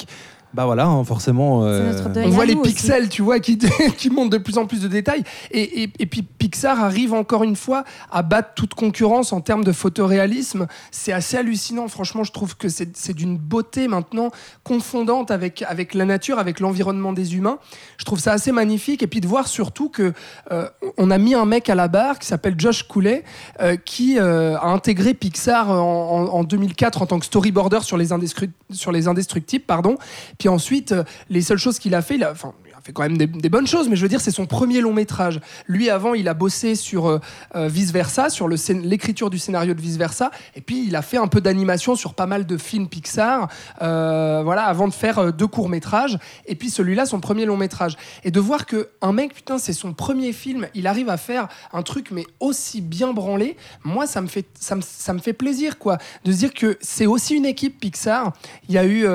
Bah 0.54 0.66
voilà, 0.66 0.86
hein, 0.86 1.02
forcément. 1.04 1.64
euh, 1.64 1.92
on 2.26 2.30
voit 2.30 2.44
les 2.46 2.54
aussi. 2.54 2.74
pixels, 2.74 3.08
tu 3.08 3.22
vois, 3.22 3.40
qui, 3.40 3.56
qui 3.96 4.10
montent 4.10 4.30
de 4.30 4.38
plus 4.38 4.58
en 4.58 4.66
plus 4.66 4.82
de 4.82 4.88
détails. 4.88 5.24
Et, 5.50 5.82
et- 5.84 5.92
et 5.98 6.06
puis 6.06 6.22
Pixar 6.22 6.82
arrive 6.82 7.14
encore 7.14 7.42
une 7.44 7.56
fois 7.56 7.84
à 8.10 8.22
battre 8.22 8.50
toute 8.54 8.74
concurrence 8.74 9.32
en 9.32 9.40
termes 9.40 9.64
de 9.64 9.72
photoréalisme. 9.72 10.66
C'est 10.90 11.12
assez 11.12 11.36
hallucinant. 11.36 11.88
Franchement, 11.88 12.22
je 12.24 12.32
trouve 12.32 12.56
que 12.56 12.68
c'est 12.68 12.96
c'est 12.96 13.14
d'une 13.14 13.38
beauté 13.38 13.88
maintenant 13.88 14.30
confondante 14.64 15.30
avec, 15.30 15.62
avec 15.62 15.94
la 15.94 16.04
nature, 16.04 16.38
avec 16.38 16.60
l'environnement 16.60 17.12
des 17.12 17.34
humains. 17.36 17.58
Je 17.98 18.04
trouve 18.04 18.18
ça 18.18 18.32
assez 18.32 18.52
magnifique. 18.52 19.02
Et 19.02 19.06
puis 19.06 19.20
de 19.20 19.26
voir 19.26 19.48
surtout 19.48 19.88
que 19.88 20.12
euh, 20.50 20.68
on 20.98 21.10
a 21.10 21.18
mis 21.18 21.34
un 21.34 21.44
mec 21.46 21.70
à 21.70 21.74
la 21.74 21.88
barre 21.88 22.18
qui 22.18 22.26
s'appelle 22.26 22.54
Josh 22.58 22.82
Cooley, 22.84 23.24
euh, 23.60 23.76
qui 23.76 24.18
euh, 24.18 24.56
a 24.58 24.66
intégré 24.68 25.14
Pixar 25.14 25.70
en, 25.70 25.74
en- 25.80 26.28
en 26.40 26.44
2004 26.44 27.02
en 27.02 27.06
tant 27.06 27.18
que 27.18 27.24
storyboarder 27.26 27.80
sur 27.82 27.96
les, 27.96 28.08
sur 28.70 28.92
les 28.92 29.08
Indestructibles. 29.08 29.64
Pardon. 29.64 29.96
Puis 30.42 30.48
ensuite, 30.48 30.90
euh, 30.90 31.04
les 31.30 31.40
seules 31.40 31.58
choses 31.58 31.78
qu'il 31.78 31.94
a 31.94 32.02
fait, 32.02 32.16
il 32.16 32.24
enfin, 32.24 32.52
fait 32.82 32.92
quand 32.92 33.02
même 33.02 33.16
des, 33.16 33.48
bonnes 33.48 33.66
choses, 33.66 33.88
mais 33.88 33.96
je 33.96 34.02
veux 34.02 34.08
dire, 34.08 34.20
c'est 34.20 34.32
son 34.32 34.46
premier 34.46 34.80
long 34.80 34.92
métrage. 34.92 35.40
Lui, 35.68 35.88
avant, 35.88 36.14
il 36.14 36.28
a 36.28 36.34
bossé 36.34 36.74
sur 36.74 37.06
euh, 37.06 37.20
euh, 37.54 37.68
Vice 37.68 37.92
Versa, 37.92 38.28
sur 38.28 38.48
l'écriture 38.48 39.30
du 39.30 39.38
scénario 39.38 39.74
de 39.74 39.80
Vice 39.80 39.96
Versa, 39.96 40.30
et 40.56 40.60
puis 40.60 40.84
il 40.86 40.96
a 40.96 41.02
fait 41.02 41.16
un 41.16 41.28
peu 41.28 41.40
d'animation 41.40 41.94
sur 41.94 42.14
pas 42.14 42.26
mal 42.26 42.44
de 42.44 42.56
films 42.56 42.88
Pixar, 42.88 43.48
euh, 43.82 44.42
voilà, 44.42 44.64
avant 44.64 44.88
de 44.88 44.92
faire 44.92 45.32
deux 45.32 45.46
courts 45.46 45.68
métrages, 45.68 46.18
et 46.46 46.56
puis 46.56 46.70
celui-là, 46.70 47.06
son 47.06 47.20
premier 47.20 47.44
long 47.44 47.56
métrage. 47.56 47.96
Et 48.24 48.30
de 48.32 48.40
voir 48.40 48.66
que 48.66 48.88
un 49.00 49.12
mec, 49.12 49.34
putain, 49.34 49.58
c'est 49.58 49.72
son 49.72 49.92
premier 49.92 50.32
film, 50.32 50.66
il 50.74 50.86
arrive 50.88 51.08
à 51.08 51.16
faire 51.16 51.48
un 51.72 51.82
truc 51.82 52.10
mais 52.10 52.24
aussi 52.40 52.80
bien 52.80 53.12
branlé, 53.12 53.56
moi, 53.84 54.06
ça 54.06 54.20
me 54.20 54.26
fait, 54.26 54.46
ça 54.58 54.74
me, 54.74 54.82
ça 54.82 55.12
me 55.12 55.20
fait 55.20 55.32
plaisir, 55.34 55.78
quoi, 55.78 55.98
de 56.24 56.32
se 56.32 56.38
dire 56.38 56.52
que 56.52 56.78
c'est 56.80 57.06
aussi 57.06 57.36
une 57.36 57.46
équipe 57.46 57.78
Pixar. 57.78 58.32
Il 58.68 58.74
y 58.74 58.78
a 58.78 58.86
eu 58.86 59.06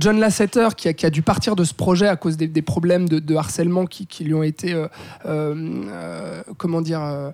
John 0.00 0.18
Lasseter 0.20 0.68
qui 0.76 0.88
a, 0.88 0.92
qui 0.92 1.06
a 1.06 1.10
dû 1.10 1.22
partir 1.22 1.56
de 1.56 1.64
ce 1.64 1.72
projet 1.72 1.93
à 2.02 2.16
cause 2.16 2.36
des, 2.36 2.62
problèmes 2.62 3.08
de, 3.08 3.36
harcèlement 3.36 3.86
qui, 3.86 4.06
qui 4.06 4.24
lui 4.24 4.34
ont 4.34 4.42
été, 4.42 4.74
euh, 4.74 4.88
euh, 5.26 5.54
euh, 5.88 6.42
comment 6.58 6.80
dire, 6.80 7.32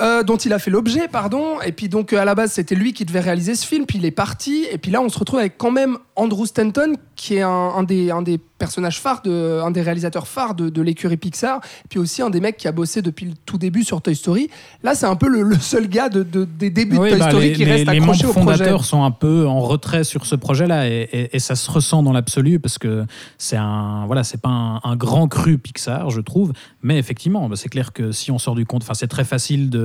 euh, 0.00 0.22
dont 0.22 0.36
il 0.36 0.52
a 0.52 0.58
fait 0.58 0.70
l'objet, 0.70 1.08
pardon. 1.08 1.60
Et 1.64 1.72
puis 1.72 1.88
donc 1.88 2.12
euh, 2.12 2.18
à 2.18 2.24
la 2.24 2.34
base 2.34 2.52
c'était 2.52 2.74
lui 2.74 2.92
qui 2.92 3.04
devait 3.04 3.20
réaliser 3.20 3.54
ce 3.54 3.66
film, 3.66 3.86
puis 3.86 3.98
il 3.98 4.04
est 4.04 4.10
parti. 4.10 4.66
Et 4.70 4.78
puis 4.78 4.90
là 4.90 5.00
on 5.00 5.08
se 5.08 5.18
retrouve 5.18 5.38
avec 5.40 5.56
quand 5.58 5.70
même 5.70 5.96
Andrew 6.16 6.46
Stanton 6.46 6.94
qui 7.16 7.36
est 7.36 7.42
un, 7.42 7.48
un 7.48 7.82
des, 7.84 8.10
un 8.10 8.22
des 8.22 8.38
personnages 8.58 9.00
phares, 9.00 9.22
de, 9.22 9.60
un 9.64 9.70
des 9.70 9.82
réalisateurs 9.82 10.26
phares 10.26 10.54
de, 10.54 10.68
de 10.68 10.82
l'écurie 10.82 11.16
Pixar, 11.16 11.60
puis 11.88 11.98
aussi 12.00 12.22
un 12.22 12.30
des 12.30 12.40
mecs 12.40 12.56
qui 12.56 12.66
a 12.66 12.72
bossé 12.72 13.02
depuis 13.02 13.26
le 13.26 13.32
tout 13.46 13.56
début 13.58 13.84
sur 13.84 14.00
Toy 14.02 14.16
Story. 14.16 14.48
Là 14.82 14.94
c'est 14.94 15.06
un 15.06 15.16
peu 15.16 15.28
le, 15.28 15.42
le 15.42 15.58
seul 15.58 15.88
gars 15.88 16.08
de, 16.08 16.22
de- 16.24 16.44
des 16.44 16.70
débuts 16.70 16.96
Oui, 16.98 17.10
de 17.10 17.14
Toy 17.14 17.18
bah, 17.20 17.28
Story 17.30 17.48
les, 17.48 17.52
qui 17.52 17.64
les- 17.64 17.70
reste 17.72 17.86
les 17.90 17.98
accroché 17.98 18.26
au 18.26 18.32
projet. 18.32 18.44
fondateurs 18.58 18.84
sont 18.84 19.04
un 19.04 19.10
peu 19.12 19.46
en 19.46 19.60
retrait 19.60 20.02
sur 20.04 20.26
ce 20.26 20.34
projet-là 20.34 20.88
et, 20.88 21.08
et- 21.12 21.36
et 21.36 21.38
ça 21.38 21.54
se 21.54 21.70
ressent 21.70 22.02
dans 22.02 22.12
l'absolu 22.12 22.58
parce 22.58 22.78
que 22.78 23.04
c'est 23.38 23.56
un 23.56 24.06
voilà 24.06 24.24
c'est 24.24 24.40
pas 24.40 24.48
un, 24.50 24.80
un 24.82 24.96
grand 24.96 25.28
cru 25.28 25.58
Pixar 25.58 26.10
je 26.10 26.20
trouve 26.20 26.52
mais 26.82 26.98
effectivement 26.98 27.48
bah, 27.48 27.56
c'est 27.56 27.68
clair 27.68 27.92
que 27.92 28.12
si 28.12 28.30
on 28.30 28.38
sort 28.38 28.54
du 28.54 28.66
compte 28.66 28.82
enfin 28.82 28.94
c'est 28.94 29.06
très 29.08 29.24
facile 29.24 29.70
de, 29.70 29.83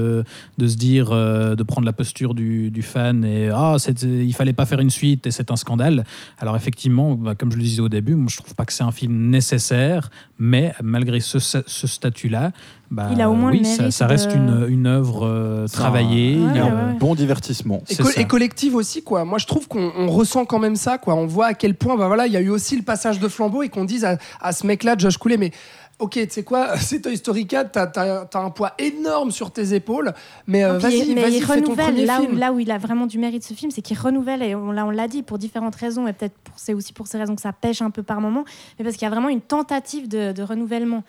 de 0.58 0.68
se 0.68 0.76
dire 0.78 1.10
euh, 1.12 1.56
de 1.56 1.64
prendre 1.64 1.86
la 1.86 1.94
posture 1.94 2.34
du, 2.34 2.72
du 2.72 2.82
fan 2.82 3.24
et 3.26 3.50
ah 3.54 3.76
c'est- 3.78 4.02
il 4.04 4.34
fallait 4.34 4.54
pas 4.54 4.66
faire 4.66 4.80
une 4.80 4.90
suite 4.90 5.28
et 5.28 5.32
c'est 5.32 5.52
un 5.52 5.56
scandale 5.56 6.04
alors 6.40 6.56
effectivement 6.56 7.16
bah, 7.16 7.36
comme 7.36 7.52
je 7.52 7.58
le 7.58 7.64
disais 7.64 7.82
au 7.82 7.90
début 7.90 8.16
moi 8.16 8.28
je 8.30 8.38
trouve 8.38 8.56
pas 8.56 8.66
que 8.66 8.74
c'est 8.74 8.84
un 8.84 8.92
film 8.92 9.30
nécessaire 9.30 10.10
mais 10.38 10.74
malgré 10.84 11.20
ce, 11.20 11.40
ce 11.40 11.88
statut-là 11.88 12.52
bah, 12.92 13.10
Il 13.12 13.22
a 13.22 13.30
au 13.30 13.34
moins 13.36 13.52
oui 13.52 13.64
ça, 13.66 14.08
reste 14.08 14.32
de- 14.32 14.36
une, 14.38 14.66
une 14.70 14.88
œuvre 14.88 15.26
euh, 15.28 15.68
travaillée 15.68 16.38
un- 16.38 16.50
il 16.52 16.56
y 16.56 16.60
a- 16.60 16.66
Ouais, 16.66 16.72
ouais, 16.72 16.78
ouais. 16.94 16.98
Bon 17.00 17.14
divertissement. 17.16 17.84
Et, 17.90 17.96
co- 17.96 18.04
ça. 18.06 18.20
et 18.22 18.26
collective 18.26 18.76
aussi 18.76 19.04
quoi. 19.04 19.26
Moi 19.26 19.38
je 19.38 19.46
trouve 19.46 19.68
qu'on 19.68 19.92
on 19.98 20.08
ressent 20.10 20.46
quand 20.46 20.60
même 20.60 20.76
ça 20.76 20.98
quoi. 20.98 21.16
On 21.16 21.26
voit 21.28 21.48
à 21.48 21.54
quel 21.54 21.76
point 21.76 21.96
bah 21.98 22.08
voilà 22.08 22.26
il 22.28 22.34
y 22.34 22.38
a 22.38 22.42
eu 22.42 22.50
aussi 22.50 22.76
le 22.76 22.82
passage 22.84 23.20
de 23.20 23.28
flambeau 23.28 23.62
et 23.64 23.70
qu'on 23.70 23.86
dise 23.86 24.06
à, 24.06 24.18
à 24.42 24.52
ce 24.54 24.66
mec 24.66 24.84
là 24.84 24.96
Josh 24.98 25.18
Cooley 25.18 25.38
mais 25.38 25.52
ok 26.00 26.12
tu 26.14 26.28
sais 26.30 26.44
quoi 26.44 26.78
c'est 26.80 27.02
Toy 27.02 27.16
Story 27.18 27.46
4 27.46 27.72
t'as 27.72 28.02
as, 28.34 28.40
un 28.40 28.50
poids 28.50 28.74
énorme 28.80 29.32
sur 29.32 29.52
tes 29.52 29.74
épaules 29.74 30.14
mais 30.48 30.64
euh, 30.64 30.80
puis- 30.80 30.84
vas-y 31.00 31.14
mais 31.14 31.22
vas-y 31.22 31.36
il 31.38 31.44
fais 31.44 31.48
ton 31.62 31.74
renouvelle 31.74 31.86
premier 31.88 32.06
là 32.06 32.22
où, 32.22 32.36
là 32.36 32.54
il 32.60 32.72
a 32.72 32.78
vraiment 32.78 33.06
du 33.06 33.20
mérite 33.20 33.44
ce 33.44 33.54
film, 33.54 33.70
c'est 33.72 33.82
qu'il 33.82 33.98
renouvelle 34.00 34.42
et 34.42 34.56
on, 34.56 34.72
l'a- 34.72 34.86
on 34.86 34.90
l'a 34.92 35.08
dit 35.08 35.24
pour 35.24 35.38
différentes 35.38 35.76
raisons 35.76 36.08
et 36.08 36.14
peut-être 36.14 36.38
pour- 36.44 36.58
c'est 36.58 36.74
aussi 36.74 36.94
pour 36.94 37.08
ces 37.08 37.18
raisons 37.18 37.36
que 37.36 37.42
ça 37.42 37.54
pêche 37.54 37.82
un 37.82 37.92
peu 37.92 38.02
par 38.04 38.22
moment, 38.22 38.46
mais 38.78 38.86
parce 38.86 38.96
qu'il 38.98 39.06
y 39.06 39.08
a 39.08 39.12
vraiment 39.14 39.30
une 39.30 39.42
tentative 39.42 40.08
de, 40.08 40.32
de 40.32 40.42
renouvellement. 40.44 41.04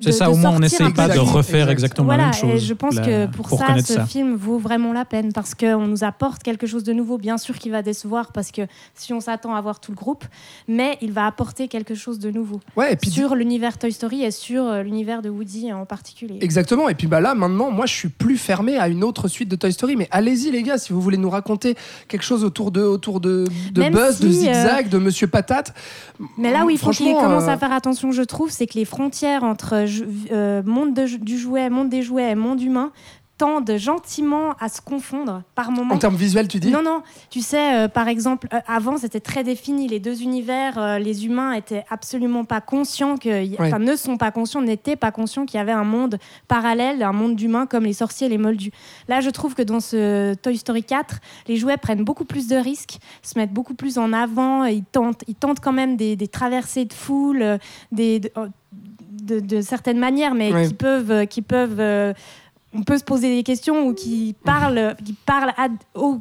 C'est 0.00 0.10
de- 0.10 0.14
ça, 0.14 0.26
de 0.26 0.30
au 0.30 0.36
moins 0.36 0.50
on 0.50 0.60
sortir 0.60 0.86
n'essaye 0.86 0.92
pas 0.92 1.08
de 1.08 1.18
refaire 1.18 1.70
exactement 1.70 2.06
voilà, 2.06 2.24
la 2.24 2.30
même 2.30 2.38
chose. 2.40 2.50
et 2.50 2.58
je 2.58 2.74
pense 2.74 2.94
là, 2.94 3.02
que 3.04 3.26
pour, 3.26 3.48
ça, 3.48 3.66
ce 3.78 3.94
ça. 3.94 4.06
film 4.06 4.34
vaut 4.36 4.58
vraiment 4.58 4.92
la 4.92 5.04
peine 5.04 5.32
parce 5.32 5.54
qu'on 5.54 5.86
nous 5.86 6.04
apporte 6.04 6.42
quelque 6.42 6.66
chose 6.66 6.84
de 6.84 6.92
nouveau. 6.92 7.18
Bien 7.18 7.38
sûr 7.38 7.58
qu'il 7.58 7.72
va 7.72 7.82
décevoir 7.82 8.32
parce 8.32 8.50
que 8.50 8.62
si 8.94 9.12
on 9.12 9.20
s'attend 9.20 9.54
à 9.54 9.60
voir 9.60 9.80
tout 9.80 9.92
le 9.92 9.96
groupe, 9.96 10.24
mais 10.68 10.98
il 11.00 11.12
va 11.12 11.26
apporter 11.26 11.68
quelque 11.68 11.94
chose 11.94 12.18
de 12.18 12.30
nouveau 12.30 12.60
Ouais, 12.76 12.92
et 12.92 12.96
puis 12.96 13.10
sur 13.10 13.34
l'univers 13.34 13.78
Toy 13.78 13.92
Story 13.92 14.22
et 14.22 14.30
sur 14.30 14.64
euh, 14.64 14.82
l'univers 14.82 15.22
de 15.22 15.30
Woody 15.30 15.72
en 15.72 15.86
particulier. 15.86 16.38
Exactement. 16.42 16.88
Et 16.88 16.94
puis 16.94 17.06
bah 17.06 17.20
là, 17.20 17.34
maintenant, 17.34 17.70
moi, 17.70 17.86
je 17.86 17.94
suis 17.94 18.08
plus 18.08 18.36
fermé 18.36 18.76
à 18.76 18.88
une 18.88 19.02
autre 19.02 19.28
suite 19.28 19.48
de 19.48 19.56
Toy 19.56 19.72
Story. 19.72 19.96
Mais 19.96 20.08
allez-y, 20.10 20.50
les 20.50 20.62
gars, 20.62 20.78
si 20.78 20.92
vous 20.92 21.00
voulez 21.00 21.16
nous 21.16 21.30
raconter 21.30 21.74
quelque 22.08 22.24
chose 22.24 22.44
autour 22.44 22.70
de, 22.70 22.82
autour 22.82 23.20
de, 23.20 23.44
Buzz, 23.72 24.20
de 24.20 24.30
si, 24.30 24.40
Zigzag, 24.40 24.88
de 24.88 24.98
Monsieur 24.98 25.26
Patate. 25.26 25.72
Mais 26.36 26.50
là 26.52 26.64
où 26.64 26.70
il 26.70 26.78
faut 26.78 26.90
qu'il 26.90 27.14
commence 27.14 27.44
euh, 27.44 27.48
à 27.52 27.56
faire 27.56 27.72
attention, 27.72 28.12
je 28.12 28.22
trouve, 28.22 28.50
c'est 28.50 28.66
que 28.66 28.74
les 28.78 28.84
frontières 28.84 29.42
entre 29.44 29.85
euh, 30.32 30.62
monde 30.64 30.94
de- 30.94 31.16
du 31.16 31.38
jouet, 31.38 31.70
monde 31.70 31.88
des 31.88 32.02
jouets 32.02 32.30
et 32.30 32.34
monde 32.34 32.60
humain 32.60 32.92
tendent 33.38 33.76
gentiment 33.76 34.54
à 34.60 34.70
se 34.70 34.80
confondre 34.80 35.42
par 35.54 35.70
moments. 35.70 35.94
En 35.94 35.98
termes 35.98 36.16
visuels, 36.16 36.48
tu 36.48 36.58
dis? 36.58 36.70
Non, 36.70 36.82
non. 36.82 37.02
Tu 37.28 37.42
sais, 37.42 37.74
euh, 37.84 37.86
par 37.86 38.08
exemple, 38.08 38.48
euh, 38.54 38.60
avant, 38.66 38.96
c'était 38.96 39.20
très 39.20 39.44
défini. 39.44 39.88
Les 39.88 40.00
deux 40.00 40.22
univers, 40.22 40.78
euh, 40.78 40.98
les 40.98 41.26
humains 41.26 41.52
étaient 41.52 41.84
absolument 41.90 42.46
pas 42.46 42.62
conscients, 42.62 43.18
que, 43.18 43.28
Ouais. 43.28 43.54
enfin, 43.60 43.78
ne 43.78 43.94
sont 43.94 44.16
pas 44.16 44.30
conscients, 44.30 44.62
n'étaient 44.62 44.96
pas 44.96 45.10
conscients 45.10 45.44
qu'il 45.44 45.58
y 45.58 45.60
avait 45.60 45.70
un 45.72 45.84
monde 45.84 46.16
parallèle, 46.48 47.02
un 47.02 47.12
monde 47.12 47.36
d'humains 47.36 47.66
comme 47.66 47.84
les 47.84 47.92
sorciers 47.92 48.26
et 48.28 48.30
les 48.30 48.38
moldus. 48.38 48.72
Là, 49.06 49.20
je 49.20 49.28
trouve 49.28 49.54
que 49.54 49.60
dans 49.62 49.80
ce 49.80 50.32
Toy 50.36 50.56
Story 50.56 50.82
4, 50.82 51.18
les 51.46 51.56
jouets 51.58 51.76
prennent 51.76 52.04
beaucoup 52.04 52.24
plus 52.24 52.48
de 52.48 52.56
risques, 52.56 52.96
se 53.22 53.38
mettent 53.38 53.52
beaucoup 53.52 53.74
plus 53.74 53.98
en 53.98 54.14
avant. 54.14 54.64
Ils 54.64 54.82
tentent, 54.84 55.24
ils 55.28 55.34
tentent 55.34 55.60
quand 55.60 55.74
même 55.74 55.98
des, 55.98 56.16
des 56.16 56.28
traversées 56.28 56.86
de 56.86 56.94
foule, 56.94 57.58
des, 57.92 58.18
de, 58.20 58.30
euh, 58.38 58.46
de- 59.22 59.40
de 59.40 59.60
certaines 59.60 59.98
manières, 59.98 60.34
mais 60.34 60.50
qui 60.68 60.74
peuvent, 60.74 61.10
euh, 61.10 61.24
qui 61.24 61.42
peuvent 61.42 61.80
euh, 61.80 62.12
on 62.74 62.82
peut 62.82 62.98
se 62.98 63.04
poser 63.04 63.34
des 63.34 63.42
questions 63.42 63.86
ou 63.86 63.94
qui 63.94 64.34
parlent, 64.44 64.94
qui 65.02 65.14
parlent 65.24 65.52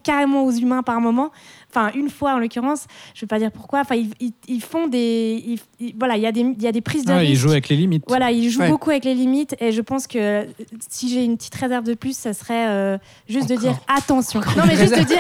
carrément 0.04 0.46
aux 0.46 0.52
humains 0.52 0.84
par 0.84 1.02
moment. 1.02 1.32
Enfin, 1.76 1.92
une 1.96 2.10
fois 2.10 2.36
en 2.36 2.40
l'occurrence, 2.40 2.86
je 3.14 3.22
vais 3.22 3.28
pas 3.28 3.40
dire 3.40 3.52
pourquoi. 3.52 3.82
Enfin, 3.82 3.96
ils, 3.96 4.10
ils- 4.20 4.34
ils 4.48 4.62
font 4.62 4.88
des, 4.88 5.44
ils- 5.46 5.60
ils- 5.80 5.96
voilà, 6.00 6.16
il 6.16 6.24
y 6.24 6.28
a 6.28 6.32
des, 6.32 6.42
il 6.42 6.62
y 6.62 6.68
a 6.68 6.72
des 6.72 6.82
prises 6.82 7.04
de 7.06 7.12
Ah, 7.12 7.18
risque. 7.18 7.32
il 7.32 7.36
joue 7.36 7.50
avec 7.52 7.68
les 7.70 7.76
limites. 7.76 8.04
Voilà, 8.08 8.32
il 8.32 8.50
joue 8.50 8.62
Ouais. 8.62 8.70
beaucoup 8.70 8.90
avec 8.92 9.04
les 9.06 9.14
limites 9.14 9.56
et 9.60 9.72
je 9.72 9.82
pense 9.82 10.08
que 10.08 10.18
euh, 10.18 10.44
si 10.90 11.10
j'ai 11.10 11.24
une 11.26 11.36
petite 11.38 11.56
réserve 11.56 11.84
de 11.84 11.94
plus, 11.94 12.16
ça 12.18 12.34
serait 12.34 12.68
euh, 12.70 12.98
juste 13.28 13.50
de 13.50 13.56
dire 13.56 13.78
attention. 13.88 14.40
Non, 14.56 14.64
mais 14.68 14.76
juste 14.78 14.98
de 14.98 15.04
dire 15.04 15.20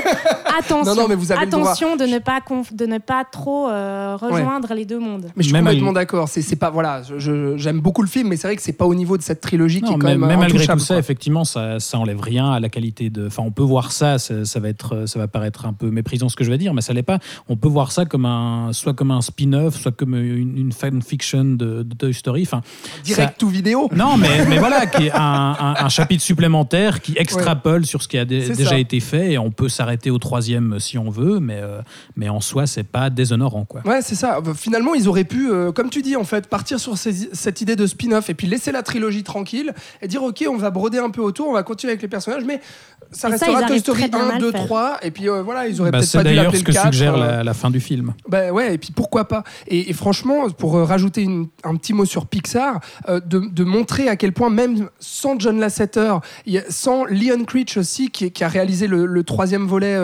attention. 0.57 0.83
Non, 0.95 1.01
non, 1.01 1.07
mais 1.07 1.15
vous 1.15 1.31
avez 1.31 1.45
le 1.45 1.51
droit. 1.51 1.63
attention 1.71 1.95
de 1.95 2.05
ne 2.05 2.19
pas 2.19 2.39
conf- 2.39 2.73
de 2.75 2.85
ne 2.85 2.97
pas 2.99 3.23
trop 3.23 3.69
euh, 3.69 4.15
rejoindre 4.15 4.73
les 4.73 4.85
deux 4.85 4.99
mondes. 4.99 5.25
Mais 5.35 5.43
je 5.43 5.47
suis 5.47 5.53
Même 5.53 5.65
complètement 5.65 5.93
d'accord. 5.93 6.29
C'est 6.29 6.41
c'est 6.41 6.55
pas 6.55 6.69
voilà. 6.69 7.01
je- 7.03 7.17
je- 7.19 7.57
J'aime 7.57 7.79
beaucoup 7.79 8.01
le 8.01 8.07
film, 8.07 8.27
mais 8.29 8.37
c'est 8.37 8.47
vrai 8.47 8.55
que 8.55 8.61
c'est 8.61 8.73
pas 8.73 8.85
au 8.85 8.95
niveau 8.95 9.17
de 9.17 9.23
cette 9.23 9.41
trilogie 9.41 9.81
qui 9.81 9.91
est 9.91 9.97
quand 9.97 10.07
même 10.07 10.23
euh, 10.23 10.27
malgré 10.37 10.65
tout 10.65 10.79
ça, 10.79 10.93
quoi. 10.95 10.97
effectivement, 10.99 11.43
ça, 11.43 11.79
ça 11.79 11.97
enlève 11.99 12.19
rien 12.21 12.51
à 12.51 12.59
la 12.59 12.69
qualité 12.69 13.09
de. 13.09 13.27
Enfin, 13.27 13.43
on 13.45 13.51
peut 13.51 13.63
voir 13.63 13.91
ça, 13.91 14.19
ça, 14.19 14.45
ça 14.45 14.59
va 14.59 14.69
être, 14.69 15.05
ça 15.07 15.19
va 15.19 15.27
paraître 15.27 15.65
un 15.65 15.73
peu 15.73 15.89
méprisant 15.89 16.29
ce 16.29 16.35
que 16.35 16.43
je 16.45 16.49
vais 16.51 16.57
dire, 16.57 16.73
mais 16.73 16.81
ça 16.81 16.93
l'est 16.93 17.03
pas. 17.03 17.19
On 17.49 17.57
peut 17.57 17.67
voir 17.67 17.91
ça 17.91 18.05
comme 18.05 18.25
un, 18.25 18.71
soit 18.71 18.93
comme 18.93 19.11
un 19.11 19.21
spin-off, 19.21 19.75
soit 19.75 19.91
comme 19.91 20.15
une, 20.15 20.57
une 20.57 20.71
fanfiction 20.71 21.43
de, 21.43 21.83
de 21.83 21.95
Toy 21.95 22.13
Story. 22.13 22.43
Enfin, 22.43 22.61
direct 23.03 23.37
tout 23.37 23.49
vidéo. 23.49 23.89
non, 23.95 24.15
mais, 24.17 24.45
mais 24.49 24.57
voilà, 24.59 24.85
qui 24.85 25.07
est 25.07 25.11
un, 25.11 25.55
un- 25.59 25.75
un 25.85 25.89
chapitre 25.89 26.23
supplémentaire 26.23 27.01
qui 27.01 27.13
extrapole 27.17 27.85
sur 27.85 28.01
ce 28.01 28.07
qui 28.07 28.17
a 28.17 28.25
dé- 28.25 28.49
déjà 28.49 28.69
ça. 28.71 28.77
été 28.79 28.99
fait, 28.99 29.33
et 29.33 29.37
on 29.37 29.51
peut 29.51 29.69
s'arrêter 29.69 30.11
au 30.11 30.17
troisième 30.17 30.79
si 30.79 30.97
on 30.97 31.09
veut, 31.09 31.39
mais, 31.39 31.59
euh, 31.61 31.81
mais 32.15 32.29
en 32.29 32.39
soi, 32.41 32.67
c'est 32.67 32.83
pas 32.83 33.09
déshonorant, 33.09 33.65
quoi. 33.65 33.81
Ouais, 33.85 34.01
c'est 34.01 34.15
ça. 34.15 34.39
Finalement, 34.55 34.93
ils 34.93 35.07
auraient 35.07 35.23
pu, 35.23 35.49
euh, 35.51 35.71
comme 35.71 35.89
tu 35.89 36.01
dis, 36.01 36.15
en 36.15 36.23
fait, 36.23 36.47
partir 36.47 36.79
sur 36.79 36.97
ces- 36.97 37.29
cette 37.33 37.61
idée 37.61 37.75
de 37.75 37.87
spin-off 37.87 38.29
et 38.29 38.33
puis 38.33 38.47
laisser 38.47 38.71
la 38.71 38.83
trilogie 38.83 39.23
tranquille 39.23 39.73
et 40.01 40.07
dire, 40.07 40.21
OK, 40.23 40.45
on 40.49 40.57
va 40.57 40.69
broder 40.69 40.99
un 40.99 41.09
peu 41.09 41.21
autour, 41.21 41.47
on 41.47 41.53
va 41.53 41.63
continuer 41.63 41.91
avec 41.91 42.01
les 42.01 42.07
personnages, 42.07 42.43
mais 42.45 42.61
ça 43.11 43.29
Et 43.29 43.37
ça, 43.37 43.45
restera 43.45 43.61
ils 43.61 43.67
Toy 43.67 43.79
Story 43.79 43.99
très 44.01 44.09
bien 44.09 44.19
à 44.29 44.33
1, 44.33 44.35
le 44.35 44.39
2, 44.39 44.51
faire. 44.51 44.65
3. 44.65 44.97
Et 45.03 45.11
puis 45.11 45.29
euh, 45.29 45.41
voilà, 45.43 45.67
ils 45.67 45.79
auraient 45.81 45.91
Bah, 45.91 45.99
peut-être 45.99 46.09
c'est 46.09 46.17
pas 46.17 46.23
dû 46.23 46.29
d'ailleurs 46.29 46.43
l'appeler 46.45 46.59
ce 46.59 46.63
le 46.65 46.67
que 46.67 46.73
4. 46.73 46.85
suggère 46.93 47.15
euh, 47.15 47.19
la, 47.37 47.43
la 47.43 47.53
fin 47.53 47.69
du 47.71 47.79
film. 47.79 48.13
Ben 48.29 48.51
ouais, 48.51 48.73
et 48.73 48.77
puis 48.77 48.91
pourquoi 48.93 49.27
pas. 49.27 49.43
Et, 49.67 49.89
et 49.89 49.93
franchement, 49.93 50.49
pour 50.49 50.75
euh, 50.77 50.83
rajouter 50.83 51.21
une- 51.21 51.47
un 51.63 51.75
petit 51.75 51.93
mot 51.93 52.05
sur 52.05 52.25
Pixar, 52.27 52.79
euh, 53.09 53.19
de, 53.19 53.39
de 53.39 53.63
montrer 53.63 54.07
à 54.09 54.15
quel 54.15 54.31
point 54.33 54.49
même 54.49 54.89
sans 54.99 55.39
John 55.39 55.59
Lasseter, 55.59 56.15
il 56.45 56.53
y 56.53 56.57
a- 56.57 56.63
sans 56.69 57.05
Leon 57.05 57.43
Critch 57.45 57.77
aussi, 57.77 58.09
qui, 58.09 58.31
a 58.43 58.47
réalisé 58.47 58.87
le, 58.87 59.05
le 59.05 59.23
troisième 59.23 59.65
volet 59.67 59.97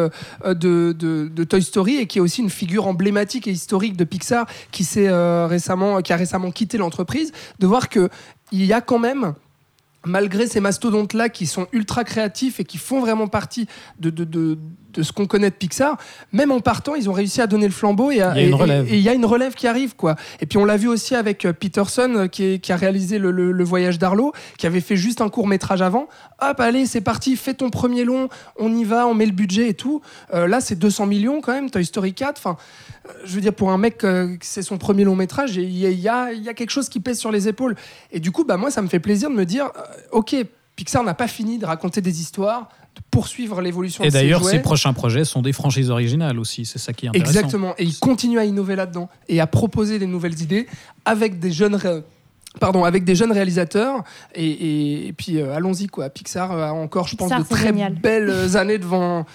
de, 0.46 0.54
de- 0.54 1.30
de 1.34 1.44
Toy 1.44 1.62
Story 1.62 1.98
et 1.98 2.06
qui 2.08 2.18
est 2.18 2.22
aussi 2.22 2.42
une 2.42 2.50
figure 2.50 2.88
emblématique 2.88 3.48
et 3.48 3.52
historique 3.52 3.98
de 3.98 4.04
Pixar, 4.04 4.46
qui 4.72 4.84
s'est 4.84 5.08
euh, 5.08 5.48
récemment, 5.48 6.02
qui 6.02 6.14
a 6.14 6.16
récemment 6.16 6.52
quitté 6.52 6.78
l'entreprise, 6.78 7.32
de 7.60 7.68
voir 7.68 7.90
que 7.90 8.10
il 8.52 8.66
y 8.66 8.74
a 8.74 8.82
quand 8.82 9.00
même 9.00 9.34
malgré 10.06 10.48
ces 10.48 10.60
mastodontes-là 10.60 11.30
qui 11.30 11.46
sont 11.46 11.68
ultra 11.72 12.04
créatifs 12.04 12.60
et 12.60 12.64
qui 12.64 12.78
font 12.78 13.00
vraiment 13.00 13.28
partie 13.28 13.68
de, 14.00 14.10
de, 14.10 14.24
de, 14.24 14.58
de 14.94 15.04
ce 15.04 15.12
qu'on 15.12 15.26
connaît 15.28 15.50
de 15.50 15.56
Pixar, 15.56 15.98
même 16.34 16.52
en 16.52 16.60
partant, 16.60 16.96
ils 16.96 17.10
ont 17.10 17.14
réussi 17.14 17.42
à 17.42 17.48
donner 17.48 17.66
le 17.68 17.72
flambeau 17.74 18.12
et 18.12 18.16
Il 18.16 18.18
y 18.20 18.22
a 18.22 18.42
une 18.42 18.54
relève. 18.54 18.88
et- 18.88 18.94
et 18.94 18.98
il 18.98 19.02
y 19.04 19.10
a 19.10 19.14
une 19.14 19.26
relève 19.26 19.54
qui 19.54 19.68
arrive. 19.68 19.96
quoi. 19.96 20.16
Et 20.40 20.46
puis 20.46 20.58
on 20.58 20.66
l'a 20.66 20.78
vu 20.78 20.88
aussi 20.88 21.16
avec 21.16 21.46
euh, 21.46 21.54
Peterson 21.54 22.12
euh, 22.16 22.28
qui, 22.28 22.44
est- 22.46 22.60
qui 22.60 22.72
a 22.72 22.76
réalisé 22.76 23.18
le, 23.20 23.32
le- 23.32 23.52
le 23.52 23.64
voyage 23.64 24.00
d'Arlo, 24.00 24.34
qui 24.58 24.68
avait 24.68 24.82
fait 24.82 24.96
juste 24.96 25.22
un 25.22 25.30
court 25.30 25.48
métrage 25.48 25.82
avant. 25.82 26.08
Hop, 26.42 26.60
allez, 26.60 26.86
c'est 26.86 27.02
parti, 27.02 27.36
fais 27.36 27.54
ton 27.54 27.70
premier 27.70 28.04
long, 28.04 28.30
on 28.58 28.74
y 28.76 28.84
va, 28.84 29.08
on 29.08 29.14
met 29.14 29.26
le 29.26 29.32
budget 29.32 29.70
et 29.70 29.74
tout. 29.74 30.02
Euh, 30.34 30.48
là, 30.48 30.62
c'est 30.62 30.76
200 30.78 31.06
millions 31.06 31.42
quand 31.42 31.54
même, 31.54 31.70
Toy 31.70 31.86
Story 31.86 32.14
4. 32.14 32.38
Enfin, 32.38 32.58
je 33.26 33.34
veux 33.36 33.42
dire, 33.42 33.54
pour 33.54 33.72
un 33.72 33.78
mec, 33.78 34.04
euh, 34.04 34.36
c'est 34.42 34.62
son 34.62 34.78
premier 34.78 35.04
long 35.04 35.16
métrage, 35.16 35.56
il 35.56 35.70
y, 35.70 35.80
y 36.02 36.08
a, 36.10 36.32
il 36.34 36.44
y 36.44 36.50
a 36.50 36.54
quelque 36.54 36.70
chose 36.72 36.90
qui 36.90 37.00
pèse 37.00 37.18
sur 37.20 37.32
les 37.32 37.48
épaules. 37.48 37.76
Et 38.12 38.20
du 38.20 38.32
coup, 38.32 38.44
bah, 38.44 38.58
moi, 38.58 38.72
ça 38.72 38.82
me 38.82 38.88
fait 38.88 39.00
plaisir 39.00 39.30
de 39.30 39.36
me 39.36 39.46
dire, 39.46 39.66
euh, 39.78 39.82
ok, 40.12 40.36
Pixar 40.76 41.04
n'a 41.04 41.14
pas 41.14 41.28
fini 41.28 41.58
de 41.58 41.66
raconter 41.66 42.02
des 42.02 42.22
histoires, 42.22 42.70
de 42.96 43.02
poursuivre 43.10 43.62
l'évolution 43.62 44.04
Et 44.04 44.08
de 44.08 44.14
d'ailleurs, 44.14 44.42
jouets. 44.42 44.52
ses 44.52 44.60
prochains 44.60 44.94
projets 44.94 45.24
sont 45.26 45.42
des 45.42 45.54
franchises 45.54 45.90
originales 45.90 46.40
aussi, 46.40 46.66
c'est 46.66 46.80
ça 46.80 46.92
qui 46.94 47.06
est 47.06 47.10
intéressant. 47.10 47.32
Exactement. 47.32 47.74
Et 47.78 47.84
il 47.86 47.98
continue 48.00 48.38
à 48.40 48.46
innover 48.46 48.76
là-dedans 48.76 49.10
et 49.30 49.40
à 49.40 49.48
proposer 49.48 49.98
des 50.00 50.08
nouvelles 50.08 50.42
idées 50.42 50.68
avec 51.06 51.40
des 51.40 51.52
jeunes. 51.52 51.76
ré- 51.76 52.04
Pardon, 52.60 52.84
avec 52.84 53.06
des 53.06 53.16
jeunes 53.16 53.32
réalisateurs 53.32 54.04
et, 54.36 54.46
et- 54.46 55.08
et 55.08 55.14
puis 55.14 55.38
euh, 55.40 55.56
allons-y 55.56 55.88
quoi. 55.88 56.10
Pixar 56.10 56.52
a 56.52 56.74
encore, 56.74 57.08
je 57.08 57.16
pense, 57.16 57.30
de 57.32 57.44
très 57.44 57.68
génial. 57.68 57.94
belles 57.94 58.58
années 58.58 58.78
devant. 58.78 59.26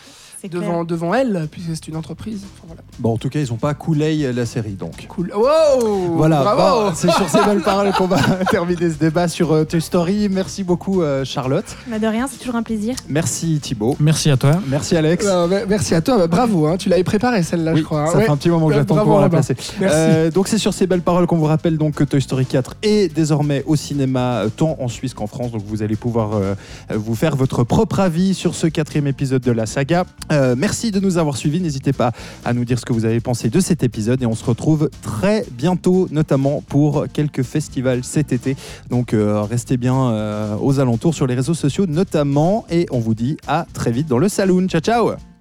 Devant 0.49 0.85
devant 0.85 1.15
elle 1.15 1.49
puisque 1.51 1.71
c'est 1.75 1.89
une 1.89 1.97
entreprise. 1.97 2.43
Enfin, 2.57 2.65
voilà. 2.69 2.83
Bon, 2.99 3.15
en 3.15 3.17
tout 3.19 3.29
cas, 3.29 3.41
ils 3.41 3.53
ont 3.53 3.57
pas 3.57 3.75
coulé 3.75 4.33
la 4.33 4.47
série, 4.47 4.73
donc. 4.73 5.07
Cool. 5.09 5.33
Wow. 5.35 6.17
Voilà, 6.17 6.41
Bravo. 6.43 6.89
bon, 6.89 6.93
c'est 6.95 7.11
sur 7.11 7.29
ces 7.29 7.43
belles 7.45 7.63
paroles 7.63 7.93
qu'on 7.93 8.07
va 8.07 8.19
terminer 8.51 8.91
ce 8.91 8.97
débat 8.99 9.29
sur 9.29 9.53
euh, 9.53 9.65
Toy 9.65 9.81
Story. 9.81 10.29
Merci 10.31 10.65
beaucoup, 10.65 11.03
euh, 11.03 11.25
Charlotte. 11.25 11.65
Bah, 11.89 11.99
de 11.99 12.07
rien, 12.07 12.27
c'est 12.31 12.39
toujours 12.39 12.57
un 12.57 12.63
plaisir. 12.63 12.95
Merci, 13.09 13.59
Thibaut. 13.61 13.97
Merci 14.01 14.31
à 14.31 14.37
toi. 14.37 14.61
Merci, 14.69 14.97
Alex. 14.97 15.25
Euh, 15.27 15.47
me- 15.47 15.67
merci 15.67 15.95
à 15.95 16.01
toi. 16.01 16.19
Bah, 16.19 16.27
bravo. 16.27 16.67
hein. 16.67 16.77
Tu 16.79 16.89
l'avais 16.89 17.05
préparée 17.05 17.43
celle-là, 17.43 17.73
Oui, 17.73 17.81
je 17.81 17.85
crois. 17.85 18.03
hein. 18.03 18.07
ça 18.07 18.19
Ouais. 18.19 18.25
fait 18.25 18.31
un 18.31 18.37
petit 18.37 18.49
moment 18.51 18.67
que 18.67 18.73
Ouais, 18.73 18.79
j'attends 18.79 18.97
pouvoir 18.97 19.21
la 19.21 19.29
placer. 19.29 19.55
Merci. 19.81 19.97
Euh, 19.99 20.31
donc 20.31 20.49
c'est 20.49 20.59
sur 20.59 20.73
ces 20.75 20.87
belles 20.87 21.03
paroles 21.03 21.27
qu'on 21.27 21.37
vous 21.37 21.45
rappelle 21.45 21.77
donc 21.79 21.95
que 21.95 22.05
Toy 22.05 22.21
Story 22.21 22.47
4 22.47 22.77
est 22.83 23.15
désormais 23.15 23.63
au 23.67 23.77
cinéma 23.77 24.39
euh, 24.45 24.49
tant 24.49 24.77
en 24.81 24.89
Suisse 24.89 25.15
qu'en 25.15 25.27
France. 25.27 25.53
Donc 25.53 25.63
vous 25.67 25.83
allez 25.83 25.97
pouvoir 25.97 26.35
euh, 26.35 26.55
euh, 26.91 26.97
vous 26.97 27.15
faire 27.15 27.37
votre 27.37 27.65
propre 27.65 28.01
avis 28.01 28.35
sur 28.35 28.55
ce 28.55 28.67
quatrième 28.67 29.07
épisode 29.07 29.43
de 29.43 29.53
la 29.53 29.67
saga. 29.67 30.05
Euh, 30.37 30.55
merci 30.57 30.91
de 30.91 31.01
nous 31.01 31.19
avoir 31.19 31.37
suivis. 31.37 31.61
N'hésitez 31.61 31.93
pas 31.93 32.13
à 32.45 32.53
nous 32.53 32.65
dire 32.65 32.79
ce 32.79 32.85
que 32.85 32.93
vous 32.93 33.05
avez 33.05 33.21
pensé 33.21 33.49
de 33.49 33.61
cet 33.61 33.83
épisode 33.83 34.23
et 34.23 34.27
on 34.27 34.35
se 34.35 34.45
retrouve 34.45 34.91
très 35.03 35.45
bientôt, 35.51 36.09
notamment 36.11 36.63
pour 36.69 37.07
quelques 37.13 37.43
festivals 37.43 38.05
cet 38.05 38.33
été. 38.33 38.57
Donc 38.91 39.15
euh, 39.15 39.43
restez 39.43 39.77
bien 39.77 40.11
euh, 40.11 40.57
aux 40.61 40.79
alentours 40.81 41.15
sur 41.15 41.27
les 41.27 41.35
réseaux 41.35 41.55
sociaux 41.55 41.87
notamment 41.87 42.67
et 42.71 42.87
on 42.91 42.99
vous 42.99 43.15
dit 43.15 43.37
à 43.47 43.67
très 43.73 43.91
vite 43.91 44.09
dans 44.09 44.19
le 44.19 44.29
saloon. 44.29 44.67
Ciao 44.69 44.81
ciao 44.81 45.36